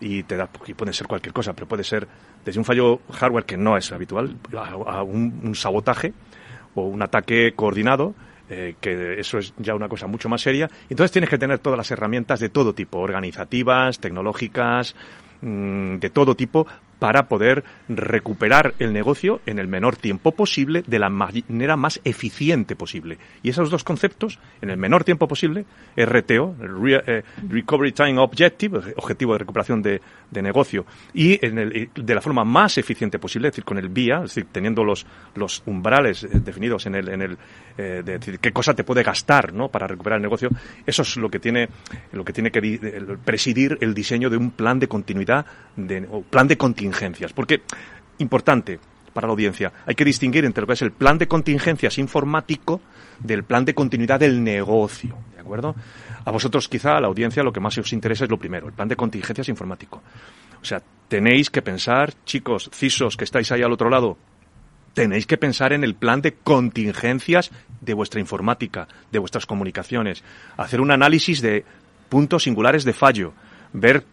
y 0.00 0.22
te 0.24 0.36
da, 0.36 0.48
y 0.66 0.74
puede 0.74 0.92
ser 0.92 1.06
cualquier 1.06 1.32
cosa, 1.32 1.52
pero 1.52 1.66
puede 1.66 1.84
ser 1.84 2.06
desde 2.44 2.58
un 2.58 2.64
fallo 2.64 3.00
hardware 3.12 3.44
que 3.44 3.56
no 3.56 3.76
es 3.76 3.90
habitual 3.92 4.36
a, 4.56 5.02
un, 5.02 5.54
sabotaje 5.54 6.12
o 6.74 6.82
un 6.82 7.02
ataque 7.02 7.52
coordinado, 7.54 8.14
eh, 8.48 8.74
que 8.80 9.18
eso 9.18 9.38
es 9.38 9.54
ya 9.56 9.74
una 9.74 9.88
cosa 9.88 10.06
mucho 10.06 10.28
más 10.28 10.42
seria. 10.42 10.68
Entonces 10.88 11.12
tienes 11.12 11.30
que 11.30 11.38
tener 11.38 11.58
todas 11.58 11.76
las 11.76 11.90
herramientas 11.90 12.40
de 12.40 12.48
todo 12.48 12.74
tipo, 12.74 12.98
organizativas, 12.98 13.98
tecnológicas, 13.98 14.94
mm, 15.40 15.96
de 15.96 16.10
todo 16.10 16.34
tipo, 16.34 16.66
para 17.04 17.28
poder 17.28 17.62
recuperar 17.86 18.72
el 18.78 18.94
negocio 18.94 19.42
en 19.44 19.58
el 19.58 19.68
menor 19.68 19.96
tiempo 19.96 20.32
posible, 20.32 20.82
de 20.86 20.98
la 20.98 21.10
manera 21.10 21.76
más 21.76 22.00
eficiente 22.02 22.76
posible. 22.76 23.18
Y 23.42 23.50
esos 23.50 23.68
dos 23.68 23.84
conceptos, 23.84 24.38
en 24.62 24.70
el 24.70 24.78
menor 24.78 25.04
tiempo 25.04 25.28
posible, 25.28 25.66
RTO, 25.98 26.56
eh, 27.06 27.22
Recovery 27.46 27.92
Time 27.92 28.18
Objective, 28.18 28.94
objetivo 28.96 29.34
de 29.34 29.38
recuperación 29.38 29.82
de, 29.82 30.00
negocio, 30.32 30.86
y 31.12 31.44
en 31.44 31.58
el, 31.58 31.90
de 31.94 32.14
la 32.14 32.22
forma 32.22 32.42
más 32.42 32.78
eficiente 32.78 33.18
posible, 33.18 33.48
es 33.48 33.52
decir, 33.52 33.64
con 33.64 33.76
el 33.76 33.90
VIA, 33.90 34.16
es 34.24 34.34
decir, 34.34 34.46
teniendo 34.50 34.82
los, 34.82 35.04
los 35.34 35.62
umbrales 35.66 36.24
eh, 36.24 36.28
definidos 36.32 36.86
en 36.86 36.94
el, 36.94 37.08
en 37.10 37.36
eh, 37.76 38.02
de 38.02 38.18
decir, 38.18 38.38
qué 38.38 38.50
cosa 38.50 38.72
te 38.72 38.82
puede 38.82 39.02
gastar 39.02 39.52
¿no? 39.52 39.68
para 39.68 39.86
recuperar 39.86 40.16
el 40.16 40.22
negocio, 40.22 40.48
eso 40.86 41.02
es 41.02 41.16
lo 41.18 41.28
que 41.28 41.38
tiene, 41.38 41.68
lo 42.12 42.24
que, 42.24 42.32
tiene 42.32 42.50
que 42.50 43.18
presidir 43.24 43.76
el 43.82 43.92
diseño 43.92 44.30
de 44.30 44.38
un 44.38 44.52
plan 44.52 44.78
de 44.78 44.88
continuidad, 44.88 45.44
de, 45.76 46.08
plan 46.30 46.48
de 46.48 46.56
contingencia 46.56 46.93
porque, 47.34 47.62
importante 48.18 48.78
para 49.12 49.26
la 49.26 49.32
audiencia, 49.32 49.72
hay 49.86 49.94
que 49.94 50.04
distinguir 50.04 50.44
entre 50.44 50.62
lo 50.62 50.66
que 50.66 50.72
es 50.74 50.82
el 50.82 50.92
plan 50.92 51.16
de 51.18 51.28
contingencias 51.28 51.98
informático 51.98 52.80
del 53.20 53.44
plan 53.44 53.64
de 53.64 53.74
continuidad 53.74 54.20
del 54.20 54.42
negocio, 54.42 55.16
¿de 55.34 55.40
acuerdo? 55.40 55.74
A 56.24 56.30
vosotros 56.30 56.68
quizá, 56.68 56.96
a 56.96 57.00
la 57.00 57.06
audiencia, 57.06 57.42
lo 57.42 57.52
que 57.52 57.60
más 57.60 57.78
os 57.78 57.92
interesa 57.92 58.24
es 58.24 58.30
lo 58.30 58.38
primero, 58.38 58.66
el 58.66 58.72
plan 58.72 58.88
de 58.88 58.96
contingencias 58.96 59.48
informático. 59.48 60.02
O 60.60 60.64
sea, 60.64 60.82
tenéis 61.08 61.48
que 61.48 61.62
pensar, 61.62 62.12
chicos, 62.24 62.70
CISOs 62.72 63.16
que 63.16 63.24
estáis 63.24 63.52
ahí 63.52 63.62
al 63.62 63.72
otro 63.72 63.88
lado, 63.88 64.18
tenéis 64.94 65.26
que 65.26 65.36
pensar 65.36 65.72
en 65.72 65.84
el 65.84 65.94
plan 65.94 66.22
de 66.22 66.34
contingencias 66.34 67.50
de 67.80 67.94
vuestra 67.94 68.20
informática, 68.20 68.88
de 69.12 69.18
vuestras 69.18 69.46
comunicaciones, 69.46 70.24
hacer 70.56 70.80
un 70.80 70.90
análisis 70.90 71.40
de 71.40 71.64
puntos 72.08 72.44
singulares 72.44 72.84
de 72.84 72.92
fallo, 72.92 73.32
ver 73.72 74.04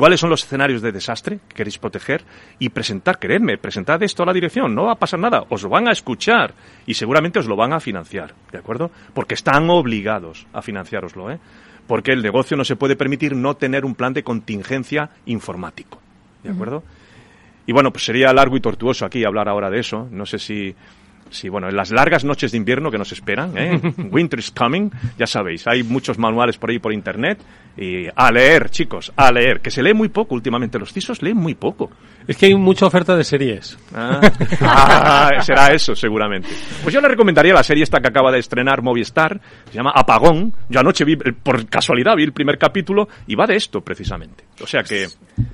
cuáles 0.00 0.18
son 0.18 0.30
los 0.30 0.42
escenarios 0.42 0.80
de 0.80 0.92
desastre 0.92 1.40
que 1.46 1.56
queréis 1.56 1.76
proteger 1.76 2.24
y 2.58 2.70
presentar, 2.70 3.18
queredme, 3.18 3.58
presentad 3.58 4.02
esto 4.02 4.22
a 4.22 4.26
la 4.26 4.32
dirección, 4.32 4.74
no 4.74 4.84
va 4.84 4.92
a 4.92 4.98
pasar 4.98 5.20
nada, 5.20 5.44
os 5.50 5.62
lo 5.62 5.68
van 5.68 5.88
a 5.88 5.92
escuchar 5.92 6.54
y 6.86 6.94
seguramente 6.94 7.38
os 7.38 7.46
lo 7.46 7.54
van 7.54 7.74
a 7.74 7.80
financiar, 7.80 8.32
¿de 8.50 8.56
acuerdo? 8.56 8.90
Porque 9.12 9.34
están 9.34 9.68
obligados 9.68 10.46
a 10.54 10.62
financiároslo, 10.62 11.30
¿eh? 11.30 11.38
Porque 11.86 12.12
el 12.12 12.22
negocio 12.22 12.56
no 12.56 12.64
se 12.64 12.76
puede 12.76 12.96
permitir 12.96 13.36
no 13.36 13.56
tener 13.56 13.84
un 13.84 13.94
plan 13.94 14.14
de 14.14 14.22
contingencia 14.22 15.10
informático, 15.26 16.00
¿de 16.42 16.48
acuerdo? 16.48 16.82
Y 17.66 17.72
bueno, 17.72 17.90
pues 17.90 18.06
sería 18.06 18.32
largo 18.32 18.56
y 18.56 18.60
tortuoso 18.60 19.04
aquí 19.04 19.22
hablar 19.26 19.50
ahora 19.50 19.68
de 19.68 19.80
eso, 19.80 20.08
no 20.10 20.24
sé 20.24 20.38
si 20.38 20.74
Sí, 21.30 21.48
bueno, 21.48 21.68
en 21.68 21.76
las 21.76 21.90
largas 21.90 22.24
noches 22.24 22.52
de 22.52 22.58
invierno 22.58 22.90
que 22.90 22.98
nos 22.98 23.12
esperan, 23.12 23.56
¿eh? 23.56 23.80
Winter 24.10 24.38
is 24.38 24.50
coming, 24.50 24.90
ya 25.18 25.26
sabéis, 25.26 25.66
hay 25.66 25.82
muchos 25.82 26.18
manuales 26.18 26.58
por 26.58 26.70
ahí 26.70 26.78
por 26.78 26.92
internet 26.92 27.40
y 27.76 28.06
a 28.14 28.30
leer, 28.30 28.68
chicos, 28.70 29.12
a 29.16 29.30
leer, 29.30 29.60
que 29.60 29.70
se 29.70 29.82
lee 29.82 29.94
muy 29.94 30.08
poco 30.08 30.34
últimamente, 30.34 30.78
los 30.78 30.92
CISOs 30.92 31.22
leen 31.22 31.36
muy 31.36 31.54
poco. 31.54 31.90
Es 32.26 32.36
que 32.36 32.46
hay 32.46 32.54
mucha 32.54 32.86
oferta 32.86 33.16
de 33.16 33.24
series. 33.24 33.78
Ah, 33.94 34.20
ah, 34.60 35.42
será 35.42 35.72
eso, 35.72 35.94
seguramente. 35.94 36.48
Pues 36.82 36.94
yo 36.94 37.00
le 37.00 37.08
recomendaría 37.08 37.54
la 37.54 37.62
serie 37.62 37.82
esta 37.82 38.00
que 38.00 38.08
acaba 38.08 38.30
de 38.30 38.38
estrenar 38.38 38.82
Movistar, 38.82 39.40
se 39.70 39.74
llama 39.74 39.92
Apagón. 39.94 40.52
Yo 40.68 40.80
anoche 40.80 41.04
vi, 41.04 41.16
por 41.16 41.66
casualidad, 41.68 42.16
vi 42.16 42.24
el 42.24 42.32
primer 42.32 42.58
capítulo 42.58 43.08
y 43.26 43.34
va 43.34 43.46
de 43.46 43.56
esto, 43.56 43.80
precisamente. 43.80 44.44
O 44.62 44.66
sea 44.66 44.82
que... 44.82 45.06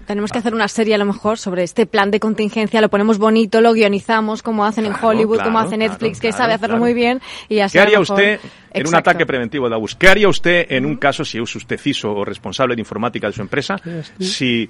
Tenemos 0.07 0.33
que 0.33 0.39
hacer 0.39 0.53
una 0.53 0.69
serie 0.69 0.95
a 0.97 0.99
lo 0.99 1.05
mejor 1.05 1.39
sobre 1.39 1.63
este 1.63 1.87
plan 1.87 2.11
de 2.11 2.19
contingencia, 2.19 2.81
lo 2.81 2.89
ponemos 2.89 3.19
bonito, 3.19 3.61
lo 3.61 3.73
guionizamos 3.73 4.43
como 4.43 4.65
hacen 4.65 4.87
en 4.87 4.93
Hollywood, 5.01 5.37
claro, 5.37 5.51
como 5.51 5.59
hace 5.67 5.77
Netflix, 5.77 6.19
claro, 6.19 6.23
que 6.23 6.29
claro, 6.29 6.37
sabe 6.43 6.55
hacerlo 6.55 6.75
claro. 6.77 6.85
muy 6.85 6.95
bien 6.95 7.21
y 7.49 7.59
así 7.61 7.73
¿Qué 7.75 7.81
haría 7.81 8.01
mejor- 8.01 8.17
usted 8.19 8.41
en 8.73 8.87
un 8.87 8.95
ataque 8.95 9.25
preventivo 9.27 9.69
de 9.69 9.75
ABUS? 9.75 9.95
¿Qué 9.95 10.09
haría 10.09 10.29
usted 10.29 10.67
en 10.71 10.85
un 10.87 10.97
caso, 10.97 11.25
si 11.25 11.39
es 11.39 11.57
usted 11.57 11.79
CISO 11.79 12.13
o 12.13 12.25
responsable 12.25 12.75
de 12.75 12.81
informática 12.83 13.27
de 13.27 13.33
su 13.33 13.41
empresa, 13.43 13.77
si, 14.21 14.69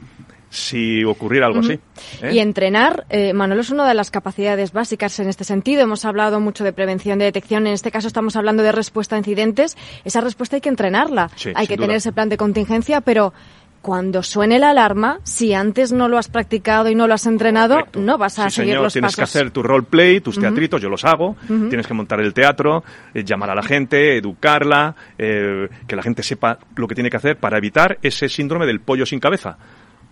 si 0.49 1.03
ocurriera 1.05 1.47
algo 1.47 1.61
así? 1.61 1.79
¿eh? 2.23 2.33
Y 2.35 2.39
entrenar, 2.39 3.05
eh, 3.11 3.33
Manolo, 3.33 3.61
es 3.63 3.71
una 3.71 3.87
de 3.89 3.95
las 3.95 4.11
capacidades 4.11 4.73
básicas 4.73 5.19
en 5.19 5.29
este 5.29 5.45
sentido. 5.45 5.83
Hemos 5.83 6.05
hablado 6.05 6.39
mucho 6.41 6.63
de 6.65 6.73
prevención, 6.73 7.19
de 7.19 7.25
detección. 7.27 7.67
En 7.67 7.73
este 7.73 7.91
caso 7.91 8.07
estamos 8.07 8.37
hablando 8.37 8.63
de 8.63 8.73
respuesta 8.73 9.17
a 9.17 9.19
incidentes. 9.19 9.77
Esa 10.05 10.21
respuesta 10.21 10.57
hay 10.57 10.61
que 10.61 10.69
entrenarla. 10.69 11.31
Sí, 11.37 11.51
hay 11.55 11.67
que 11.67 11.77
duda. 11.77 11.87
tener 11.87 11.97
ese 11.97 12.13
plan 12.13 12.29
de 12.29 12.37
contingencia, 12.37 13.01
pero 13.01 13.33
cuando 13.87 14.25
suene 14.25 14.59
la 14.59 14.71
alarma, 14.71 15.21
si 15.23 15.55
antes 15.55 15.93
no 15.93 16.09
lo 16.09 16.19
has 16.19 16.27
practicado 16.27 16.89
y 16.91 16.97
no 16.97 17.07
lo 17.07 17.15
has 17.15 17.25
entrenado, 17.25 17.77
Correcto. 17.77 18.01
no 18.01 18.19
vas 18.19 18.37
a 18.41 18.51
Sí, 18.51 18.57
seguir 18.57 18.73
señor, 18.73 18.83
los 18.83 18.93
tienes 18.93 19.13
pasos. 19.15 19.17
que 19.17 19.23
hacer 19.39 19.51
tu 19.53 19.63
roleplay, 19.63 20.21
tus 20.21 20.41
teatritos, 20.41 20.83
yo 20.83 20.89
los 20.89 21.05
hago. 21.05 21.37
Tienes 21.47 21.87
que 21.87 21.95
montar 21.95 22.19
el 22.21 22.35
teatro, 22.35 22.83
eh, 23.15 23.23
llamar 23.23 23.51
a 23.51 23.55
la 23.55 23.63
gente, 23.63 24.17
educarla, 24.17 24.97
eh, 25.17 25.69
que 25.87 25.95
la 25.95 26.03
gente 26.03 26.25
sepa 26.25 26.59
lo 26.75 26.89
que 26.89 26.97
tiene 26.97 27.11
que 27.11 27.17
hacer 27.17 27.37
para 27.37 27.59
evitar 27.59 27.97
ese 28.03 28.29
síndrome 28.29 28.67
del 28.67 28.81
pollo 28.81 29.07
sin 29.07 29.21
cabeza. 29.21 29.57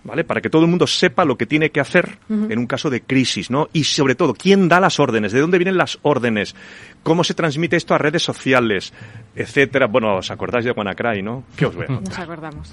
¿Vale? 0.05 0.23
Para 0.23 0.43
que 0.43 0.51
todo 0.51 0.63
el 0.63 0.69
mundo 0.69 0.87
sepa 0.87 1.25
lo 1.25 1.39
que 1.39 1.47
tiene 1.47 1.71
que 1.71 1.81
hacer 1.81 2.19
en 2.29 2.59
un 2.59 2.67
caso 2.67 2.91
de 2.91 3.01
crisis, 3.01 3.51
¿no? 3.51 3.71
Y 3.73 3.85
sobre 3.85 4.15
todo, 4.15 4.35
¿quién 4.35 4.69
da 4.69 4.79
las 4.79 5.01
órdenes? 5.01 5.33
¿De 5.33 5.41
dónde 5.41 5.57
vienen 5.57 5.79
las 5.79 5.99
órdenes? 6.03 6.55
¿Cómo 7.03 7.25
se 7.25 7.33
transmite 7.33 7.77
esto 7.77 7.95
a 7.95 7.99
redes 7.99 8.23
sociales? 8.23 8.93
Etcétera. 9.37 9.87
Bueno, 9.87 10.17
¿os 10.17 10.31
acordáis 10.31 10.65
de 10.65 10.71
WannaCry, 10.73 11.23
no? 11.23 11.45
¿Qué 11.57 11.67
os 11.67 11.75
voy 11.75 11.87
a 11.89 11.93
Nos 11.93 12.01
contar? 12.03 12.23
acordamos. 12.23 12.73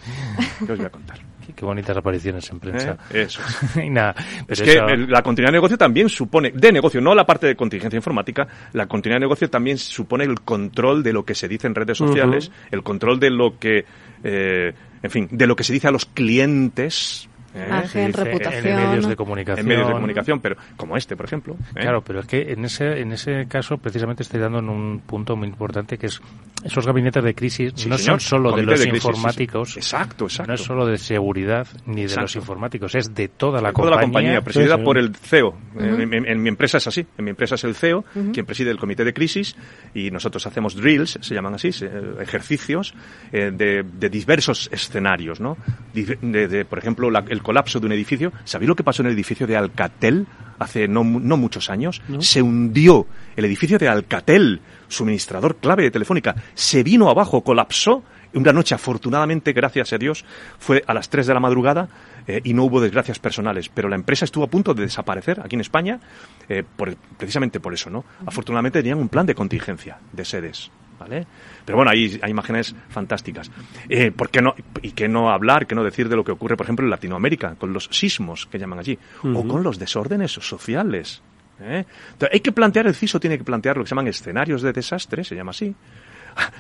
¿Qué 0.66 0.72
os 0.72 0.78
voy 0.78 0.86
a 0.88 0.90
contar? 0.90 1.20
Qué, 1.46 1.54
qué 1.54 1.66
bonitas 1.66 1.98
apariciones 1.98 2.48
en 2.52 2.60
prensa. 2.60 2.98
¿Eh? 3.10 3.24
Eso 3.24 3.42
es. 3.42 3.78
y 3.84 3.90
nada, 3.90 4.14
Es 4.48 4.62
que 4.62 4.76
la 4.76 5.24
continuidad 5.24 5.50
de 5.52 5.58
negocio 5.58 5.76
también 5.76 6.08
supone, 6.08 6.52
de 6.52 6.72
negocio, 6.72 7.02
no 7.02 7.16
la 7.16 7.26
parte 7.26 7.48
de 7.48 7.56
contingencia 7.56 7.98
informática, 7.98 8.48
la 8.74 8.86
continuidad 8.86 9.16
de 9.18 9.22
negocio 9.26 9.50
también 9.50 9.80
supone 9.80 10.24
el 10.24 10.42
control 10.42 11.02
de 11.02 11.14
lo 11.14 11.26
que 11.26 11.34
se 11.34 11.48
dice 11.48 11.66
en 11.66 11.74
redes 11.74 11.98
sociales, 11.98 12.52
el 12.70 12.84
control 12.84 13.20
de 13.20 13.32
lo 13.32 13.58
que, 13.58 13.86
eh, 14.24 14.74
en 15.02 15.10
fin, 15.10 15.28
de 15.32 15.48
lo 15.48 15.56
que 15.56 15.64
se 15.64 15.74
dice 15.74 15.88
a 15.88 15.92
los 15.92 16.06
clientes. 16.06 17.28
¿Eh? 17.54 17.68
Dice 17.84 18.08
reputación. 18.12 18.66
En 18.68 18.76
medios 18.88 19.06
de 19.06 19.12
En 19.12 19.16
comunicación. 19.18 19.68
medios 19.68 19.88
de 19.88 19.94
comunicación, 19.94 20.40
pero 20.40 20.56
como 20.78 20.98
este, 20.98 21.16
por 21.16 21.26
ejemplo. 21.26 21.56
¿eh? 21.76 21.82
Claro, 21.82 22.02
pero 22.04 22.20
es 22.22 22.26
que 22.26 22.52
en 22.54 22.66
ese, 22.66 23.00
en 23.02 23.12
ese 23.12 23.46
caso 23.48 23.78
precisamente 23.78 24.24
estoy 24.24 24.40
dando 24.40 24.60
en 24.60 24.70
un 24.70 25.00
punto 25.00 25.36
muy 25.36 25.48
importante 25.48 25.98
que 25.98 26.08
es 26.08 26.22
esos 26.64 26.86
gabinetes 26.86 27.24
de 27.24 27.34
crisis 27.34 27.74
Sí, 27.76 27.90
no 27.90 27.98
señor. 27.98 28.20
son 28.22 28.30
solo 28.42 28.52
de 28.56 28.64
los 28.64 28.80
de 28.80 28.86
crisis, 28.90 29.02
sí, 29.02 29.02
sí. 29.02 29.08
informáticos, 29.08 29.78
Exacto, 29.78 30.26
exacto. 30.26 30.52
no 30.52 30.56
es 30.56 30.62
solo 30.62 30.86
de 30.86 30.98
seguridad 30.98 31.68
ni 31.86 31.96
de 31.98 32.02
Exacto. 32.04 32.22
los 32.22 32.36
informáticos, 32.36 32.96
es 32.96 33.14
de 33.16 33.28
toda 33.30 33.62
la 33.62 33.72
toda 33.74 33.74
compañía. 33.74 33.96
la 33.96 34.02
compañía, 34.02 34.42
presidida 34.42 34.78
por 34.78 34.98
el 34.98 35.16
CEO. 35.16 35.56
en, 35.80 36.14
en- 36.14 36.28
en 36.28 36.42
mi 36.44 36.50
empresa 36.50 36.78
es 36.78 36.88
así. 36.88 37.06
En 37.18 37.26
mi 37.26 37.32
empresa 37.32 37.56
es 37.56 37.64
el 37.64 37.76
CEO 37.76 38.04
quien 38.34 38.46
preside 38.46 38.70
el 38.72 38.78
comité 38.78 39.04
de 39.04 39.14
crisis 39.14 39.56
y 39.94 40.12
nosotros 40.12 40.46
hacemos 40.46 40.76
drills, 40.76 41.18
se 41.22 41.34
llaman 41.34 41.56
así, 41.56 41.72
ejercicios 42.20 42.94
eh, 43.32 43.52
de, 43.54 43.84
de 43.84 44.10
diversos 44.10 44.70
escenarios, 44.72 45.40
¿no? 45.40 45.58
De, 45.94 46.48
de, 46.48 46.66
por 46.66 46.80
ejemplo, 46.80 47.10
la- 47.10 47.26
el 47.30 47.41
colapso 47.42 47.80
de 47.80 47.86
un 47.88 47.92
edificio. 47.92 48.32
¿Sabéis 48.46 48.70
lo 48.70 48.76
que 48.76 48.84
pasó 48.84 49.02
en 49.02 49.08
el 49.08 49.14
edificio 49.14 49.46
de 49.48 49.58
Alcatel 49.58 50.28
hace 50.60 50.88
no, 50.88 51.04
no 51.04 51.38
muchos 51.38 51.70
años? 51.70 52.02
Se 52.20 52.42
hundió 52.42 53.08
el 53.36 53.46
edificio 53.46 53.78
de 53.78 53.88
Alcatel, 53.90 54.62
suministrador 54.88 55.56
clave 55.58 55.84
de 55.84 55.92
Telefónica. 55.92 56.36
Se 56.54 56.84
vino 56.84 57.10
abajo, 57.10 57.42
colapsó. 57.44 58.04
Una 58.34 58.54
noche, 58.54 58.74
afortunadamente, 58.74 59.52
gracias 59.52 59.92
a 59.92 59.98
Dios, 59.98 60.24
fue 60.58 60.86
a 60.88 60.94
las 60.94 61.10
3 61.10 61.28
de 61.28 61.34
la 61.34 61.42
madrugada 61.42 61.90
eh, 62.28 62.40
y 62.46 62.54
no 62.54 62.64
hubo 62.64 62.80
desgracias 62.80 63.20
personales. 63.20 63.68
Pero 63.68 63.90
la 63.90 63.96
empresa 63.96 64.24
estuvo 64.24 64.46
a 64.46 64.48
punto 64.48 64.74
de 64.74 64.84
desaparecer 64.84 65.42
aquí 65.44 65.56
en 65.56 65.62
España 65.62 66.00
eh, 66.48 66.64
por- 66.78 66.96
precisamente 67.18 67.60
por 67.60 67.74
eso, 67.74 67.90
¿no? 67.90 68.06
Afortunadamente 68.26 68.80
tenían 68.80 69.00
un 69.00 69.10
plan 69.10 69.26
de 69.26 69.36
contingencia 69.36 69.98
de 70.14 70.24
sedes. 70.24 70.72
¿Vale? 71.02 71.26
Pero 71.66 71.78
bueno, 71.78 71.90
hay, 71.90 72.20
hay 72.22 72.30
imágenes 72.30 72.76
fantásticas. 72.90 73.50
Eh, 73.90 74.12
¿por 74.12 74.30
qué 74.30 74.40
no, 74.42 74.54
¿Y 74.84 74.92
qué 74.92 75.08
no 75.08 75.32
hablar, 75.32 75.66
qué 75.66 75.74
no 75.74 75.84
decir 75.84 76.08
de 76.10 76.16
lo 76.16 76.24
que 76.24 76.32
ocurre, 76.32 76.56
por 76.56 76.66
ejemplo, 76.68 76.86
en 76.86 76.92
Latinoamérica, 76.92 77.56
con 77.56 77.74
los 77.74 77.86
sismos 77.92 78.46
que 78.46 78.60
llaman 78.60 78.78
allí, 78.78 79.00
o 79.24 79.48
con 79.48 79.64
los 79.64 79.80
desórdenes 79.80 80.32
sociales? 80.32 81.24
¿eh? 81.60 81.86
Entonces, 82.12 82.30
hay 82.34 82.40
que 82.42 82.52
plantear, 82.52 82.86
el 82.86 82.94
CISO 82.94 83.20
tiene 83.20 83.38
que 83.40 83.44
plantear 83.44 83.78
lo 83.78 83.84
que 83.84 83.88
se 83.90 83.96
llaman 83.96 84.08
escenarios 84.10 84.62
de 84.62 84.72
desastre, 84.74 85.24
se 85.24 85.36
llama 85.36 85.50
así. 85.52 85.74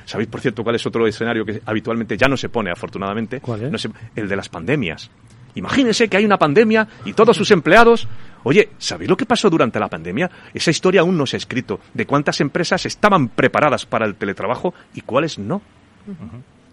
¿Sabéis, 0.06 0.28
por 0.30 0.42
cierto, 0.42 0.64
cuál 0.64 0.76
es 0.76 0.86
otro 0.86 1.06
escenario 1.08 1.46
que 1.46 1.62
habitualmente 1.66 2.18
ya 2.18 2.28
no 2.28 2.36
se 2.36 2.50
pone, 2.50 2.72
afortunadamente? 2.72 3.40
¿Cuál 3.42 3.64
es? 3.66 3.72
No 3.72 3.78
se- 3.78 3.90
el 4.16 4.28
de 4.28 4.36
las 4.36 4.50
pandemias. 4.50 5.10
Imagínense 5.56 6.08
que 6.08 6.18
hay 6.18 6.26
una 6.26 6.38
pandemia 6.38 6.88
y 7.06 7.14
todos 7.14 7.36
sus 7.36 7.52
empleados. 7.52 8.08
Oye, 8.44 8.70
¿sabéis 8.78 9.10
lo 9.10 9.18
que 9.18 9.26
pasó 9.26 9.50
durante 9.50 9.80
la 9.80 9.88
pandemia? 9.88 10.30
Esa 10.54 10.72
historia 10.72 11.02
aún 11.02 11.18
no 11.18 11.26
se 11.26 11.36
ha 11.36 11.40
escrito. 11.40 11.80
De 11.94 12.06
cuántas 12.06 12.42
empresas 12.42 12.86
estaban 12.86 13.30
preparadas 13.30 13.86
para 13.86 14.06
el 14.06 14.16
teletrabajo 14.16 14.74
y 14.94 15.02
cuáles 15.02 15.38
no. 15.38 15.62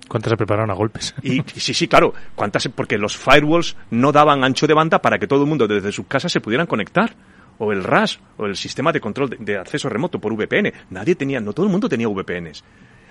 ¿Cuántas 0.08 0.30
se 0.30 0.36
prepararon 0.36 0.70
a 0.70 0.74
golpes? 0.74 1.14
Y, 1.22 1.40
y 1.40 1.60
sí, 1.60 1.74
sí, 1.74 1.86
claro, 1.86 2.14
cuántas 2.34 2.68
porque 2.68 2.96
los 2.96 3.16
firewalls 3.16 3.76
no 3.90 4.10
daban 4.12 4.42
ancho 4.42 4.66
de 4.66 4.74
banda 4.74 5.00
para 5.02 5.18
que 5.18 5.26
todo 5.26 5.42
el 5.42 5.48
mundo 5.48 5.68
desde 5.68 5.92
sus 5.92 6.06
casas 6.06 6.32
se 6.32 6.40
pudieran 6.40 6.66
conectar. 6.66 7.14
O 7.60 7.72
el 7.72 7.82
RAS, 7.82 8.20
o 8.36 8.46
el 8.46 8.54
sistema 8.54 8.92
de 8.92 9.00
control 9.00 9.30
de, 9.30 9.36
de 9.40 9.58
acceso 9.58 9.88
remoto 9.88 10.20
por 10.20 10.32
VPN. 10.32 10.72
Nadie 10.90 11.16
tenía, 11.16 11.40
no 11.40 11.52
todo 11.52 11.66
el 11.66 11.72
mundo 11.72 11.88
tenía 11.88 12.06
VPNs. 12.06 12.62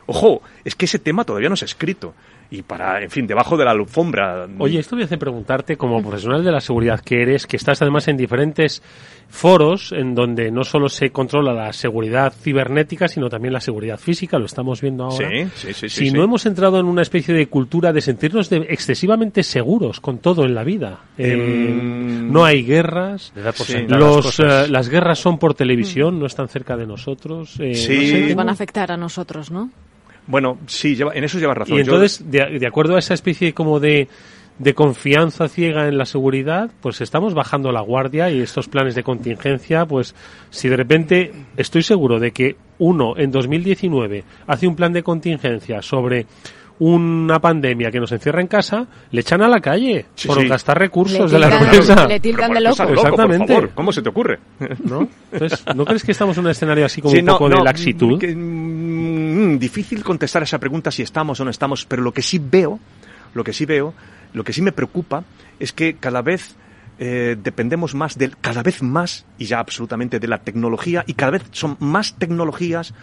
Ojo, 0.08 0.42
es 0.64 0.74
que 0.74 0.86
ese 0.86 1.00
tema 1.00 1.26
todavía 1.26 1.50
no 1.50 1.58
se 1.58 1.66
ha 1.66 1.68
escrito. 1.68 2.14
Y 2.50 2.62
para, 2.62 3.04
en 3.04 3.10
fin, 3.10 3.28
debajo 3.28 3.58
de 3.58 3.66
la 3.66 3.72
alfombra. 3.72 4.48
Oye, 4.60 4.80
esto 4.80 4.96
me 4.96 5.04
hace 5.04 5.18
preguntarte, 5.18 5.76
como 5.76 6.02
profesional 6.02 6.46
de 6.46 6.52
la 6.52 6.62
seguridad 6.62 7.02
que 7.02 7.22
eres, 7.22 7.46
que 7.46 7.58
estás 7.58 7.82
además 7.82 8.08
en 8.08 8.16
diferentes 8.16 8.82
foros 9.30 9.92
en 9.92 10.16
donde 10.16 10.50
no 10.52 10.64
solo 10.64 10.88
se 10.88 11.10
controla 11.10 11.52
la 11.54 11.74
seguridad 11.74 12.32
cibernética, 12.32 13.10
sino 13.10 13.30
también 13.30 13.52
la 13.54 13.60
seguridad 13.60 14.00
física, 14.00 14.40
lo 14.40 14.46
estamos 14.46 14.80
viendo 14.80 15.04
ahora. 15.04 15.30
Sí, 15.30 15.50
sí, 15.56 15.74
sí, 15.74 15.90
si 15.90 16.06
sí. 16.08 16.12
no 16.12 16.24
hemos 16.24 16.46
entrado 16.46 16.80
en 16.80 16.86
una 16.86 17.02
especie 17.02 17.34
de 17.34 17.48
cultura 17.48 17.92
de 17.92 18.00
sentirnos 18.00 18.50
de- 18.50 18.66
excesivamente 18.70 19.44
seguros 19.44 20.00
con 20.00 20.20
todo 20.20 20.46
en 20.46 20.56
la 20.56 20.64
vida. 20.64 21.02
Eh, 21.18 21.34
Em, 21.34 22.32
no 22.32 22.46
hay 22.46 22.64
guerras. 22.64 23.34
Las 23.36 23.60
Los, 23.90 24.40
eh, 24.40 24.68
las 24.70 24.88
guerras 24.88 25.20
son 25.20 25.38
por 25.38 25.54
televisión, 25.54 26.18
no 26.18 26.26
están 26.28 26.48
cerca 26.48 26.78
de 26.78 26.88
nosotros. 26.88 27.58
eh, 27.60 27.76
Sí. 27.76 27.90
no 27.90 28.02
sé, 28.02 28.12
Nos 28.20 28.28
tengo- 28.28 28.36
van 28.38 28.50
a 28.50 28.52
afectar 28.54 28.92
a 28.94 28.96
nosotros, 28.98 29.52
¿no? 29.52 29.70
Bueno, 30.28 30.58
sí, 30.68 30.96
lleva- 30.96 31.14
en 31.16 31.24
eso 31.24 31.40
llevas 31.40 31.58
razón. 31.58 31.76
Y 31.76 31.78
Yo- 31.84 31.94
entonces, 31.94 32.30
de, 32.30 32.60
de 32.60 32.68
acuerdo 32.68 32.96
a 32.96 33.00
esa 33.00 33.14
especie 33.14 33.54
como 33.54 33.80
de, 33.80 34.08
de 34.60 34.74
confianza 34.74 35.48
ciega 35.48 35.88
en 35.88 35.98
la 35.98 36.06
seguridad, 36.06 36.70
pues 36.82 37.00
estamos 37.02 37.34
bajando 37.34 37.72
la 37.72 37.82
guardia 37.82 38.30
y 38.30 38.42
estos 38.42 38.68
planes 38.68 38.96
de 38.96 39.04
contingencia, 39.04 39.86
pues 39.86 40.16
si 40.50 40.68
de 40.68 40.76
repente 40.78 41.32
estoy 41.56 41.84
seguro 41.84 42.20
de 42.20 42.32
que 42.32 42.56
uno 42.80 43.14
en 43.18 43.32
2019 43.32 44.24
hace 44.48 44.68
un 44.68 44.76
plan 44.76 44.94
de 44.94 45.04
contingencia 45.04 45.82
sobre 45.82 46.26
una 46.80 47.40
pandemia 47.40 47.90
que 47.90 48.00
nos 48.00 48.12
encierra 48.12 48.40
en 48.42 48.48
casa, 48.48 48.86
le 49.12 49.22
echan 49.22 49.42
a 49.42 49.48
la 49.48 49.60
calle 49.60 50.06
Sí, 50.16 50.28
por 50.28 50.40
sí. 50.40 50.48
gastar 50.48 50.78
recursos 50.78 51.32
Le 51.32 51.40
de 51.40 51.40
la 51.48 51.56
empresa. 51.58 52.08
le 52.08 52.20
tildan 52.20 52.54
de 52.54 52.62
loco. 52.62 52.78
por 52.78 52.92
Exactamente. 52.94 53.48
favor, 53.54 53.70
¿Cómo 53.74 53.92
se 53.92 54.02
te 54.04 54.10
ocurre? 54.10 54.40
¿no? 54.84 55.08
Entonces, 55.32 55.64
¿no 55.76 55.86
crees 55.86 56.04
que 56.04 56.12
estamos 56.12 56.38
en 56.38 56.46
un 56.46 56.52
escenario 56.52 56.86
así 56.86 57.02
como 57.02 57.14
Sí, 57.14 57.20
un 57.20 57.26
no, 57.26 57.34
poco 57.34 57.50
no, 57.50 57.58
de 57.58 57.64
laxitud? 57.64 58.20
que, 58.20 58.36
mm, 58.36 59.58
difícil 59.58 60.04
contestar 60.04 60.44
esa 60.44 60.60
pregunta 60.60 60.92
si 60.92 61.02
estamos 61.02 61.40
o 61.40 61.46
no 61.46 61.50
estamos, 61.50 61.86
pero 61.86 62.04
lo 62.04 62.12
que 62.12 62.22
sí 62.22 62.40
veo, 62.40 62.80
lo 63.34 63.44
que 63.44 63.54
sí 63.54 63.66
veo, 63.66 63.94
lo 64.34 64.44
que 64.44 64.54
sí 64.54 64.62
me 64.62 64.72
preocupa 64.72 65.24
es 65.60 65.74
que 65.74 65.96
cada 65.96 66.22
vez 66.22 66.56
eh, 67.00 67.36
dependemos 67.42 67.94
más 67.96 68.18
del, 68.18 68.38
cada 68.38 68.62
vez 68.64 68.82
más, 68.84 69.26
y 69.38 69.46
ya 69.46 69.60
absolutamente 69.60 70.20
de 70.20 70.28
la 70.28 70.40
tecnología, 70.40 71.04
y 71.08 71.14
cada 71.14 71.32
vez 71.32 71.44
son 71.52 71.76
más 71.80 72.16
tecnologías, 72.16 72.94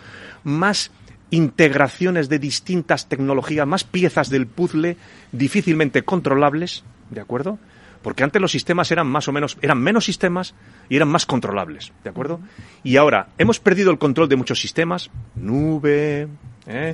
más 0.44 0.90
integraciones 1.34 2.28
de 2.28 2.38
distintas 2.38 3.08
tecnologías, 3.08 3.66
más 3.66 3.84
piezas 3.84 4.30
del 4.30 4.46
puzzle 4.46 4.96
difícilmente 5.32 6.02
controlables, 6.02 6.84
¿de 7.10 7.20
acuerdo? 7.20 7.58
Porque 8.02 8.22
antes 8.22 8.40
los 8.40 8.52
sistemas 8.52 8.90
eran 8.90 9.06
más 9.06 9.28
o 9.28 9.32
menos, 9.32 9.56
eran 9.62 9.78
menos 9.78 10.04
sistemas 10.04 10.54
y 10.88 10.96
eran 10.96 11.08
más 11.08 11.26
controlables, 11.26 11.92
¿de 12.02 12.10
acuerdo? 12.10 12.40
Y 12.82 12.96
ahora 12.96 13.28
hemos 13.38 13.60
perdido 13.60 13.90
el 13.90 13.98
control 13.98 14.28
de 14.28 14.36
muchos 14.36 14.60
sistemas, 14.60 15.10
nube, 15.34 16.28
¿eh? 16.66 16.92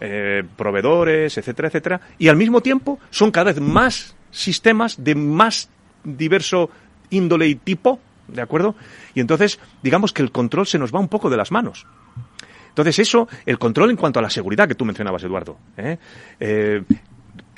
Eh, 0.00 0.44
proveedores, 0.56 1.36
etcétera, 1.36 1.68
etcétera, 1.68 2.00
y 2.18 2.28
al 2.28 2.36
mismo 2.36 2.60
tiempo 2.60 2.98
son 3.10 3.30
cada 3.30 3.52
vez 3.52 3.60
más 3.60 4.16
sistemas 4.30 5.02
de 5.02 5.14
más 5.14 5.68
diverso 6.04 6.70
índole 7.10 7.48
y 7.48 7.54
tipo, 7.56 7.98
¿de 8.28 8.42
acuerdo? 8.42 8.74
Y 9.14 9.20
entonces, 9.20 9.58
digamos 9.82 10.12
que 10.12 10.22
el 10.22 10.32
control 10.32 10.66
se 10.66 10.78
nos 10.78 10.94
va 10.94 11.00
un 11.00 11.08
poco 11.08 11.30
de 11.30 11.36
las 11.36 11.50
manos. 11.50 11.86
Entonces, 12.74 12.98
eso, 12.98 13.28
el 13.46 13.56
control 13.56 13.90
en 13.90 13.96
cuanto 13.96 14.18
a 14.18 14.22
la 14.22 14.30
seguridad 14.30 14.66
que 14.66 14.74
tú 14.74 14.84
mencionabas, 14.84 15.22
Eduardo. 15.22 15.56
¿eh? 15.76 15.96
Eh, 16.40 16.82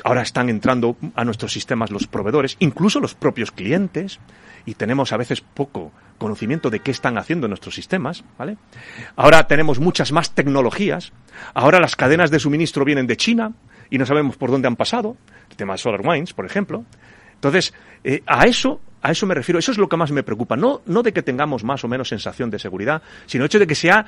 ahora 0.05 0.21
están 0.21 0.51
entrando 0.51 0.99
a 1.15 1.25
nuestros 1.25 1.55
sistemas 1.55 1.91
los 1.91 2.07
proveedores, 2.07 2.57
incluso 2.59 3.01
los 3.01 3.15
propios 3.15 3.51
clientes, 3.51 4.21
y 4.67 4.75
tenemos 4.75 5.15
a 5.15 5.17
veces 5.17 5.41
poco 5.41 5.91
conocimiento 6.19 6.69
de 6.69 6.81
qué 6.81 6.91
están 6.91 7.17
haciendo 7.17 7.49
nuestros 7.49 7.75
sistemas, 7.75 8.25
¿vale? 8.37 8.59
Ahora 9.17 9.47
tenemos 9.47 9.81
muchas 9.81 10.13
más 10.13 10.35
tecnologías, 10.35 11.15
ahora 11.55 11.81
las 11.81 11.97
cadenas 11.97 12.31
de 12.31 12.39
suministro 12.39 12.85
vienen 12.85 13.07
de 13.07 13.17
China 13.17 13.53
y 13.89 13.97
no 13.97 14.05
sabemos 14.05 14.37
por 14.37 14.51
dónde 14.51 14.69
han 14.69 14.77
pasado, 14.77 15.17
el 15.49 15.57
tema 15.57 15.73
de 15.73 15.79
SolarWinds, 15.79 16.35
por 16.35 16.45
ejemplo. 16.45 16.85
Entonces, 17.33 17.73
eh, 18.05 18.23
a 18.27 18.45
eso 18.45 18.83
a 19.03 19.11
eso 19.11 19.27
me 19.27 19.35
refiero, 19.35 19.59
eso 19.59 19.73
es 19.73 19.79
lo 19.79 19.89
que 19.89 19.97
más 19.97 20.11
me 20.11 20.23
preocupa, 20.23 20.57
no, 20.57 20.81
no 20.87 21.03
de 21.03 21.13
que 21.13 21.23
tengamos 21.23 21.65
más 21.65 21.85
o 21.85 21.89
menos 21.89 22.09
sensación 22.09 22.51
de 22.51 22.59
seguridad, 22.59 23.03
sino 23.27 23.45
hecho 23.45 23.59
de 23.59 23.67
que 23.67 23.75
se 23.75 23.91
ha, 23.91 24.05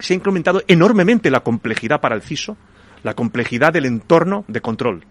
se 0.00 0.12
ha 0.12 0.16
incrementado 0.16 0.62
enormemente 0.68 1.30
la 1.30 1.40
complejidad 1.40 2.00
para 2.00 2.14
el 2.14 2.22
CISO, 2.22 2.56
la 3.02 3.14
complejidad 3.14 3.72
del 3.72 3.86
entorno 3.86 4.44
de 4.48 4.60
control. 4.60 5.04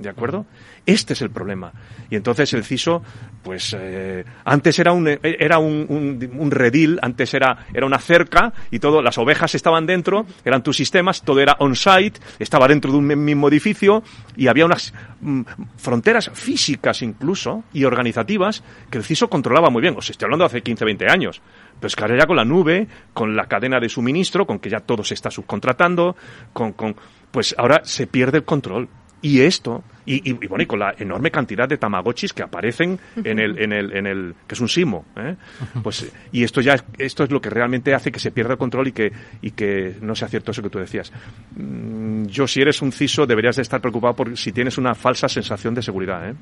¿De 0.00 0.08
acuerdo? 0.08 0.46
Este 0.86 1.12
es 1.12 1.20
el 1.20 1.28
problema. 1.28 1.72
Y 2.08 2.16
entonces 2.16 2.54
el 2.54 2.64
CISO, 2.64 3.02
pues 3.42 3.76
eh, 3.78 4.24
antes 4.46 4.78
era 4.78 4.92
un 4.92 5.06
era 5.22 5.58
un, 5.58 6.30
un, 6.38 6.50
redil, 6.50 6.98
antes 7.02 7.34
era 7.34 7.66
era 7.74 7.84
una 7.84 7.98
cerca 7.98 8.50
y 8.70 8.78
todo, 8.78 9.02
las 9.02 9.18
ovejas 9.18 9.54
estaban 9.54 9.84
dentro, 9.84 10.24
eran 10.42 10.62
tus 10.62 10.78
sistemas, 10.78 11.20
todo 11.20 11.40
era 11.40 11.56
on-site, 11.58 12.18
estaba 12.38 12.66
dentro 12.66 12.90
de 12.90 12.96
un 12.96 13.06
mismo 13.24 13.48
edificio 13.48 14.02
y 14.36 14.46
había 14.46 14.64
unas 14.64 14.94
mm, 15.20 15.42
fronteras 15.76 16.30
físicas 16.32 17.02
incluso 17.02 17.64
y 17.74 17.84
organizativas 17.84 18.64
que 18.90 18.96
el 18.96 19.04
CISO 19.04 19.28
controlaba 19.28 19.68
muy 19.68 19.82
bien. 19.82 19.94
Os 19.98 20.08
estoy 20.08 20.24
hablando 20.24 20.44
de 20.44 20.46
hace 20.46 20.62
15, 20.62 20.82
20 20.82 21.10
años. 21.10 21.42
Pues 21.78 21.94
que 21.94 22.02
ahora 22.04 22.16
ya 22.18 22.26
con 22.26 22.36
la 22.36 22.44
nube, 22.46 22.88
con 23.12 23.36
la 23.36 23.46
cadena 23.46 23.78
de 23.78 23.90
suministro, 23.90 24.46
con 24.46 24.60
que 24.60 24.70
ya 24.70 24.80
todo 24.80 25.04
se 25.04 25.12
está 25.12 25.30
subcontratando, 25.30 26.16
con, 26.54 26.72
con 26.72 26.96
pues 27.30 27.54
ahora 27.58 27.82
se 27.84 28.06
pierde 28.06 28.38
el 28.38 28.44
control. 28.44 28.88
Y 29.22 29.42
esto, 29.42 29.84
y, 30.06 30.32
bueno, 30.32 30.62
y 30.62 30.66
con 30.66 30.78
la 30.78 30.94
enorme 30.98 31.30
cantidad 31.30 31.68
de 31.68 31.76
tamagotchis 31.76 32.32
que 32.32 32.42
aparecen 32.42 32.98
en 33.16 33.38
el, 33.38 33.58
en 33.58 33.72
el, 33.72 33.94
en 33.94 34.06
el 34.06 34.34
que 34.46 34.54
es 34.54 34.60
un 34.60 34.68
simo, 34.68 35.04
¿eh? 35.16 35.36
pues, 35.82 36.10
y 36.32 36.42
esto 36.42 36.62
ya, 36.62 36.76
esto 36.96 37.24
es 37.24 37.30
lo 37.30 37.40
que 37.40 37.50
realmente 37.50 37.94
hace 37.94 38.10
que 38.10 38.18
se 38.18 38.30
pierda 38.30 38.52
el 38.52 38.58
control 38.58 38.88
y 38.88 38.92
que, 38.92 39.12
y 39.42 39.50
que 39.50 39.96
no 40.00 40.14
sea 40.14 40.28
cierto 40.28 40.52
eso 40.52 40.62
que 40.62 40.70
tú 40.70 40.78
decías. 40.78 41.12
Mm, 41.54 42.24
yo, 42.26 42.46
si 42.46 42.62
eres 42.62 42.80
un 42.80 42.92
CISO, 42.92 43.26
deberías 43.26 43.56
de 43.56 43.62
estar 43.62 43.80
preocupado 43.80 44.14
por 44.14 44.36
si 44.38 44.52
tienes 44.52 44.78
una 44.78 44.94
falsa 44.94 45.28
sensación 45.28 45.74
de 45.74 45.82
seguridad, 45.82 46.30
¿eh? 46.30 46.34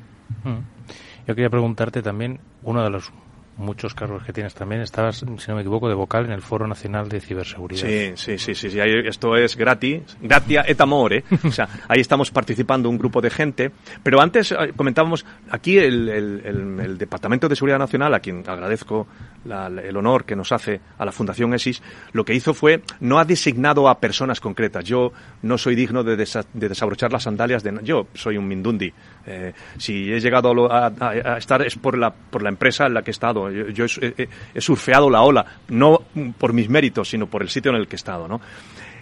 Yo 1.26 1.35
quería 1.35 1.51
preguntarte 1.51 2.01
también, 2.01 2.39
uno 2.62 2.83
de 2.83 2.91
los 2.91 3.12
muchos 3.59 3.94
cargos 3.94 4.22
que 4.24 4.32
tienes 4.32 4.54
también. 4.54 4.80
Estabas, 4.80 5.18
si 5.18 5.48
no 5.48 5.54
me 5.54 5.61
equivoco, 5.61 5.88
de 5.88 5.94
vocal 5.94 6.24
en 6.24 6.32
el 6.32 6.40
Foro 6.40 6.66
Nacional 6.66 7.09
de 7.09 7.20
Ciberseguridad. 7.20 7.86
Sí, 7.86 8.12
sí, 8.14 8.38
sí, 8.38 8.54
sí. 8.54 8.70
sí. 8.70 8.78
esto 8.80 9.36
es 9.36 9.56
gratis, 9.56 10.16
gratia 10.22 10.64
et 10.66 10.80
amore. 10.80 11.24
o 11.44 11.50
sea, 11.50 11.68
ahí 11.88 12.00
estamos 12.00 12.30
participando 12.30 12.88
un 12.88 12.96
grupo 12.96 13.20
de 13.20 13.30
gente. 13.30 13.70
Pero 14.02 14.20
antes 14.20 14.52
eh, 14.52 14.72
comentábamos 14.76 15.26
aquí 15.50 15.78
el, 15.78 16.09
el, 16.09 16.98
Departamento 16.98 17.48
de 17.48 17.56
Seguridad 17.56 17.78
Nacional, 17.78 18.14
a 18.14 18.20
quien 18.20 18.42
agradezco 18.46 19.06
el 19.44 19.96
honor 19.96 20.24
que 20.24 20.36
nos 20.36 20.52
hace 20.52 20.80
a 20.98 21.04
la 21.04 21.12
Fundación 21.12 21.54
ESIS, 21.54 21.82
lo 22.12 22.24
que 22.24 22.34
hizo 22.34 22.54
fue, 22.54 22.82
no 23.00 23.18
ha 23.18 23.24
designado 23.24 23.88
a 23.88 24.00
personas 24.00 24.40
concretas. 24.40 24.84
Yo 24.84 25.12
no 25.42 25.59
soy 25.59 25.74
digno 25.74 26.02
de, 26.02 26.16
de 26.16 26.68
desabrochar 26.68 27.12
las 27.12 27.24
sandalias 27.24 27.62
de... 27.62 27.78
Yo 27.82 28.09
soy 28.14 28.36
un 28.36 28.48
mindundi. 28.48 28.92
Eh, 29.31 29.53
si 29.76 30.11
he 30.11 30.20
llegado 30.20 30.72
a, 30.72 31.37
estar 31.37 31.61
es 31.61 31.76
por 31.76 31.99
la, 31.99 32.11
por 32.11 32.43
la 32.43 32.49
empresa 32.49 32.87
en 32.87 32.95
la 32.95 33.03
que 33.03 33.11
he 33.11 33.12
estado 33.12 33.51
yo, 33.51 33.85
he, 33.85 34.61
surfeado 34.61 35.11
la 35.11 35.20
ola, 35.20 35.45
no 35.68 36.01
por 36.39 36.55
mis 36.55 36.70
méritos, 36.70 37.11
sino 37.11 37.26
por 37.26 37.43
el 37.43 37.51
sitio 37.51 37.70
en 37.70 37.76
el 37.76 37.87
que 37.87 37.97
he 37.97 37.99
estado. 37.99 38.41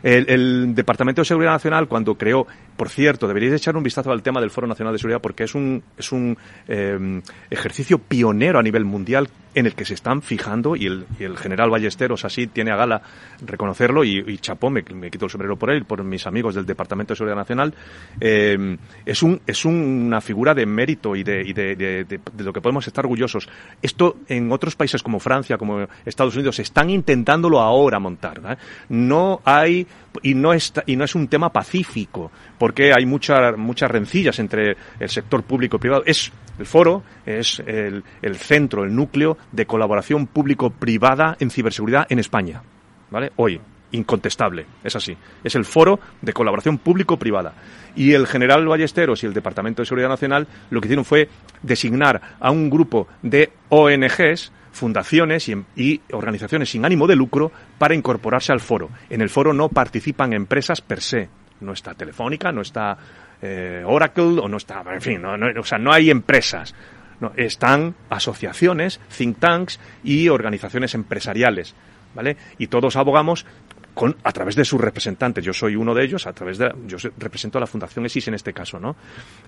El, 0.03 0.75
Departamento 0.75 1.21
de 1.21 1.27
Seguridad 1.27 1.53
Nacional, 1.53 1.89
cuando 1.89 2.17
creó, 2.17 2.47
por 2.77 2.89
cierto, 2.89 3.27
deberíais 3.29 3.55
echar 3.55 3.77
un 3.77 3.83
vistazo 3.83 4.11
al 4.11 4.23
tema 4.23 4.41
del 4.41 4.51
Foro 4.51 4.67
Nacional 4.67 4.93
de 4.93 4.99
Seguridad 4.99 5.21
porque 5.21 5.45
es 5.45 5.55
un, 5.55 5.83
es 5.97 6.11
un 6.13 6.37
eh, 6.69 7.23
ejercicio 7.49 7.99
pionero 7.99 8.59
a 8.59 8.63
nivel 8.63 8.85
mundial 8.85 9.29
en 9.57 9.65
el 9.65 9.75
que 9.75 9.87
se 9.87 9.95
están 9.95 10.21
fijando 10.21 10.77
y 10.77 10.87
el, 10.87 11.37
general 11.39 11.71
Ballesteros 11.71 12.27
así 12.27 12.47
tiene 12.47 12.73
a 12.73 12.77
gala 12.77 13.01
reconocerlo 13.41 14.05
y, 14.05 14.37
chapó, 14.39 14.69
me, 14.69 14.85
quito 14.85 15.25
el 15.25 15.31
sombrero 15.31 15.57
por 15.57 15.71
él, 15.71 15.87
por 15.87 16.05
mis 16.05 16.27
amigos 16.27 16.55
del 16.55 16.67
Departamento 16.67 17.15
de 17.15 17.17
Seguridad 17.17 17.39
Nacional, 17.39 17.75
eh, 18.21 18.77
es, 19.07 19.23
un, 19.23 19.41
es 19.47 19.65
una 19.65 20.21
figura 20.21 20.53
de 20.55 20.67
mérito 20.67 21.17
y, 21.17 21.25
de, 21.25 21.41
y 21.41 21.55
de, 21.55 22.21
lo 22.37 22.53
que 22.53 22.61
podemos 22.61 22.87
estar 22.87 23.07
orgullosos. 23.07 23.49
Esto 23.81 24.19
en 24.29 24.53
otros 24.53 24.77
países 24.77 25.03
como 25.03 25.19
Francia, 25.21 25.57
como 25.57 25.89
Estados 26.05 26.35
Unidos, 26.37 26.59
están 26.59 26.91
intentándolo 26.91 27.59
ahora 27.59 27.99
montar. 27.99 28.59
No 28.91 29.41
hay 29.43 29.87
y 30.23 30.35
no, 30.35 30.53
está, 30.53 30.83
y 30.85 30.97
no 30.97 31.05
es 31.05 31.15
un 31.15 31.29
tema 31.29 31.51
pacífico, 31.51 32.31
porque 32.59 32.93
hay 32.95 33.07
muchas 33.07 33.91
rencillas 33.91 34.39
entre 34.39 34.77
el 35.01 35.09
sector 35.09 35.43
público 35.45 35.77
y 35.77 35.81
privado. 35.81 36.03
Es 36.05 36.31
el 36.59 36.67
foro 36.67 37.03
es 37.27 37.61
el, 37.67 38.05
el 38.23 38.37
centro, 38.37 38.85
el 38.85 38.95
núcleo 38.95 39.37
de 39.53 39.67
colaboración 39.67 40.27
público-privada 40.27 41.37
en 41.41 41.51
ciberseguridad 41.51 42.07
en 42.09 42.21
España. 42.21 42.63
¿Vale? 43.11 43.33
Hoy, 43.37 43.61
incontestable, 43.93 44.67
es 44.85 44.97
así. 44.97 45.17
Es 45.45 45.55
el 45.55 45.65
foro 45.65 45.99
de 46.23 46.33
colaboración 46.33 46.79
público-privada. 46.79 47.55
Y 47.95 48.13
el 48.13 48.27
general 48.27 48.67
Ballesteros 48.67 49.23
y 49.23 49.27
el 49.27 49.35
Departamento 49.35 49.83
de 49.83 49.87
Seguridad 49.87 50.09
Nacional 50.09 50.47
lo 50.71 50.81
que 50.81 50.89
hicieron 50.89 51.05
fue 51.05 51.29
designar 51.63 52.21
a 52.41 52.51
un 52.51 52.71
grupo 52.71 53.09
de 53.23 53.53
ONGs 53.69 54.53
fundaciones 54.73 55.49
y, 55.49 56.01
organizaciones 56.13 56.71
sin 56.71 56.85
ánimo 56.85 57.07
de 57.07 57.17
lucro 57.17 57.51
para 57.79 57.95
incorporarse 57.95 58.53
al 58.53 58.61
foro. 58.61 58.91
En 59.09 59.23
el 59.23 59.31
foro 59.31 59.53
no 59.53 59.71
participan 59.71 60.33
empresas 60.33 60.81
per 60.81 61.01
se. 61.01 61.29
No 61.61 61.73
está 61.73 61.95
Telefónica, 61.95 62.53
no 62.53 62.61
está 62.61 62.99
eh, 63.41 63.83
Oracle 63.87 64.39
o 64.41 64.49
no 64.49 64.59
está, 64.59 64.83
en 64.93 65.01
fin, 65.01 65.23
no, 65.23 65.35
o 65.59 65.65
sea, 65.65 65.79
no 65.79 65.91
hay 65.91 66.11
empresas. 66.11 66.75
No, 67.21 67.33
están 67.37 67.95
asociaciones, 68.11 69.01
think 69.17 69.39
tanks 69.39 69.81
y 70.05 70.29
organizaciones 70.29 70.95
empresariales, 70.95 71.75
¿vale? 72.15 72.37
Y 72.59 72.67
todos 72.67 72.97
abogamos 72.97 73.47
con, 73.95 74.17
a 74.23 74.33
través 74.33 74.55
de 74.57 74.65
sus 74.65 74.81
representantes. 74.81 75.45
Yo 75.45 75.55
soy 75.55 75.77
uno 75.77 75.95
de 75.95 76.05
ellos, 76.05 76.27
a 76.27 76.33
través 76.33 76.59
de, 76.59 76.73
yo 76.87 76.99
represento 77.17 77.59
a 77.59 77.63
la 77.63 77.67
Fundación 77.67 78.05
ESIS 78.05 78.29
en 78.29 78.35
este 78.35 78.53
caso, 78.53 78.79
¿no? 78.79 78.97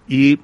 Y 0.08 0.40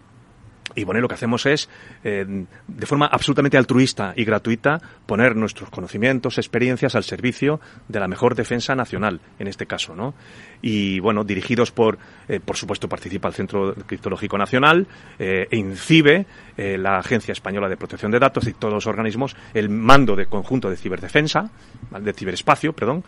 y 0.75 0.85
bueno, 0.85 1.01
lo 1.01 1.09
que 1.09 1.15
hacemos 1.15 1.47
es, 1.47 1.69
eh, 2.03 2.45
de 2.67 2.87
forma 2.87 3.07
absolutamente 3.07 3.57
altruista 3.57 4.13
y 4.17 4.25
gratuita, 4.25 4.81
poner 5.07 5.37
nuestros 5.37 5.71
conocimientos, 5.71 6.39
experiencias 6.39 6.95
al 6.95 7.05
servicio 7.05 7.61
de 7.89 8.01
la 8.01 8.09
mejor 8.09 8.35
defensa 8.35 8.75
nacional, 8.75 9.21
en 9.39 9.49
este 9.49 9.67
caso, 9.67 9.95
¿no? 9.95 10.15
Y 10.63 10.99
bueno, 11.01 11.25
dirigidos 11.25 11.71
por, 11.71 11.99
eh, 12.29 12.41
por 12.41 12.57
supuesto, 12.57 12.89
participa 12.89 13.29
el 13.29 13.35
Centro 13.35 13.75
Criptológico 13.87 14.39
Nacional, 14.39 14.87
eh, 15.19 15.47
e 15.51 15.57
INCIBE, 15.57 16.27
eh, 16.57 16.79
la 16.79 16.99
Agencia 16.99 17.33
Española 17.33 17.69
de 17.69 17.77
Protección 17.77 18.11
de 18.13 18.19
Datos 18.19 18.47
y 18.47 18.55
todos 18.55 18.73
los 18.73 18.87
organismos, 18.87 19.37
el 19.53 19.69
mando 19.69 20.17
de 20.17 20.27
conjunto 20.27 20.71
de 20.71 20.77
ciberdefensa, 20.77 21.51
de 21.91 22.13
ciberespacio, 22.13 22.73
perdón, 22.73 23.05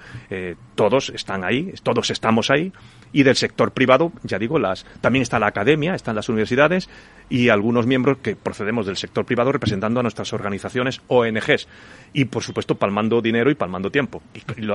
todos 0.74 1.10
están 1.10 1.44
ahí, 1.44 1.72
todos 1.82 2.10
estamos 2.10 2.50
ahí, 2.50 2.72
y 3.12 3.22
del 3.22 3.36
sector 3.36 3.72
privado, 3.72 4.12
ya 4.22 4.38
digo, 4.38 4.58
las, 4.58 4.84
también 5.00 5.22
está 5.22 5.38
la 5.38 5.46
academia, 5.46 5.94
están 5.94 6.16
las 6.16 6.28
universidades 6.28 6.88
y 7.28 7.48
algunos 7.48 7.86
miembros 7.86 8.18
que 8.18 8.36
procedemos 8.36 8.86
del 8.86 8.96
sector 8.96 9.24
privado 9.24 9.52
representando 9.52 10.00
a 10.00 10.02
nuestras 10.02 10.32
organizaciones 10.32 11.00
ONGs 11.08 11.66
y, 12.12 12.26
por 12.26 12.42
supuesto, 12.42 12.76
palmando 12.76 13.20
dinero 13.20 13.50
y 13.50 13.54
palmando 13.54 13.90
tiempo 13.90 14.22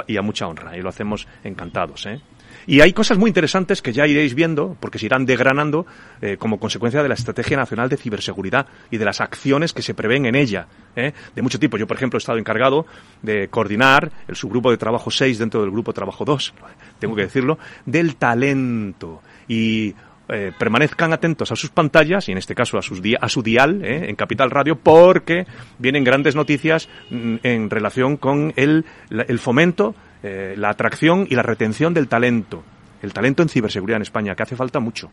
y, 0.07 0.17
a 0.17 0.21
mucha 0.21 0.47
honra 0.47 0.77
y 0.77 0.81
lo 0.81 0.89
hacemos 0.89 1.27
encantados. 1.43 2.05
¿eh? 2.05 2.19
Y 2.67 2.81
hay 2.81 2.93
cosas 2.93 3.17
muy 3.17 3.29
interesantes 3.29 3.81
que 3.81 3.93
ya 3.93 4.05
iréis 4.05 4.35
viendo, 4.35 4.75
porque 4.79 4.99
se 4.99 5.05
irán 5.05 5.25
degranando 5.25 5.85
eh, 6.21 6.37
como 6.37 6.59
consecuencia 6.59 7.01
de 7.01 7.09
la 7.09 7.15
Estrategia 7.15 7.57
Nacional 7.57 7.89
de 7.89 7.97
Ciberseguridad 7.97 8.67
y 8.89 8.97
de 8.97 9.05
las 9.05 9.21
acciones 9.21 9.73
que 9.73 9.81
se 9.81 9.93
prevén 9.93 10.25
en 10.25 10.35
ella, 10.35 10.67
¿eh? 10.95 11.13
de 11.35 11.41
mucho 11.41 11.59
tipo. 11.59 11.77
Yo, 11.77 11.87
por 11.87 11.97
ejemplo, 11.97 12.17
he 12.17 12.19
estado 12.19 12.37
encargado 12.37 12.85
de 13.21 13.47
coordinar 13.47 14.11
el 14.27 14.35
subgrupo 14.35 14.71
de 14.71 14.77
trabajo 14.77 15.09
6 15.09 15.39
dentro 15.39 15.61
del 15.61 15.71
grupo 15.71 15.91
de 15.91 15.95
trabajo 15.95 16.25
2, 16.25 16.53
tengo 16.99 17.15
que 17.15 17.23
decirlo, 17.23 17.57
del 17.85 18.15
talento. 18.15 19.21
Y 19.47 19.95
eh, 20.31 20.53
permanezcan 20.57 21.11
atentos 21.11 21.51
a 21.51 21.55
sus 21.55 21.71
pantallas 21.71 22.29
y 22.29 22.31
en 22.31 22.37
este 22.37 22.55
caso 22.55 22.77
a, 22.77 22.81
sus 22.81 23.01
a 23.19 23.27
su 23.27 23.43
dial 23.43 23.83
eh, 23.83 24.09
en 24.09 24.15
Capital 24.15 24.49
Radio 24.49 24.77
porque 24.77 25.45
vienen 25.77 26.03
grandes 26.03 26.35
noticias 26.35 26.87
mm, 27.09 27.35
en 27.43 27.69
relación 27.69 28.15
con 28.15 28.53
el, 28.55 28.85
el 29.09 29.39
fomento, 29.39 29.93
eh, 30.23 30.53
la 30.57 30.69
atracción 30.69 31.27
y 31.29 31.35
la 31.35 31.43
retención 31.43 31.93
del 31.93 32.07
talento. 32.07 32.63
El 33.01 33.13
talento 33.13 33.43
en 33.43 33.49
ciberseguridad 33.49 33.97
en 33.97 34.03
España, 34.03 34.35
que 34.35 34.43
hace 34.43 34.55
falta 34.55 34.79
mucho. 34.79 35.09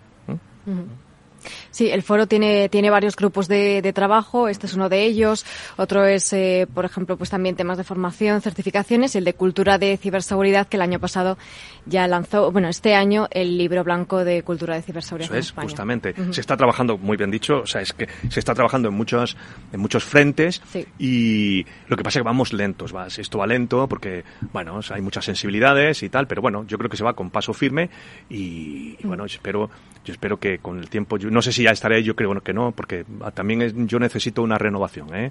Sí, 1.71 1.91
el 1.91 2.03
foro 2.03 2.27
tiene, 2.27 2.69
tiene 2.69 2.91
varios 2.91 3.17
grupos 3.17 3.49
de, 3.49 3.83
de 3.83 3.93
trabajo. 3.93 4.49
Este 4.49 4.67
es 4.67 4.75
uno 4.75 4.89
de 4.89 5.05
ellos. 5.05 5.45
Otro 5.77 6.05
es, 6.05 6.33
eh, 6.33 6.67
por 6.73 6.85
ejemplo, 6.85 7.17
pues 7.17 7.31
también 7.31 7.57
temas 7.57 7.79
de 7.79 7.85
formación, 7.85 8.41
certificaciones 8.41 9.15
y 9.15 9.19
el 9.19 9.25
de 9.25 9.35
cultura 9.35 9.79
de 9.79 9.97
ciberseguridad 9.97 10.67
que 10.67 10.77
el 10.77 10.83
año 10.83 10.99
pasado 10.99 11.39
ya 11.87 12.07
lanzó, 12.07 12.53
bueno, 12.53 12.69
este 12.69 12.95
año 12.95 13.29
el 13.31 13.57
libro 13.57 13.85
blanco 13.85 14.25
de 14.25 14.43
cultura 14.43 14.75
de 14.75 14.83
ciberseguridad. 14.83 15.35
Eso 15.37 15.39
es, 15.39 15.53
justamente. 15.53 16.15
Se 16.31 16.41
está 16.41 16.57
trabajando, 16.57 16.99
muy 16.99 17.17
bien 17.17 17.31
dicho, 17.31 17.61
o 17.61 17.67
sea, 17.67 17.81
es 17.81 17.93
que 17.93 18.09
se 18.29 18.41
está 18.41 18.55
trabajando 18.55 18.89
en 18.89 18.95
muchos, 18.95 19.37
en 19.73 19.81
muchos 19.81 20.05
frentes 20.05 20.63
y 20.99 21.65
lo 21.89 21.97
que 21.97 22.03
pasa 22.03 22.19
es 22.19 22.23
que 22.23 22.27
vamos 22.27 22.53
lentos. 22.53 22.95
Va, 22.95 23.07
esto 23.07 23.39
va 23.39 23.47
lento 23.47 23.89
porque, 23.89 24.25
bueno, 24.53 24.81
hay 24.91 25.01
muchas 25.01 25.25
sensibilidades 25.25 26.03
y 26.03 26.09
tal, 26.09 26.27
pero 26.27 26.43
bueno, 26.43 26.65
yo 26.67 26.79
creo 26.79 26.91
que 26.91 26.97
se 26.97 27.05
va 27.05 27.15
con 27.15 27.31
paso 27.31 27.53
firme 27.53 27.91
y, 28.29 28.97
bueno, 29.05 29.25
espero, 29.25 29.71
yo 30.05 30.13
espero 30.13 30.39
que 30.39 30.59
con 30.59 30.79
el 30.79 30.89
tiempo, 30.89 31.17
yo 31.17 31.31
no 31.31 31.38
sé 31.43 31.53
si 31.53 31.63
ya 31.65 31.71
estaré, 31.71 32.03
yo 32.03 32.17
creo 32.17 32.41
que 32.41 32.53
no, 32.53 32.73
porque 32.73 33.05
también 33.35 33.87
yo 33.87 33.99
necesito 33.99 34.43
una 34.43 34.59
renovación. 34.59 35.15
¿eh? 35.15 35.31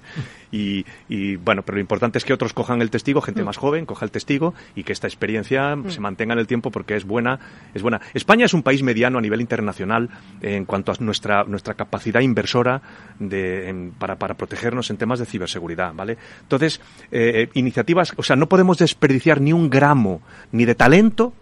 Y, 0.50 0.84
y, 1.08 1.36
bueno, 1.36 1.62
pero 1.62 1.76
lo 1.76 1.80
importante 1.80 2.18
es 2.18 2.24
que 2.24 2.32
otros 2.32 2.52
cojan 2.52 2.82
el 2.82 2.90
testigo, 2.90 3.20
gente 3.20 3.42
más 3.44 3.56
joven, 3.56 3.86
coja 3.86 4.04
el 4.04 4.10
testigo 4.10 4.54
y 4.74 4.84
que 4.84 4.92
esta 4.92 5.06
experiencia 5.06 5.76
se 5.88 6.00
mantenga 6.00 6.34
en 6.34 6.40
el 6.40 6.46
tiempo 6.46 6.70
porque 6.70 6.96
es 6.96 7.04
buena, 7.04 7.38
es 7.74 7.82
buena. 7.82 8.00
España 8.14 8.46
es 8.46 8.54
un 8.54 8.62
país 8.62 8.82
mediano 8.82 9.18
a 9.18 9.20
nivel 9.20 9.40
internacional 9.40 10.08
en 10.40 10.64
cuanto 10.64 10.92
a 10.92 10.94
nuestra, 11.00 11.44
nuestra 11.44 11.74
capacidad 11.74 12.20
inversora 12.20 12.82
de, 13.18 13.90
para, 13.98 14.16
para 14.16 14.34
protegernos 14.34 14.90
en 14.90 14.96
temas 14.96 15.18
de 15.18 15.26
ciberseguridad, 15.26 15.92
¿vale? 15.94 16.18
Entonces, 16.42 16.80
eh, 17.10 17.48
iniciativas, 17.54 18.12
o 18.16 18.22
sea, 18.22 18.36
no 18.36 18.48
podemos 18.48 18.78
desperdiciar 18.78 19.40
ni 19.40 19.52
un 19.52 19.70
gramo 19.70 20.20
ni 20.52 20.64
de 20.64 20.74
talento 20.74 21.32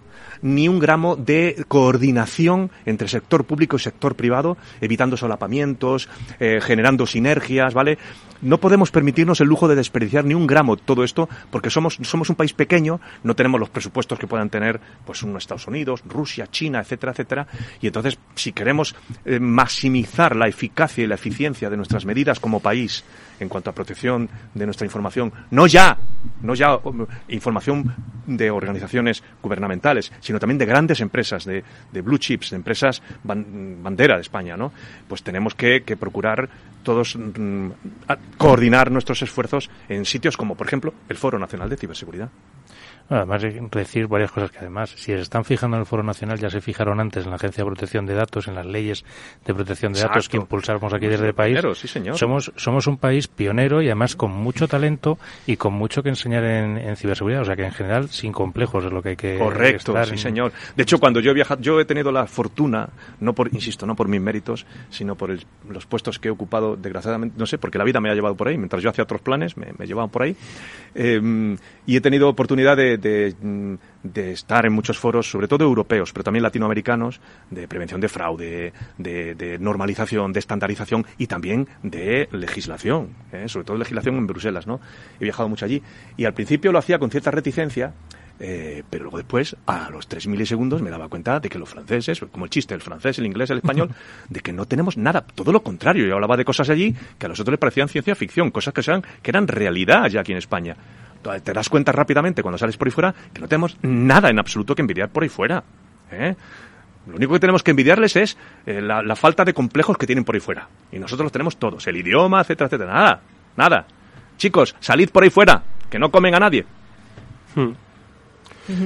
ni 0.43 0.68
un 0.68 0.78
gramo 0.78 1.16
de 1.16 1.64
coordinación 1.68 2.70
entre 2.84 3.09
sector 3.09 3.45
público 3.45 3.76
y 3.76 3.80
sector 3.80 4.14
privado, 4.14 4.57
evitando 4.80 5.16
solapamientos, 5.16 6.09
eh, 6.41 6.61
generando 6.62 7.07
sinergias, 7.07 7.74
¿vale? 7.74 7.99
No 8.43 8.59
podemos 8.59 8.91
permitirnos 8.91 9.41
el 9.41 9.49
lujo 9.49 9.66
de 9.66 9.74
desperdiciar 9.74 10.24
ni 10.24 10.34
un 10.34 10.47
gramo 10.47 10.76
todo 10.76 11.05
esto 11.05 11.28
porque 11.51 11.70
somos, 11.70 11.99
somos 12.03 12.28
un 12.28 12.37
país 12.37 12.53
pequeño, 12.53 13.01
no 13.22 13.34
tenemos 13.34 13.59
los 13.59 13.70
presupuestos 13.70 14.18
que 14.18 14.26
puedan 14.26 14.51
tener 14.51 14.80
pues 15.05 15.22
unos 15.22 15.43
Estados 15.43 15.66
Unidos, 15.66 16.03
Rusia, 16.07 16.47
China, 16.47 16.80
etcétera, 16.80 17.12
etcétera. 17.12 17.47
Y 17.80 17.87
entonces, 17.87 18.18
si 18.34 18.53
queremos 18.53 18.95
eh, 19.24 19.41
maximizar 19.41 20.37
la 20.37 20.49
eficacia 20.49 21.05
y 21.05 21.07
la 21.07 21.14
eficiencia 21.14 21.70
de 21.70 21.76
nuestras 21.76 22.05
medidas 22.05 22.41
como 22.41 22.61
país 22.61 23.05
en 23.41 23.49
cuanto 23.49 23.70
a 23.70 23.74
protección 23.74 24.28
de 24.55 24.64
nuestra 24.64 24.87
información, 24.87 25.32
no 25.51 25.66
ya, 25.66 25.99
no 26.43 26.55
ya 26.55 26.78
información 27.28 27.95
de 28.26 28.51
organizaciones 28.51 29.22
gubernamentales, 29.43 30.12
sino 30.27 30.41
también 30.41 30.59
de 30.59 30.66
grandes 30.66 31.01
empresas, 31.01 31.45
de, 31.45 31.62
blue 32.03 32.18
chips, 32.18 32.51
de 32.51 32.57
empresas 32.57 33.01
bandera 33.22 34.16
de 34.16 34.22
España, 34.22 34.57
¿no? 34.57 34.72
Pues 35.09 35.22
tenemos 35.22 35.55
que, 35.55 35.85
que 35.85 35.97
procurar 35.97 36.49
todos 36.83 37.16
mm, 37.16 37.70
coordinar 38.37 38.91
nuestros 38.91 39.22
esfuerzos 39.22 39.70
en 39.89 40.05
sitios 40.05 40.37
como, 40.37 40.57
por 40.57 40.66
ejemplo, 40.66 40.93
el 41.09 41.16
Foro 41.16 41.39
Nacional 41.39 41.70
de 41.70 41.77
Ciberseguridad. 41.77 42.29
Además, 43.09 43.43
decir 43.71 44.09
varias 44.09 44.33
cosas 44.33 44.51
que 44.51 44.59
además, 44.59 44.91
si 44.91 45.13
se 45.13 45.21
están 45.21 45.45
fijando 45.45 45.77
en 45.77 45.83
el 45.83 45.87
Foro 45.87 46.03
Nacional, 46.03 46.39
ya 46.39 46.51
se 46.51 46.61
fijaron 46.61 46.99
antes 46.99 47.25
en 47.25 47.31
la 47.31 47.37
Agencia 47.37 47.63
de 47.63 47.71
Protección 47.71 48.07
de 48.07 48.15
Datos, 48.15 48.49
en 48.49 48.55
las 48.55 48.67
leyes 48.67 49.05
de 49.45 49.55
protección 49.55 49.93
de 49.93 50.01
datos 50.01 50.29
que 50.29 50.37
impulsamos 50.37 50.93
aquí 50.93 51.07
desde 51.07 51.29
el 51.29 51.35
país. 51.35 51.59
Sí, 51.75 51.87
señor. 51.87 52.17
Somos, 52.19 52.53
somos 52.57 52.87
un 52.87 52.97
país 52.97 53.29
pionero 53.29 53.81
y 53.81 53.87
además 53.87 54.17
con 54.17 54.33
mucho 54.33 54.67
talento 54.67 55.19
y 55.47 55.57
con 55.57 55.73
mucho 55.75 56.03
que 56.03 56.09
enseñar 56.09 56.45
en, 56.45 56.97
ciberseguridad. 56.97 57.43
O 57.43 57.45
sea 57.45 57.57
que 57.57 57.65
en 57.65 57.73
general, 57.73 58.09
sin 58.09 58.33
complejos 58.33 58.85
es 58.85 58.93
lo 58.93 59.03
que 59.03 59.11
hay 59.11 59.17
que. 59.17 59.39
Correcto, 59.39 59.95
sí, 60.05 60.19
señor. 60.19 60.53
De 60.75 60.83
hecho, 60.83 60.99
cuando 60.99 61.21
yo 61.21 61.31
he 61.31 61.35
viajado, 61.35 61.61
yo 61.61 61.81
he 61.81 61.85
tenido 61.85 62.11
la 62.11 62.27
fortuna, 62.27 62.89
no 63.21 63.35
por, 63.35 63.53
insisto, 63.55 63.87
no 63.87 63.95
por 63.95 64.09
mis 64.09 64.21
méritos, 64.21 64.67
sino 64.91 65.15
por 65.15 65.37
los 65.69 65.87
puestos 65.87 66.19
que 66.19 66.29
he 66.29 66.31
ocupado, 66.31 66.77
desgraciadamente, 66.77 67.37
no 67.39 67.47
sé, 67.47 67.59
porque 67.59 67.79
la 67.79 67.85
vida 67.85 68.01
me 68.01 68.11
ha 68.11 68.15
llevado 68.15 68.35
por 68.35 68.49
ahí. 68.49 68.59
Mientras 68.59 68.83
yo 68.83 68.91
hacía 68.91 69.05
otros 69.05 69.21
planes, 69.21 69.57
me, 69.57 69.69
me 69.79 69.87
llevaban 69.87 70.11
por 70.11 70.23
ahí. 70.23 70.37
Eh, 70.95 71.57
y 71.87 71.97
he 71.97 72.01
tenido 72.01 72.29
oportunidad 72.29 72.77
de, 72.77 72.95
de, 72.99 73.78
estar 74.32 74.66
en 74.66 74.72
muchos 74.72 74.99
foros, 74.99 75.30
sobre 75.30 75.49
todo 75.49 75.64
europeos, 75.64 76.12
pero 76.12 76.24
también 76.24 76.42
latinoamericanos, 76.42 77.20
de 77.51 77.68
prevención 77.68 78.01
de 78.01 78.09
fraude, 78.09 78.72
de, 78.99 79.59
normalización, 79.61 80.32
de 80.32 80.40
estandarización 80.40 81.07
y 81.18 81.26
también 81.26 81.68
de 81.82 82.28
legislación, 82.32 83.11
¿eh? 83.32 83.49
sobre 83.49 83.64
todo 83.64 83.76
legislación 83.76 84.16
en 84.16 84.26
Bruselas, 84.26 84.66
¿no? 84.66 84.80
He 85.20 85.24
viajado 85.24 85.49
mucho 85.49 85.64
allí 85.64 85.82
y 86.16 86.24
al 86.24 86.34
principio 86.34 86.72
lo 86.72 86.78
hacía 86.78 86.99
con 86.99 87.11
cierta 87.11 87.30
reticencia, 87.30 87.94
eh, 88.38 88.82
pero 88.90 89.05
luego 89.05 89.16
después, 89.18 89.57
a 89.66 89.88
los 89.90 90.07
tres 90.09 90.26
milisegundos, 90.26 90.82
me 90.82 90.90
daba 90.90 91.09
cuenta 91.09 91.40
de 91.40 91.49
que 91.49 91.59
los 91.59 91.68
franceses, 91.68 92.20
como 92.30 92.44
el 92.44 92.51
chiste, 92.51 92.74
el 92.74 92.82
francés, 92.82 93.18
el 93.18 93.26
inglés, 93.26 93.51
el 93.51 93.59
español, 93.59 93.90
de 94.28 94.40
que 94.40 94.53
no 94.53 94.66
tenemos 94.66 94.97
nada, 94.97 95.22
todo 95.22 95.53
lo 95.53 95.62
contrario. 95.62 96.07
Yo 96.07 96.14
hablaba 96.14 96.36
de 96.36 96.44
cosas 96.44 96.68
allí 96.70 96.94
que 97.18 97.26
a 97.26 97.28
los 97.28 97.40
otros 97.40 97.53
les 97.53 97.61
parecían 97.61 97.88
ciencia 97.88 98.14
ficción, 98.14 98.51
cosas 98.51 98.74
que, 98.74 98.82
sean, 98.82 99.03
que 99.22 99.30
eran 99.30 99.49
realidad 99.49 100.09
ya 100.09 100.20
aquí 100.20 100.32
en 100.32 100.38
España. 100.38 100.76
Te 101.43 101.53
das 101.53 101.68
cuenta 101.68 101.93
rápidamente 101.93 102.43
cuando 102.43 102.59
sales 102.59 102.77
por 102.77 102.89
ahí 102.89 102.93
fuera 102.93 103.14
que 103.33 103.41
no 103.41 103.49
tenemos 103.49 103.77
nada 103.83 104.31
en 104.31 104.39
absoluto 104.39 104.74
que 104.74 104.83
envidiar 104.83 105.09
por 105.09 105.22
ahí 105.22 105.29
fuera. 105.29 105.62
¿eh? 106.11 106.35
Lo 107.07 107.16
único 107.16 107.35
que 107.35 107.41
tenemos 107.41 107.62
que 107.62 107.70
envidiarles 107.70 108.16
es 108.16 108.37
eh, 108.66 108.81
la, 108.81 109.16
falta 109.16 109.45
de 109.45 109.55
complejos 109.55 109.97
que 109.97 110.07
tienen 110.07 110.24
por 110.24 110.35
ahí 110.35 110.41
fuera. 110.41 110.68
Y 110.91 110.99
nosotros 110.99 111.27
los 111.27 111.33
tenemos 111.33 111.57
todos. 111.57 111.87
El 111.87 111.97
idioma, 111.97 112.41
etcétera, 112.41 112.66
etcétera. 112.66 112.93
Nada, 112.93 113.20
nada. 113.57 113.87
Chicos, 114.37 114.74
salid 114.81 115.11
por 115.11 115.22
ahí 115.22 115.31
fuera, 115.31 115.62
que 115.89 115.99
no 115.99 116.11
comen 116.11 116.35
a 116.35 116.41
nadie. 116.41 116.66
Hmm. 117.55 117.72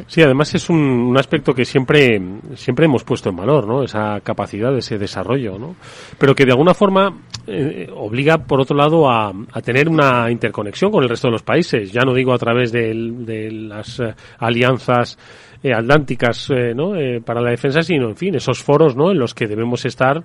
Sí, 0.06 0.22
además 0.22 0.54
es 0.54 0.68
un, 0.68 1.14
aspecto 1.18 1.54
que 1.54 1.64
siempre, 1.64 2.20
siempre 2.54 2.84
hemos 2.84 3.04
puesto 3.04 3.30
en 3.30 3.36
valor, 3.36 3.66
¿no? 3.66 3.82
Esa 3.82 4.20
capacidad, 4.20 4.76
ese 4.76 4.98
desarrollo, 4.98 5.58
¿no? 5.58 5.76
Pero 6.18 6.34
que 6.34 6.44
de 6.44 6.52
alguna 6.52 6.74
forma 6.74 7.14
eh, 7.46 7.88
obliga, 7.94 8.38
por 8.38 8.60
otro 8.60 8.76
lado, 8.76 9.10
a, 9.10 9.32
tener 9.64 9.88
una 9.88 10.30
interconexión 10.30 10.90
con 10.90 11.02
el 11.02 11.08
resto 11.08 11.28
de 11.28 11.32
los 11.32 11.42
países. 11.42 11.92
Ya 11.92 12.02
no 12.02 12.14
digo 12.14 12.32
a 12.32 12.38
través 12.38 12.72
de, 12.72 12.94
las 13.50 14.00
eh, 14.00 14.14
alianzas 14.38 15.18
eh, 15.62 15.72
atlánticas 15.72 16.50
¿no? 16.74 16.92
para 17.24 17.40
la 17.40 17.50
defensa, 17.50 17.82
sino, 17.82 18.08
en 18.08 18.16
fin, 18.16 18.34
esos 18.34 18.62
foros 18.62 18.96
¿no? 18.96 19.10
en 19.10 19.18
los 19.18 19.34
que 19.34 19.46
debemos 19.46 19.84
estar, 19.84 20.22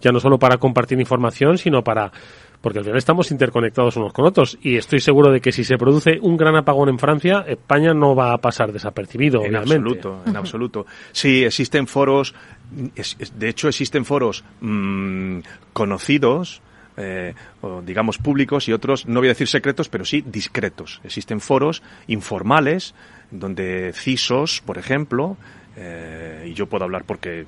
ya 0.00 0.12
no 0.12 0.20
solo 0.20 0.38
para 0.38 0.58
compartir 0.58 1.00
información, 1.00 1.58
sino 1.58 1.82
para 1.82 2.12
porque 2.60 2.78
al 2.78 2.84
final 2.84 2.98
estamos 2.98 3.30
interconectados 3.30 3.96
unos 3.96 4.12
con 4.12 4.24
otros 4.24 4.58
y 4.62 4.76
estoy 4.76 5.00
seguro 5.00 5.30
de 5.30 5.40
que 5.40 5.52
si 5.52 5.64
se 5.64 5.78
produce 5.78 6.18
un 6.20 6.36
gran 6.36 6.56
apagón 6.56 6.88
en 6.88 6.98
Francia, 6.98 7.44
España 7.46 7.94
no 7.94 8.14
va 8.14 8.32
a 8.32 8.38
pasar 8.38 8.72
desapercibido, 8.72 9.44
en 9.44 9.56
absoluto, 9.56 10.22
en 10.26 10.36
absoluto. 10.36 10.86
Sí, 11.12 11.44
existen 11.44 11.86
foros, 11.86 12.34
de 12.72 13.48
hecho 13.48 13.68
existen 13.68 14.04
foros 14.04 14.44
mm, 14.60 15.38
conocidos, 15.72 16.62
eh, 16.96 17.34
o 17.60 17.80
digamos 17.80 18.18
públicos 18.18 18.68
y 18.68 18.72
otros, 18.72 19.06
no 19.06 19.20
voy 19.20 19.28
a 19.28 19.30
decir 19.30 19.46
secretos, 19.46 19.88
pero 19.88 20.04
sí 20.04 20.24
discretos. 20.26 21.00
Existen 21.04 21.40
foros 21.40 21.82
informales 22.08 22.94
donde 23.30 23.92
CISOs, 23.94 24.62
por 24.62 24.78
ejemplo, 24.78 25.36
eh, 25.80 26.48
y 26.48 26.54
yo 26.54 26.66
puedo 26.66 26.84
hablar 26.84 27.04
porque 27.04 27.46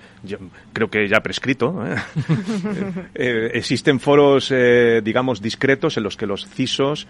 creo 0.72 0.88
que 0.88 1.08
ya 1.08 1.20
prescrito. 1.20 1.84
¿eh? 1.84 1.96
Eh, 3.14 3.50
existen 3.54 3.98
foros, 4.00 4.52
digamos, 5.02 5.42
discretos 5.42 5.96
en 5.96 6.04
los 6.04 6.16
que 6.16 6.26
los 6.26 6.46
CISOs 6.48 7.06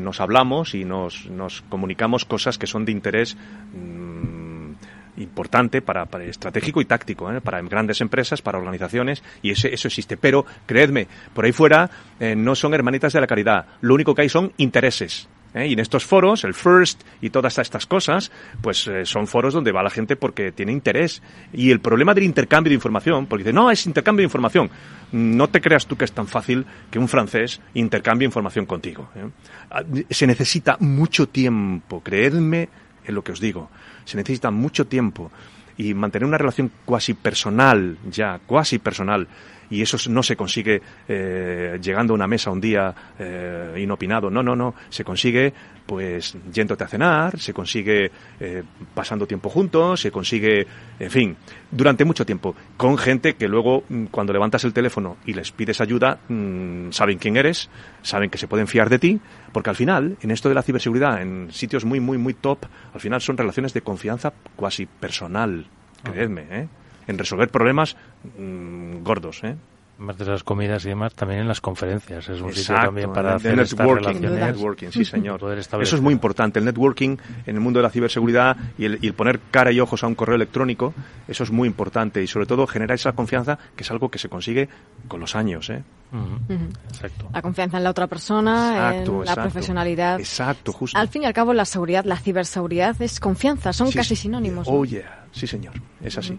nos 0.00 0.20
hablamos 0.20 0.74
y 0.74 0.84
nos, 0.84 1.26
nos, 1.26 1.62
comunicamos 1.62 2.24
cosas 2.24 2.58
que 2.58 2.66
son 2.66 2.84
de 2.84 2.92
interés 2.92 3.36
mm, 3.36 4.72
importante 5.18 5.80
para, 5.80 6.06
para, 6.06 6.24
estratégico 6.24 6.80
y 6.80 6.84
táctico 6.84 7.30
para 7.42 7.60
grandes 7.62 8.00
empresas, 8.00 8.42
para 8.42 8.58
organizaciones 8.58 9.22
y 9.42 9.50
ese, 9.50 9.72
eso 9.72 9.88
existe. 9.88 10.16
Pero 10.16 10.44
creedme, 10.66 11.06
por 11.34 11.44
ahí 11.44 11.52
fuera 11.52 11.90
no 12.36 12.54
son 12.54 12.74
hermanitas 12.74 13.12
de 13.12 13.20
la 13.20 13.26
caridad. 13.26 13.66
Lo 13.80 13.94
único 13.94 14.14
que 14.14 14.22
hay 14.22 14.28
son 14.28 14.52
intereses. 14.56 15.28
¿Eh? 15.58 15.68
Y 15.68 15.72
en 15.72 15.80
estos 15.80 16.04
foros, 16.04 16.44
el 16.44 16.54
FIRST 16.54 17.02
y 17.20 17.30
todas 17.30 17.58
estas 17.58 17.86
cosas, 17.86 18.30
pues 18.60 18.86
eh, 18.86 19.04
son 19.04 19.26
foros 19.26 19.54
donde 19.54 19.72
va 19.72 19.82
la 19.82 19.90
gente 19.90 20.16
porque 20.16 20.52
tiene 20.52 20.72
interés. 20.72 21.22
Y 21.52 21.70
el 21.70 21.80
problema 21.80 22.14
del 22.14 22.24
intercambio 22.24 22.70
de 22.70 22.74
información, 22.74 23.26
porque 23.26 23.44
dice, 23.44 23.52
no, 23.52 23.70
es 23.70 23.86
intercambio 23.86 24.22
de 24.22 24.26
información. 24.26 24.70
No 25.12 25.48
te 25.48 25.60
creas 25.60 25.86
tú 25.86 25.96
que 25.96 26.04
es 26.04 26.12
tan 26.12 26.26
fácil 26.26 26.66
que 26.90 26.98
un 26.98 27.08
francés 27.08 27.60
intercambie 27.74 28.26
información 28.26 28.66
contigo. 28.66 29.08
¿eh? 29.16 29.28
Ah, 29.70 29.82
se 30.10 30.26
necesita 30.26 30.76
mucho 30.80 31.28
tiempo, 31.28 32.00
creedme 32.02 32.68
en 33.04 33.14
lo 33.14 33.22
que 33.22 33.32
os 33.32 33.40
digo. 33.40 33.70
Se 34.04 34.16
necesita 34.16 34.50
mucho 34.50 34.86
tiempo 34.86 35.30
y 35.76 35.94
mantener 35.94 36.26
una 36.26 36.38
relación 36.38 36.70
cuasi 36.84 37.14
personal, 37.14 37.96
ya, 38.10 38.40
cuasi 38.44 38.78
personal, 38.78 39.28
y 39.70 39.82
eso 39.82 39.96
no 40.10 40.22
se 40.22 40.36
consigue 40.36 40.80
eh, 41.08 41.78
llegando 41.80 42.12
a 42.12 42.16
una 42.16 42.26
mesa 42.26 42.50
un 42.50 42.60
día 42.60 42.94
eh, 43.18 43.74
inopinado. 43.78 44.30
No, 44.30 44.42
no, 44.42 44.56
no. 44.56 44.74
Se 44.88 45.04
consigue 45.04 45.52
pues 45.88 46.36
yéndote 46.52 46.84
a 46.84 46.86
cenar, 46.86 47.40
se 47.40 47.54
consigue 47.54 48.10
eh, 48.38 48.62
pasando 48.94 49.26
tiempo 49.26 49.48
juntos, 49.48 50.02
se 50.02 50.10
consigue, 50.10 50.66
en 50.98 51.10
fin, 51.10 51.36
durante 51.70 52.04
mucho 52.04 52.26
tiempo, 52.26 52.54
con 52.76 52.98
gente 52.98 53.36
que 53.36 53.48
luego 53.48 53.84
mm, 53.88 54.04
cuando 54.06 54.34
levantas 54.34 54.64
el 54.64 54.74
teléfono 54.74 55.16
y 55.24 55.32
les 55.32 55.50
pides 55.50 55.80
ayuda, 55.80 56.18
mm, 56.28 56.90
saben 56.90 57.16
quién 57.16 57.38
eres, 57.38 57.70
saben 58.02 58.28
que 58.28 58.36
se 58.36 58.46
pueden 58.46 58.66
fiar 58.66 58.90
de 58.90 58.98
ti, 58.98 59.18
porque 59.50 59.70
al 59.70 59.76
final, 59.76 60.18
en 60.20 60.30
esto 60.30 60.50
de 60.50 60.56
la 60.56 60.62
ciberseguridad, 60.62 61.22
en 61.22 61.50
sitios 61.52 61.86
muy, 61.86 62.00
muy, 62.00 62.18
muy 62.18 62.34
top, 62.34 62.66
al 62.92 63.00
final 63.00 63.22
son 63.22 63.38
relaciones 63.38 63.72
de 63.72 63.80
confianza 63.80 64.34
cuasi 64.56 64.84
personal, 64.84 65.66
creedme, 66.02 66.46
¿eh? 66.50 66.68
En 67.08 67.18
resolver 67.18 67.48
problemas 67.48 67.96
mm, 68.38 69.02
gordos. 69.02 69.42
¿eh? 69.42 69.56
Más 69.98 70.16
de 70.16 70.26
las 70.26 70.44
comidas 70.44 70.84
y 70.84 70.90
demás, 70.90 71.12
también 71.12 71.40
en 71.40 71.48
las 71.48 71.60
conferencias. 71.60 72.28
Es 72.28 72.40
un 72.40 72.50
sitio 72.50 72.60
Exacto, 72.60 72.86
también 72.86 73.12
para 73.12 73.30
el 73.30 73.36
hacer 73.38 73.56
networking, 73.56 74.14
estas 74.14 74.30
networking, 74.30 74.88
sí 74.90 75.04
señor. 75.04 75.40
Poder 75.40 75.58
Eso 75.58 75.96
es 75.96 76.00
muy 76.00 76.12
importante, 76.12 76.60
el 76.60 76.66
networking 76.66 77.16
en 77.46 77.56
el 77.56 77.60
mundo 77.60 77.80
de 77.80 77.82
la 77.82 77.90
ciberseguridad 77.90 78.56
y 78.78 78.84
el, 78.84 79.00
y 79.02 79.08
el 79.08 79.14
poner 79.14 79.40
cara 79.50 79.72
y 79.72 79.80
ojos 79.80 80.04
a 80.04 80.06
un 80.06 80.14
correo 80.14 80.36
electrónico, 80.36 80.94
eso 81.26 81.42
es 81.42 81.50
muy 81.50 81.66
importante 81.66 82.22
y 82.22 82.28
sobre 82.28 82.46
todo 82.46 82.64
generar 82.68 82.94
esa 82.94 83.10
confianza 83.10 83.58
que 83.74 83.82
es 83.82 83.90
algo 83.90 84.08
que 84.08 84.20
se 84.20 84.28
consigue 84.28 84.68
con 85.08 85.18
los 85.18 85.34
años, 85.34 85.68
¿eh? 85.68 85.82
Ujú, 86.12 86.54
Ujú. 86.54 86.64
Exacto. 86.90 87.28
La 87.34 87.42
confianza 87.42 87.78
en 87.78 87.82
la 87.82 87.90
otra 87.90 88.06
persona, 88.06 88.68
Exacto, 88.70 89.10
en 89.10 89.16
la 89.16 89.22
exacto. 89.22 89.42
profesionalidad. 89.42 90.20
Exacto, 90.20 90.72
justo. 90.72 90.96
Al 90.96 91.08
fin 91.08 91.24
y 91.24 91.26
al 91.26 91.32
cabo, 91.32 91.52
la 91.52 91.64
seguridad, 91.64 92.04
la 92.04 92.18
ciberseguridad 92.18 92.94
es 93.02 93.18
confianza, 93.18 93.72
son 93.72 93.88
Sí, 93.88 93.98
casi 93.98 94.14
sinónimos. 94.14 94.68
¿no? 94.68 94.74
Oh, 94.74 94.84
yeah. 94.84 95.24
Sí, 95.32 95.48
señor. 95.48 95.74
Es 96.00 96.16
así. 96.16 96.38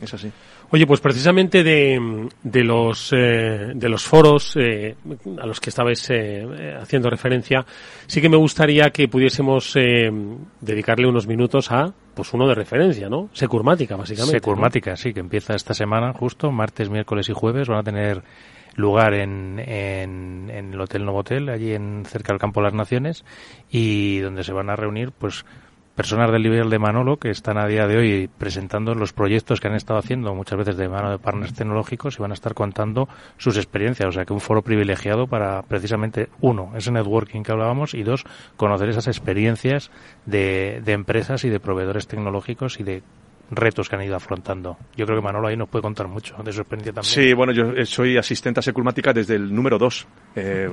Es 0.00 0.12
así. 0.12 0.30
Oye, 0.70 0.86
pues 0.86 1.00
precisamente 1.00 1.62
de, 1.62 2.28
de 2.42 2.64
los 2.64 3.12
eh, 3.16 3.72
de 3.74 3.88
los 3.88 4.04
foros 4.04 4.54
eh, 4.56 4.94
a 5.40 5.46
los 5.46 5.60
que 5.60 5.70
estabais 5.70 6.10
eh, 6.10 6.76
haciendo 6.78 7.08
referencia, 7.08 7.64
sí 8.06 8.20
que 8.20 8.28
me 8.28 8.36
gustaría 8.36 8.90
que 8.90 9.08
pudiésemos 9.08 9.74
eh, 9.76 10.10
dedicarle 10.60 11.08
unos 11.08 11.26
minutos 11.26 11.70
a 11.72 11.94
pues 12.14 12.32
uno 12.34 12.46
de 12.48 12.54
referencia, 12.54 13.08
¿no? 13.08 13.28
Securmática, 13.32 13.96
básicamente. 13.96 14.38
Securmática, 14.38 14.96
sí, 14.96 15.14
que 15.14 15.20
empieza 15.20 15.54
esta 15.54 15.72
semana, 15.74 16.12
justo, 16.12 16.50
martes, 16.50 16.90
miércoles 16.90 17.28
y 17.28 17.32
jueves, 17.32 17.68
van 17.68 17.78
a 17.78 17.82
tener 17.82 18.22
lugar 18.74 19.14
en, 19.14 19.58
en, 19.58 20.50
en 20.50 20.72
el 20.72 20.80
Hotel 20.80 21.04
Novotel, 21.04 21.48
allí 21.48 21.72
en 21.72 22.04
cerca 22.06 22.32
del 22.32 22.40
Campo 22.40 22.60
de 22.60 22.64
las 22.64 22.74
Naciones, 22.74 23.24
y 23.70 24.18
donde 24.20 24.44
se 24.44 24.52
van 24.52 24.70
a 24.70 24.76
reunir, 24.76 25.12
pues, 25.12 25.44
personas 25.96 26.30
del 26.30 26.42
nivel 26.42 26.68
de 26.68 26.78
Manolo 26.78 27.16
que 27.16 27.30
están 27.30 27.56
a 27.56 27.66
día 27.66 27.86
de 27.86 27.96
hoy 27.96 28.30
presentando 28.38 28.94
los 28.94 29.14
proyectos 29.14 29.60
que 29.60 29.68
han 29.68 29.74
estado 29.74 29.98
haciendo 29.98 30.34
muchas 30.34 30.58
veces 30.58 30.76
de 30.76 30.88
mano 30.88 31.10
de 31.10 31.18
partners 31.18 31.54
tecnológicos 31.54 32.18
y 32.18 32.22
van 32.22 32.32
a 32.32 32.34
estar 32.34 32.52
contando 32.52 33.08
sus 33.38 33.56
experiencias. 33.56 34.06
O 34.10 34.12
sea 34.12 34.26
que 34.26 34.34
un 34.34 34.40
foro 34.40 34.60
privilegiado 34.60 35.26
para 35.26 35.62
precisamente, 35.62 36.28
uno, 36.42 36.72
ese 36.76 36.92
networking 36.92 37.42
que 37.42 37.52
hablábamos 37.52 37.94
y 37.94 38.02
dos, 38.02 38.24
conocer 38.56 38.90
esas 38.90 39.08
experiencias 39.08 39.90
de, 40.26 40.82
de 40.84 40.92
empresas 40.92 41.44
y 41.44 41.48
de 41.48 41.60
proveedores 41.60 42.06
tecnológicos 42.06 42.78
y 42.78 42.82
de 42.82 43.02
retos 43.50 43.88
que 43.88 43.96
han 43.96 44.02
ido 44.02 44.16
afrontando. 44.16 44.76
Yo 44.96 45.06
creo 45.06 45.18
que 45.18 45.24
Manolo 45.24 45.48
ahí 45.48 45.56
nos 45.56 45.68
puede 45.68 45.82
contar 45.82 46.08
mucho 46.08 46.34
de 46.44 46.52
su 46.52 46.60
experiencia 46.62 46.92
también. 46.92 47.12
Sí, 47.12 47.32
bueno, 47.34 47.52
yo 47.52 47.72
eh, 47.72 47.86
soy 47.86 48.16
asistente 48.16 48.60
a 48.60 48.62
Securmática 48.62 49.12
desde 49.12 49.36
el 49.36 49.54
número 49.54 49.78
2, 49.78 50.06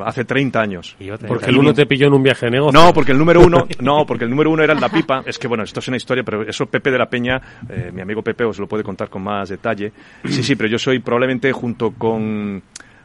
hace 0.06 0.26
30 0.26 0.60
años. 0.62 0.96
Y 1.00 1.06
yo 1.06 1.18
te- 1.18 1.28
Porque 1.28 1.50
el 1.52 1.58
uno 1.58 1.74
te 1.74 1.86
pilló 1.86 2.08
en 2.08 2.14
un 2.14 2.24
viaje 2.24 2.48
de 2.48 2.52
negocio. 2.54 2.80
No, 2.80 2.94
porque 2.94 3.12
el 3.12 3.18
número 3.18 3.42
uno, 3.42 3.68
no, 3.80 4.06
porque 4.06 4.24
el 4.26 4.30
número 4.30 4.50
uno 4.52 4.64
era 4.64 4.74
el 4.74 4.80
La 4.82 4.90
Pipa. 4.90 5.24
Es 5.26 5.38
que 5.38 5.48
bueno, 5.48 5.64
esto 5.64 5.80
es 5.80 5.88
una 5.88 5.98
historia, 5.98 6.24
pero 6.24 6.42
eso 6.44 6.66
Pepe 6.66 6.92
de 6.92 6.98
la 6.98 7.10
Peña, 7.10 7.42
eh, 7.70 7.92
mi 7.94 8.02
amigo 8.02 8.22
Pepe 8.22 8.44
os 8.44 8.58
lo 8.60 8.68
puede 8.68 8.84
contar 8.84 9.10
con 9.10 9.24
más 9.24 9.50
detalle. 9.50 9.92
Sí, 10.26 10.44
sí, 10.44 10.56
pero 10.56 10.70
yo 10.70 10.78
soy 10.80 11.00
probablemente 11.00 11.52
junto 11.52 11.92
con 11.92 12.62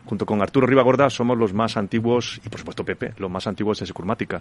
junto 0.08 0.24
con 0.24 0.40
Arturo 0.40 0.66
Ribagorda 0.66 1.10
somos 1.10 1.36
los 1.36 1.52
más 1.52 1.76
antiguos 1.76 2.40
y 2.44 2.48
por 2.48 2.58
supuesto 2.58 2.82
Pepe, 2.84 3.12
los 3.18 3.30
más 3.30 3.46
antiguos 3.46 3.78
de 3.78 3.86
Securmática. 3.86 4.40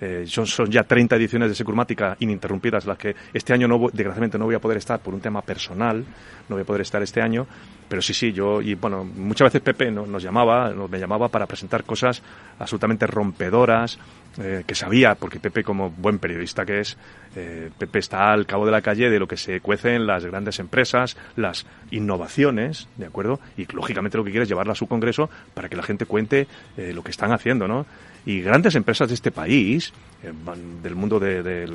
Eh, 0.00 0.24
son, 0.26 0.46
son 0.46 0.68
ya 0.70 0.82
30 0.82 1.14
ediciones 1.16 1.48
de 1.48 1.54
Securmática 1.54 2.16
ininterrumpidas 2.18 2.84
las 2.84 2.98
que 2.98 3.14
este 3.32 3.52
año 3.52 3.68
no 3.68 3.78
desgraciadamente 3.92 4.38
no 4.38 4.46
voy 4.46 4.56
a 4.56 4.60
poder 4.60 4.78
estar 4.78 4.98
por 4.98 5.14
un 5.14 5.20
tema 5.20 5.40
personal, 5.42 6.04
no 6.48 6.56
voy 6.56 6.62
a 6.62 6.66
poder 6.66 6.82
estar 6.82 7.00
este 7.02 7.22
año, 7.22 7.46
pero 7.88 8.02
sí, 8.02 8.12
sí, 8.12 8.32
yo 8.32 8.60
y 8.60 8.74
bueno, 8.74 9.04
muchas 9.04 9.46
veces 9.46 9.62
Pepe 9.62 9.90
no- 9.90 10.04
nos 10.06 10.22
llamaba, 10.22 10.70
nos 10.70 10.90
me 10.90 10.98
llamaba 10.98 11.28
para 11.28 11.46
presentar 11.46 11.84
cosas 11.84 12.20
absolutamente 12.58 13.06
rompedoras, 13.06 13.98
eh, 14.36 14.64
que 14.66 14.74
sabía, 14.74 15.14
porque 15.14 15.38
Pepe 15.38 15.62
como 15.62 15.90
buen 15.90 16.18
periodista 16.18 16.64
que 16.64 16.80
es, 16.80 16.96
eh, 17.36 17.70
Pepe 17.78 18.00
está 18.00 18.32
al 18.32 18.46
cabo 18.46 18.66
de 18.66 18.72
la 18.72 18.82
calle 18.82 19.08
de 19.08 19.20
lo 19.20 19.28
que 19.28 19.36
se 19.36 19.60
cuece 19.60 19.94
en 19.94 20.08
las 20.08 20.24
grandes 20.24 20.58
empresas, 20.58 21.16
las 21.36 21.66
innovaciones, 21.92 22.88
¿de 22.96 23.06
acuerdo? 23.06 23.38
Y 23.56 23.66
lógicamente 23.72 24.18
lo 24.18 24.24
que 24.24 24.32
quiere 24.32 24.42
es 24.42 24.48
llevarla 24.48 24.72
a 24.72 24.76
su 24.76 24.88
congreso 24.88 25.30
para 25.54 25.68
que 25.68 25.76
la 25.76 25.84
gente 25.84 26.04
cuente 26.04 26.48
eh, 26.76 26.92
lo 26.92 27.04
que 27.04 27.12
están 27.12 27.32
haciendo, 27.32 27.68
¿no? 27.68 27.86
Y 28.26 28.40
grandes 28.40 28.74
empresas 28.74 29.06
de 29.08 29.14
este 29.14 29.30
país, 29.30 29.92
del 30.82 30.94
mundo 30.96 31.20
de, 31.20 31.70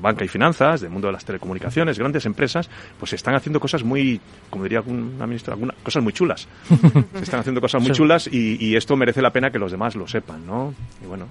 banca 0.00 0.24
y 0.24 0.28
finanzas, 0.28 0.80
del 0.80 0.90
mundo 0.90 1.08
de 1.08 1.12
las 1.12 1.24
telecomunicaciones, 1.24 1.98
grandes 1.98 2.24
empresas, 2.24 2.70
pues 2.98 3.12
están 3.12 3.34
haciendo 3.34 3.58
cosas 3.58 3.82
muy, 3.82 4.20
como 4.48 4.62
diría 4.62 4.80
una 4.80 5.26
ministra, 5.26 5.54
alguna, 5.54 5.74
cosas 5.82 6.02
muy 6.02 6.12
chulas. 6.12 6.48
Se 7.14 7.22
están 7.22 7.40
haciendo 7.40 7.60
cosas 7.60 7.82
muy 7.82 7.90
chulas 7.90 8.28
y, 8.32 8.64
y 8.64 8.76
esto 8.76 8.96
merece 8.96 9.20
la 9.20 9.32
pena 9.32 9.50
que 9.50 9.58
los 9.58 9.72
demás 9.72 9.96
lo 9.96 10.06
sepan, 10.06 10.46
¿no? 10.46 10.72
Y 11.02 11.06
bueno, 11.06 11.26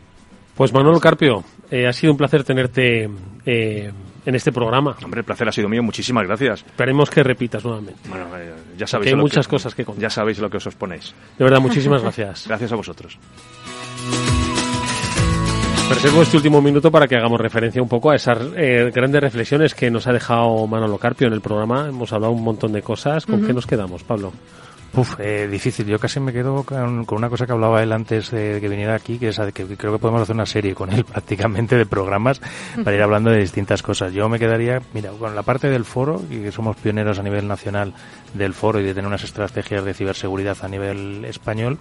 Pues 0.57 0.73
Manolo 0.73 0.99
Carpio, 0.99 1.43
eh, 1.69 1.85
ha 1.85 1.93
sido 1.93 2.11
un 2.13 2.17
placer 2.17 2.43
tenerte 2.43 3.07
eh, 3.45 3.91
en 4.25 4.35
este 4.35 4.51
programa. 4.51 4.97
hombre, 5.03 5.19
el 5.19 5.23
placer 5.23 5.47
ha 5.47 5.51
sido 5.51 5.69
mío, 5.69 5.83
muchísimas 5.83 6.25
gracias. 6.25 6.65
Esperemos 6.65 7.11
que 7.11 7.21
repitas 7.21 7.63
nuevamente. 7.63 8.01
Bueno, 8.09 8.25
eh, 8.35 8.53
ya 8.75 8.87
sabéis 8.87 9.11
Que 9.11 9.15
hay 9.15 9.21
muchas 9.21 9.47
cosas 9.47 9.75
que 9.75 9.85
contar. 9.85 10.01
Ya 10.01 10.09
sabéis 10.09 10.39
lo 10.39 10.49
que 10.49 10.57
os 10.57 10.67
ponéis. 10.75 11.13
De 11.37 11.43
verdad, 11.43 11.59
muchísimas 11.59 12.01
gracias. 12.01 12.45
Gracias 12.47 12.71
a 12.71 12.75
vosotros. 12.75 13.19
Reservo 15.89 16.23
este 16.23 16.37
último 16.37 16.59
minuto 16.59 16.91
para 16.91 17.07
que 17.07 17.15
hagamos 17.15 17.39
referencia 17.39 17.81
un 17.81 17.87
poco 17.87 18.09
a 18.09 18.15
esas 18.15 18.39
eh, 18.57 18.91
grandes 18.93 19.21
reflexiones 19.21 19.75
que 19.75 19.89
nos 19.91 20.07
ha 20.07 20.11
dejado 20.11 20.65
Manolo 20.65 20.97
Carpio 20.97 21.27
en 21.27 21.33
el 21.33 21.41
programa. 21.41 21.87
Hemos 21.87 22.11
hablado 22.11 22.33
un 22.33 22.43
montón 22.43 22.73
de 22.73 22.81
cosas. 22.81 23.25
¿Con 23.27 23.45
qué 23.45 23.53
nos 23.53 23.67
quedamos, 23.67 24.03
Pablo? 24.03 24.33
Uf, 24.93 25.15
eh, 25.19 25.47
difícil. 25.47 25.85
Yo 25.85 25.99
casi 25.99 26.19
me 26.19 26.33
quedo 26.33 26.63
con, 26.63 27.05
con 27.05 27.17
una 27.19 27.29
cosa 27.29 27.45
que 27.45 27.51
hablaba 27.51 27.83
él 27.83 27.91
antes 27.91 28.31
de 28.31 28.59
que 28.59 28.67
viniera 28.67 28.95
aquí, 28.95 29.19
que 29.19 29.29
es 29.29 29.39
que 29.53 29.65
creo 29.77 29.93
que 29.93 29.99
podemos 29.99 30.21
hacer 30.21 30.35
una 30.35 30.45
serie 30.45 30.73
con 30.73 30.91
él 30.91 31.03
prácticamente 31.11 31.75
de 31.75 31.85
programas 31.85 32.41
para 32.83 32.95
ir 32.95 33.01
hablando 33.01 33.29
de 33.29 33.37
distintas 33.37 33.83
cosas. 33.83 34.13
Yo 34.13 34.27
me 34.29 34.39
quedaría, 34.39 34.81
mira, 34.93 35.11
con 35.11 35.35
la 35.35 35.43
parte 35.43 35.69
del 35.69 35.85
foro, 35.85 36.21
y 36.29 36.39
que 36.41 36.51
somos 36.51 36.75
pioneros 36.77 37.19
a 37.19 37.23
nivel 37.23 37.47
nacional 37.47 37.93
del 38.33 38.53
foro 38.53 38.79
y 38.79 38.83
de 38.83 38.93
tener 38.93 39.07
unas 39.07 39.23
estrategias 39.23 39.83
de 39.85 39.93
ciberseguridad 39.93 40.57
a 40.61 40.67
nivel 40.67 41.25
español. 41.25 41.77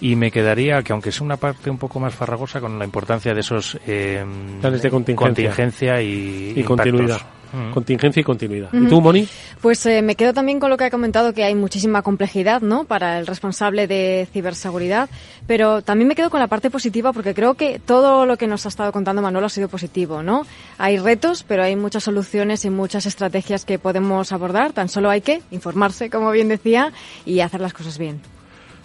Y 0.00 0.16
me 0.16 0.30
quedaría, 0.30 0.82
que 0.82 0.92
aunque 0.92 1.10
es 1.10 1.20
una 1.20 1.36
parte 1.36 1.70
un 1.70 1.78
poco 1.78 2.00
más 2.00 2.14
farragosa, 2.14 2.60
con 2.60 2.78
la 2.78 2.84
importancia 2.84 3.34
de 3.34 3.40
esos 3.40 3.78
eh, 3.86 4.24
Planes 4.60 4.82
de 4.82 4.90
contingencia. 4.90 5.26
contingencia 5.50 6.02
y, 6.02 6.08
Y 6.56 6.60
impactos. 6.60 6.66
continuidad. 6.66 7.20
Mm. 7.52 7.70
Contingencia 7.72 8.20
y 8.20 8.24
continuidad. 8.24 8.70
¿Y 8.72 8.86
tú, 8.86 9.00
Moni? 9.00 9.28
Pues 9.60 9.84
eh, 9.86 10.02
me 10.02 10.14
quedo 10.14 10.32
también 10.32 10.58
con 10.58 10.70
lo 10.70 10.76
que 10.76 10.84
ha 10.84 10.90
comentado, 10.90 11.34
que 11.34 11.44
hay 11.44 11.54
muchísima 11.54 12.02
complejidad, 12.02 12.62
¿no? 12.62 12.84
Para 12.84 13.18
el 13.18 13.26
responsable 13.26 13.86
de 13.86 14.26
ciberseguridad, 14.32 15.10
pero 15.46 15.82
también 15.82 16.08
me 16.08 16.14
quedo 16.14 16.30
con 16.30 16.40
la 16.40 16.46
parte 16.46 16.70
positiva 16.70 17.12
porque 17.12 17.34
creo 17.34 17.54
que 17.54 17.78
todo 17.78 18.26
lo 18.26 18.36
que 18.36 18.46
nos 18.46 18.64
ha 18.64 18.68
estado 18.68 18.92
contando 18.92 19.22
Manolo 19.22 19.46
ha 19.46 19.50
sido 19.50 19.68
positivo, 19.68 20.22
¿no? 20.22 20.46
Hay 20.78 20.98
retos, 20.98 21.44
pero 21.46 21.62
hay 21.62 21.76
muchas 21.76 22.04
soluciones 22.04 22.64
y 22.64 22.70
muchas 22.70 23.06
estrategias 23.06 23.64
que 23.64 23.78
podemos 23.78 24.32
abordar. 24.32 24.72
Tan 24.72 24.88
solo 24.88 25.10
hay 25.10 25.20
que 25.20 25.42
informarse, 25.50 26.10
como 26.10 26.30
bien 26.30 26.48
decía, 26.48 26.92
y 27.24 27.40
hacer 27.40 27.60
las 27.60 27.74
cosas 27.74 27.98
bien. 27.98 28.20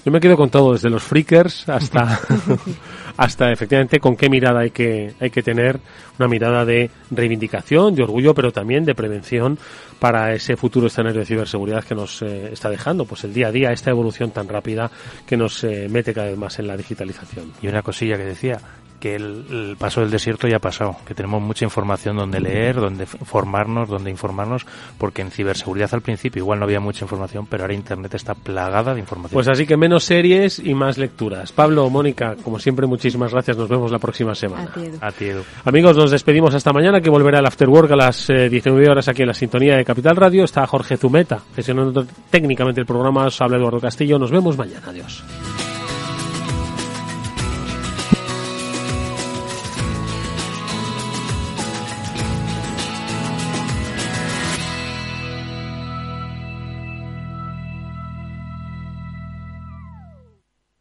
Yo 0.07 0.11
me 0.11 0.21
quedo 0.21 0.37
con 0.37 0.49
todo, 0.49 0.71
desde 0.71 0.89
los 0.89 1.03
freakers 1.03 1.67
hasta, 1.67 2.21
hasta 3.17 3.51
efectivamente 3.51 3.99
con 3.99 4.15
qué 4.15 4.29
mirada 4.29 4.61
hay 4.61 4.71
que, 4.71 5.13
hay 5.19 5.29
que 5.29 5.43
tener, 5.43 5.81
una 6.17 6.29
mirada 6.29 6.63
de 6.63 6.89
reivindicación, 7.11 7.93
de 7.93 8.03
orgullo, 8.03 8.33
pero 8.33 8.53
también 8.53 8.85
de 8.85 8.95
prevención 8.95 9.59
para 9.99 10.33
ese 10.33 10.55
futuro 10.55 10.87
escenario 10.87 11.19
de 11.19 11.25
ciberseguridad 11.25 11.83
que 11.83 11.93
nos 11.93 12.21
eh, 12.21 12.53
está 12.53 12.69
dejando, 12.69 13.03
pues 13.03 13.25
el 13.25 13.33
día 13.33 13.47
a 13.47 13.51
día, 13.51 13.73
esta 13.73 13.89
evolución 13.89 14.31
tan 14.31 14.47
rápida 14.47 14.89
que 15.25 15.35
nos 15.35 15.61
eh, 15.65 15.89
mete 15.91 16.13
cada 16.13 16.27
vez 16.27 16.37
más 16.37 16.57
en 16.57 16.67
la 16.67 16.77
digitalización. 16.77 17.51
Y 17.61 17.67
una 17.67 17.81
cosilla 17.81 18.15
que 18.15 18.23
decía, 18.23 18.61
que 18.99 19.15
el, 19.15 19.45
el 19.49 19.77
paso 19.77 20.01
del 20.01 20.09
desierto 20.09 20.47
ya 20.47 20.57
ha 20.57 20.59
pasado, 20.59 20.95
que 21.05 21.13
tenemos 21.13 21.41
mucha 21.41 21.65
información 21.65 22.17
donde 22.17 22.39
leer, 22.39 22.75
donde 22.75 23.05
formarnos, 23.05 23.89
donde 23.89 24.09
informarnos, 24.09 24.65
porque 24.97 25.21
en 25.21 25.31
ciberseguridad 25.31 25.93
al 25.93 26.01
principio 26.01 26.41
igual 26.41 26.59
no 26.59 26.65
había 26.65 26.79
mucha 26.79 27.05
información, 27.05 27.45
pero 27.45 27.63
ahora 27.63 27.73
Internet 27.73 28.13
está 28.15 28.33
plagada 28.33 28.93
de 28.93 28.99
información. 28.99 29.33
Pues 29.33 29.47
así 29.47 29.65
que 29.65 29.77
menos 29.77 30.03
series 30.03 30.59
y 30.59 30.73
más 30.73 30.97
lecturas. 30.97 31.51
Pablo, 31.51 31.89
Mónica, 31.89 32.35
como 32.43 32.59
siempre, 32.59 32.87
muchísimas 32.87 33.31
gracias. 33.31 33.57
Nos 33.57 33.69
vemos 33.69 33.91
la 33.91 33.99
próxima 33.99 34.33
semana. 34.35 34.65
A 34.65 34.73
ti, 34.73 34.81
Edu. 34.85 34.97
a 35.01 35.11
ti, 35.11 35.25
Edu. 35.25 35.43
Amigos, 35.65 35.97
nos 35.97 36.11
despedimos 36.11 36.53
hasta 36.55 36.73
mañana, 36.73 37.01
que 37.01 37.09
volverá 37.09 37.39
el 37.39 37.45
After 37.45 37.69
Work 37.69 37.91
a 37.91 37.95
las 37.95 38.29
eh, 38.29 38.49
19 38.49 38.89
horas 38.89 39.07
aquí 39.07 39.21
en 39.21 39.27
la 39.27 39.33
sintonía 39.33 39.75
de 39.75 39.85
Capital 39.85 40.15
Radio. 40.15 40.43
Está 40.43 40.65
Jorge 40.65 40.97
Zumeta 40.97 41.39
gestionando 41.55 42.05
técnicamente 42.29 42.81
el 42.81 42.87
programa. 42.87 43.25
Os 43.25 43.39
habla 43.41 43.57
Eduardo 43.57 43.79
Castillo. 43.79 44.17
Nos 44.17 44.31
vemos 44.31 44.57
mañana. 44.57 44.81
Adiós. 44.87 45.23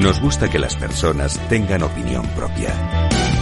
Nos 0.00 0.18
gusta 0.18 0.48
que 0.48 0.58
las 0.58 0.76
personas 0.76 1.38
tengan 1.50 1.82
opinión 1.82 2.26
propia. 2.28 2.74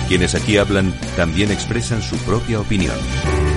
Quienes 0.08 0.34
aquí 0.34 0.56
hablan 0.56 0.92
también 1.16 1.52
expresan 1.52 2.02
su 2.02 2.16
propia 2.18 2.60
opinión. 2.60 2.96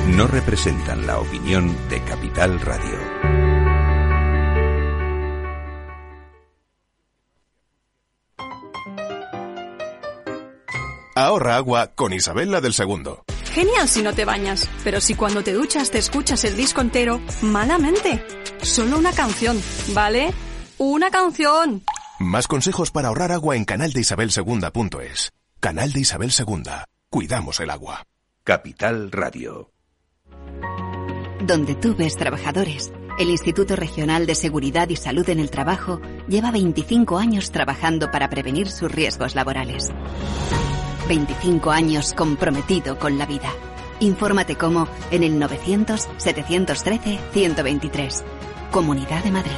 No 0.09 0.27
representan 0.27 1.07
la 1.07 1.19
opinión 1.19 1.75
de 1.89 1.99
Capital 2.03 2.61
Radio. 2.61 2.99
Ahorra 11.15 11.55
agua 11.55 11.87
con 11.95 12.13
Isabel 12.13 12.51
la 12.51 12.61
del 12.61 12.73
segundo. 12.73 13.25
Genial 13.51 13.89
si 13.89 14.03
no 14.03 14.13
te 14.13 14.25
bañas, 14.25 14.69
pero 14.83 15.01
si 15.01 15.15
cuando 15.15 15.43
te 15.43 15.53
duchas 15.53 15.89
te 15.89 15.97
escuchas 15.97 16.43
el 16.43 16.55
disco 16.55 16.81
entero, 16.81 17.19
malamente. 17.41 18.23
Solo 18.61 18.99
una 18.99 19.11
canción, 19.11 19.59
¿vale? 19.95 20.31
Una 20.77 21.09
canción. 21.09 21.83
Más 22.21 22.47
consejos 22.47 22.91
para 22.91 23.07
ahorrar 23.07 23.31
agua 23.31 23.55
en 23.55 23.65
canaldeisabelsegunda.es. 23.65 25.31
Canal 25.59 25.91
de 25.91 26.01
Isabel 26.01 26.31
II. 26.37 26.61
Cuidamos 27.09 27.59
el 27.59 27.71
agua. 27.71 28.03
Capital 28.43 29.11
Radio. 29.11 29.71
Donde 31.43 31.73
tú 31.73 31.95
ves 31.95 32.17
trabajadores, 32.17 32.93
el 33.17 33.31
Instituto 33.31 33.75
Regional 33.75 34.27
de 34.27 34.35
Seguridad 34.35 34.87
y 34.89 34.97
Salud 34.97 35.27
en 35.29 35.39
el 35.39 35.49
Trabajo 35.49 35.99
lleva 36.27 36.51
25 36.51 37.17
años 37.17 37.49
trabajando 37.49 38.11
para 38.11 38.29
prevenir 38.29 38.69
sus 38.69 38.91
riesgos 38.91 39.33
laborales. 39.33 39.89
25 41.07 41.71
años 41.71 42.13
comprometido 42.13 42.99
con 42.99 43.17
la 43.17 43.25
vida. 43.25 43.49
Infórmate 43.99 44.57
cómo 44.57 44.87
en 45.09 45.23
el 45.23 45.41
900-713-123. 45.41 48.23
Comunidad 48.69 49.23
de 49.23 49.31
Madrid. 49.31 49.57